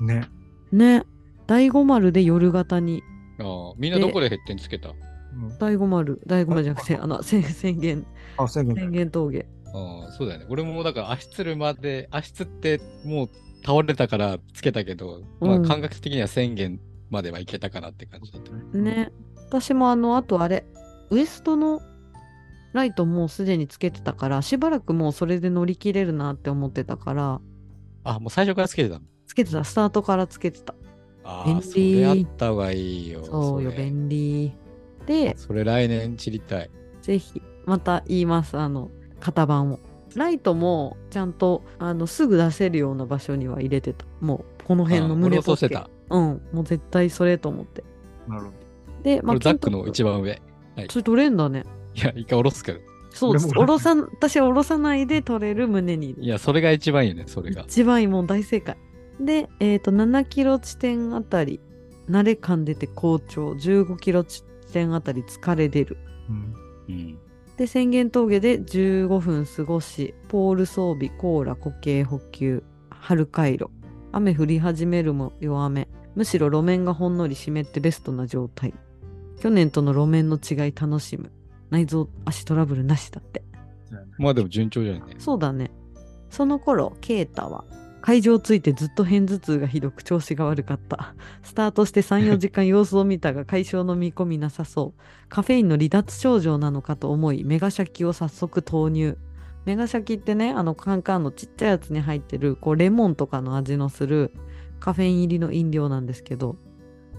[0.00, 0.28] ね。
[0.72, 1.04] ね。
[1.46, 3.02] 第五丸で夜型に、
[3.38, 4.90] ああみんなどこで減点つけた？
[4.90, 8.06] うん、第五丸、第五丸じゃなくて、あの、宣 宣言、
[8.38, 8.74] あ、宣言。
[8.76, 9.46] 宣言峠。
[9.76, 10.46] ああそうだよね。
[10.48, 13.30] 俺もだから足つるまで、足つってもう
[13.64, 16.80] 倒れたからつけたけど、まうんあ感覚的には宣言
[17.10, 18.82] まではいけたかなって感じだったね。
[18.82, 19.12] ね。
[19.48, 20.64] 私もあの、あとあれ、
[21.10, 21.80] ウエストの
[22.72, 27.40] ライトもうすでにつけてたから、しばらくもうそれで乗り切れるなって思ってたから、
[28.04, 29.04] あ、もう最初からつけてたの？
[29.26, 30.74] つけてた、スタートからつけてた。
[31.24, 33.24] ああ、便利それあった方がいいよ。
[33.24, 34.52] そうよ、れ便利。
[35.06, 36.70] で、それ来年知りたい。
[37.02, 38.90] ぜひ、また言います、あの、
[39.20, 39.78] 型番を。
[40.14, 44.06] ライトもちゃんとあのすぐ出せるような場所には入れてた。
[44.20, 45.28] もうこの辺のあ胸ポッケ。
[45.28, 45.90] 俺落としてた。
[46.08, 47.84] うん、もう絶対それと思って。
[48.28, 48.52] なるほど。
[49.02, 50.40] で、これザックの一番上。
[50.88, 51.64] それ取れんだね。
[51.94, 52.80] いや、一回下ろすけど。
[53.10, 57.62] そう、俺もおろさん、私はおろさないで取れる胸にいや、それが一番いいよね、それが。
[57.62, 58.76] 一番いいもう大正解。
[59.20, 61.60] で、えっ、と、7キロ地点あたり、
[62.10, 63.52] 慣れ感出て好調。
[63.52, 65.96] 15キロ地点あたり疲れ出る。
[66.28, 66.54] うん。
[66.88, 67.18] うん。
[67.56, 73.70] で、宣言峠で15分過ごし、ポール装備、コーラ、固形補給、春回路。
[74.12, 75.88] 雨降り始めるも弱め。
[76.14, 78.74] むしろ路面がほんのり湿ってベストな状態。
[79.38, 81.30] 去年との路面の違い楽しむ。
[81.70, 83.42] 内臓足トラブルなしだって。
[84.18, 85.16] まあでも順調じゃないね。
[85.18, 85.70] そうだね。
[86.30, 87.64] その頃、ケイタは、
[88.06, 91.16] 会場ついてずっと片頭痛がひどく調子が悪かった。
[91.42, 95.00] スタートして3、4時間様子を見たが解消の見込みなさそう。
[95.28, 99.18] カフェインの離脱症状なのかと思い、メガシャキを早速投入。
[99.64, 104.32] メガシャキってね、あのカンカンのちっちゃいやつに入ってる、こうレモンとかの味のする
[104.78, 106.54] カフェイン入りの飲料なんですけど、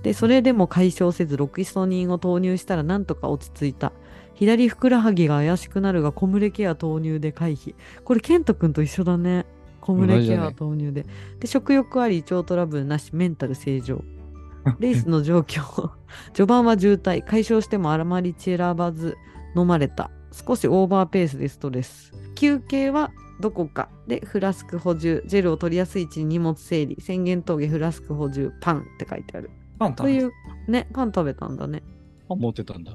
[0.04, 3.92] で、それでも解消せず、ロキソニンを投入したらなんとか落ち着いた。
[4.36, 7.76] 左ふくらはぎが怪しくなるが、小蒸ケア投入で回避。
[8.06, 9.46] これ、ケント君と一緒だね。
[9.88, 11.06] 小蒸ケア同じだねで。
[11.40, 14.04] で、食欲あり、胃腸トラブルなし、メンタル正常。
[14.80, 15.92] レースの状況。
[16.34, 17.24] 序盤は渋滞。
[17.24, 19.18] 解消してもあまり散らばず
[19.56, 20.12] 飲まれた。
[20.32, 22.12] 少しオーバーペースでストレス。
[22.36, 25.24] 休憩はどこかでフラスク補充。
[25.26, 26.98] ジェルを取りやすい位置に荷物整理。
[27.00, 28.52] 宣言峠フラスク補充。
[28.60, 29.50] パンって書いてある。
[29.80, 30.32] パン食べという、
[30.68, 31.82] ね、パン食べたんだね。
[32.30, 32.92] あ、持ってたんだ。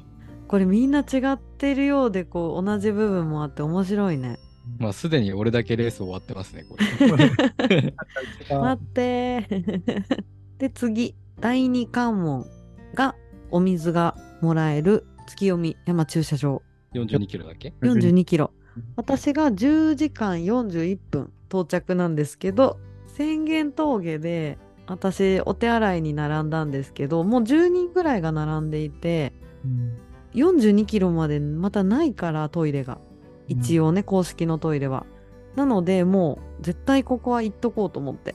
[0.47, 4.39] これみんな違ってるようで、こう、同じ部分もあって面白いね。
[4.79, 7.95] まあすでに俺だけレース終わってますね、これ。
[8.57, 10.15] 待ってー。
[10.59, 12.47] で、次、第二関門
[12.95, 13.17] が
[13.51, 15.05] お水がもらえる。
[15.27, 16.63] 月読み山駐車場。
[16.95, 18.53] 42キロだっけ？42キロ。
[18.97, 29.33] 私が10時間41分到着なんですけど宣言峠で私お手洗いに並んだんですけどもう10人ぐらいが並んでいて
[29.65, 29.99] うん。
[30.35, 32.99] 42キロまでまたないからトイレが
[33.53, 35.07] 一応ね、公式のトイレは。
[35.57, 38.35] なのでもう絶対ここは行っとこうと思って。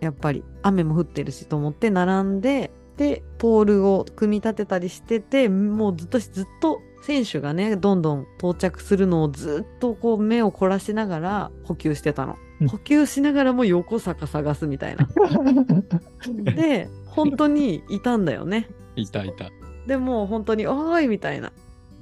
[0.00, 12.36] やっぱり雨も降ってるしと思って並んででポールを組み立てたりしててもうずっとずっと選手がねどんどん到着するのをずっとこう目を凝らしながら補給してたの。
[12.60, 12.68] うん。
[12.68, 15.08] 補給しながらも横坂探すみたいな。
[16.52, 18.68] で本当にいたんだよね。
[18.96, 19.50] いたいた。
[19.86, 21.52] でもう本当に「おーい!」みたいな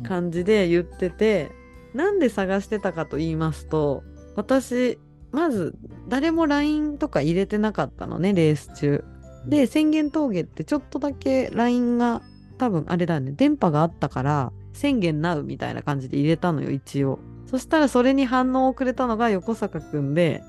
[0.02, 1.50] 感じで言ってて
[1.96, 4.04] なんで探してたかと言いますと
[4.36, 4.98] 私
[5.32, 5.74] まず
[6.08, 9.04] 誰も LINE とか入れてなかったのねレース中。
[9.46, 12.22] で宣言峠ってちょっとだけ LINE が
[12.58, 17.18] 多分あれだね電波があったから宣言なうみたいな感じで入れたのよ一応。
[17.46, 20.42] そしたらそれに反応をくれたのが横坂くんで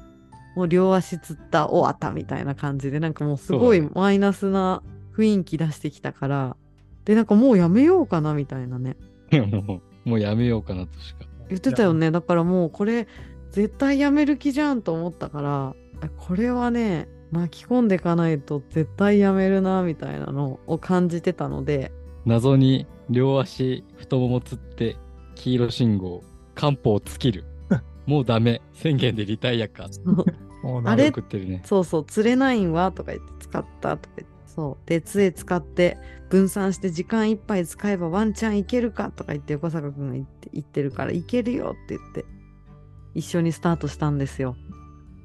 [0.56, 4.82] もう両足つった終わったみたいな感じでなんかもうすごいマイナスな
[5.16, 6.58] 雰囲気出してきたから。
[7.06, 8.98] でなんかもうやめようかなみたいなね。
[9.32, 11.27] も うもうやめようかなとしか。
[11.50, 12.12] 言ってたよね。
[12.12, 13.08] だからもうこれ
[13.52, 15.76] 絶対やめる気じゃんと思ったから
[16.18, 21.92] これはね巻き込んでいかないと絶対やめるなみたいなのを感じてたので。
[22.26, 24.98] 謎に両足太ももつって
[25.36, 26.24] 黄色信号
[26.56, 27.46] 漢方尽きる。
[28.06, 28.62] もうダメ。
[28.74, 29.88] 宣言でリタイアか。
[30.64, 31.62] おあれ送ってるね。
[31.66, 34.90] そうそう釣れないんはとか言って使ったとか言ってそう。
[34.90, 42.26] で杖使って分散して時間いっぱい使えばワンチャンいけるかとか言って横坂君が言って言ってるからいけるよって言って
[43.14, 44.56] 一緒にスタートしたんですよ。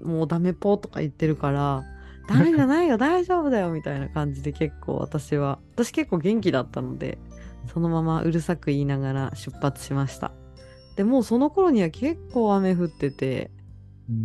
[0.02, 1.82] もうダメぽとか言ってるから
[2.28, 7.18] ダメじゃないよ 大丈夫だよみたいな感じで結構私は私結構元気だったので
[7.72, 10.32] そのままうるさく言いながら出発しました。
[10.96, 13.50] でもうその頃には結構雨降ってて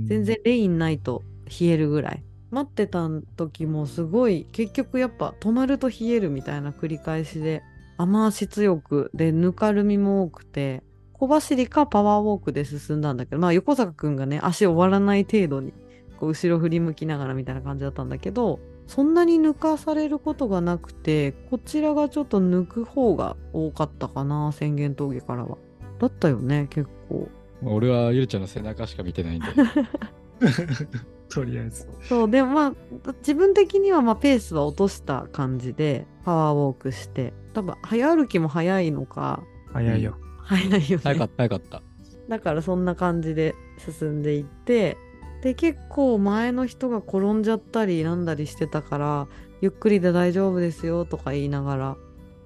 [0.03, 7.63] 全然レインないと冷えるぐらい待ってた時もすごい結局やっぱ止まると冷えるみたいな繰り返しで
[7.97, 10.83] 雨足強くでぬかるみも多くて
[11.13, 15.73] 小走りかパワーウォークで進んだんだけどまあ横坂くんがね足終わらない程度に
[16.19, 25.57] こう後ろ振り向きながらみたいな感じだったんだけどそんなに抜かされることがなくてこちらがちょっと抜く方が多かったかな宣言峠からは。
[25.99, 27.27] だったよね結構。
[27.63, 29.47] 俺はゆるちゃんの背中しか見てないんで
[31.29, 31.87] とりあえず。
[32.03, 32.73] そうでもまあ
[33.19, 39.43] 自分的にはまあペースは落とした感じでパワーウォークして多分早歩きも早いのか
[39.73, 40.15] 早いよ。
[40.47, 41.81] 早いよね早かった早かった
[42.29, 44.97] だからそんな感じで進んでいって
[45.41, 49.27] で結構前の人が転んじゃったりなんだりしてたから
[49.61, 51.97] ゆっくりで大丈夫ですよとか言いながら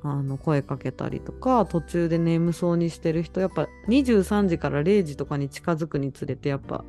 [0.04, 6.84] あの声かけたりとか途中で眠そうにしてる人やっぱ23時から0時とかに近づくにつれてやっぱ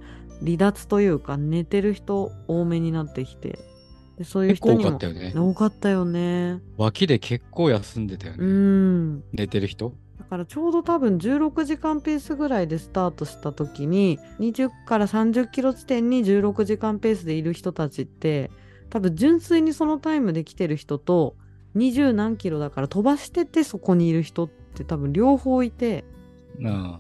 [0.45, 3.59] 離脱というか寝てる人多めになってきて
[4.19, 5.33] でそういう人にもかったよね。
[5.35, 6.61] 多かったよね。
[6.77, 9.23] 脇で結構休んでたようね、ん。
[9.33, 9.95] 寝てる人？
[10.19, 18.51] だからちょうど多分16時間ペースぐらいでスタートした時に20から30キロ地点に16時間ペースでいる人たちって
[18.89, 21.35] 多分純粋にそのタイムで来てる人と
[21.77, 26.05] 20何キロだから飛ばしててそこにいる人って多分両方いて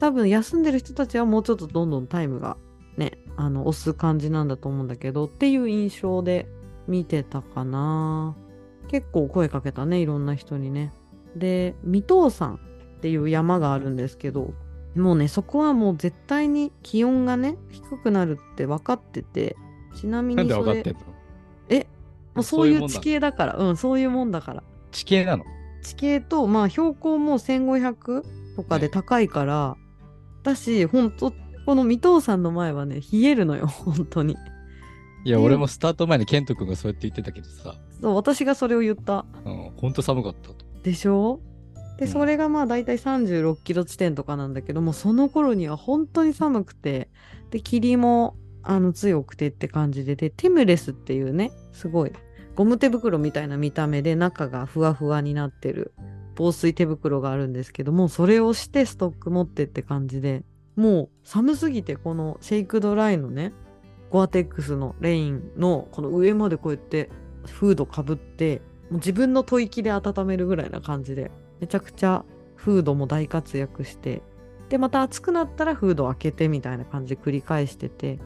[0.01, 2.56] 多分休んでる人たちはもうちょっとどんどんタイムが
[2.97, 6.47] ねあの押す感じなんだと思うんだけどっていう印象で
[6.86, 8.36] 見てたかな。
[8.89, 10.93] 結構声かけたねいろんな人にね。
[11.36, 12.56] で未踏山
[12.98, 14.52] っていう山があるんですけど
[14.94, 19.56] もうねそこはもう絶対に気温がね低くなるって分かってて
[19.97, 20.85] ちなみにそれ
[21.69, 21.86] え
[22.35, 23.56] もうそういう地形だから。
[23.56, 24.62] うんそういうもんだから。
[24.90, 25.44] 地形なの？
[25.82, 28.23] 地形と、まあ、標高も1500
[28.56, 29.77] とかで高いから、
[30.43, 31.32] だし、ほんと、
[31.67, 34.37] この未踏山の前はね、冷えるのよ、 本当に。
[35.25, 39.25] いやで俺もスタート前にケント君がそうやって言ってたけどさ、そう、私がそれを言った。
[39.45, 41.41] うん、ほんと寒かったとでしょ？
[41.99, 47.09] で、うんそれがまあ大体36キロ地点とかなんだけども、その頃には本当に寒くて、
[47.51, 48.35] で、霧も
[48.65, 52.13] あの強くてって感じで、で、ティムレスっていうね、すごい、
[52.57, 55.95] ゴム手袋みたいな見た目で中がふわふわになってる
[56.35, 60.45] 防水手袋があるんですけども、それをしてストック持ってって感じで、
[60.77, 63.53] もう寒すぎてこのシェイクドライのね、
[64.11, 67.11] ゴアテックスのレインのこの上までこうやって
[67.47, 71.31] フードかぶって、もう自分の吐息で温めるぐらいな感じで、
[71.61, 72.24] めちゃくちゃ
[72.57, 74.23] フードも大活躍して、
[74.69, 78.19] で、また暑くなったらフード開けてみたいな感じで繰り返してて、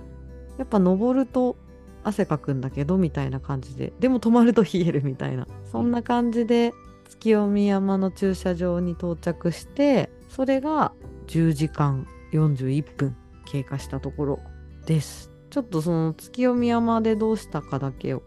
[0.59, 1.56] やっぱ登ると
[2.05, 6.73] 汗かくんだけどみたいな感じで、でも止まると冷えるみたいな、そんな感じで
[7.09, 10.93] 月読山の駐車場に到着して、それが
[11.27, 14.40] 10時間41分経過したところ
[14.86, 15.31] です。
[15.51, 18.23] ちょっとその月読山でどうしたかだけを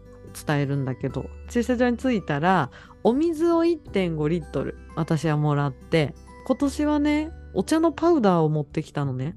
[0.46, 2.70] 伝えるんだけど駐車場に着いたら
[3.02, 6.14] お水を1.5リットル私はもらって
[6.46, 9.36] 今年はねお茶のパウダーを持ってきたのね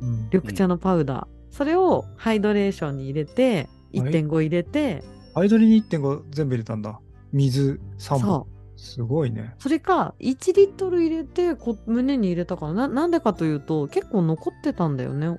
[0.00, 5.02] うん緑茶のパウダー、それをハイドレーションに入れて1.5入れて、
[5.34, 7.00] アイドルに1.5全部入れたんだ。
[7.32, 8.46] 水3本。
[8.76, 9.54] すごいね。
[9.58, 15.26] それか1リットル入れてこ胸に入れたからななんでかというと結構残ってたんだよね。
[15.28, 15.38] あ、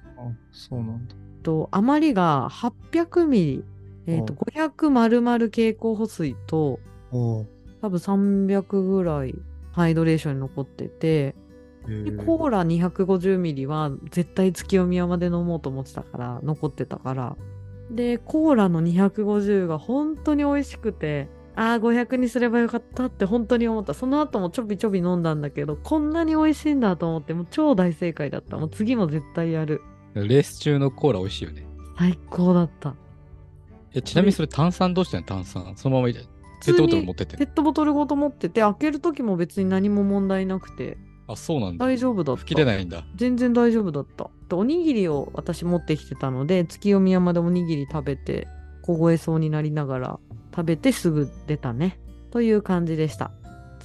[0.52, 1.16] そうなんだ。
[1.44, 3.64] と余りが800ミリ、
[4.08, 6.80] えー、とう500丸々蛍光補水と
[7.12, 9.36] 多分300ぐらい
[9.72, 11.36] ハイドレーションに残ってて
[11.88, 17.38] でコーラ250ミリは絶対月読み山で飲もうと思ってたから残ってたから
[17.92, 29.82] でコーラの250が本当に美味しくてああ500にすればよかったって本当に思ったその後もちょびちょび飲んだんだけどこんなに美味しいんだと思ってもう超大正解だったもう次も絶対やる
[30.14, 31.68] レース中のコーラ美味しいよね。
[31.98, 32.96] 最高だった
[33.94, 35.26] えちなみにそれ炭酸どうしてんの？
[35.26, 35.74] 炭酸。
[35.76, 36.26] そのまま入れ
[36.64, 37.54] ペットボトル持ってってペッ。
[37.54, 40.98] トボトルごと持ってて開ける時も別に何も問題なくて
[41.28, 41.86] あ、そうなんだ。
[41.86, 43.04] 大丈夫だった吹き出ないんだ。
[43.16, 48.48] 全然大丈夫だったでおにぎりを私持ってきてたので月読山でおにぎり食べて
[48.88, 50.20] 凍えそうになりながら
[50.56, 52.00] 食べてすぐ出たね。
[52.32, 53.32] という感じでした。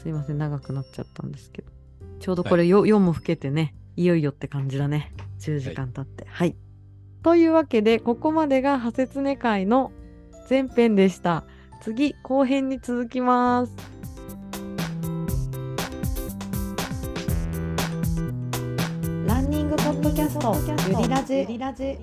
[0.00, 1.70] すいません長くなっちゃったんですけど。
[2.20, 5.12] ちょうどこれよ、夜も更けてねいよいよって感じだね。
[5.40, 6.24] 10時間経って。
[6.28, 6.54] はい、
[7.22, 9.90] というわけでここまでがハセツネ会の
[10.48, 11.44] 前編でした。
[11.80, 13.74] 次後編に続きます。
[19.26, 20.54] ランニングポッドキャスト
[20.88, 21.98] ゆりラジ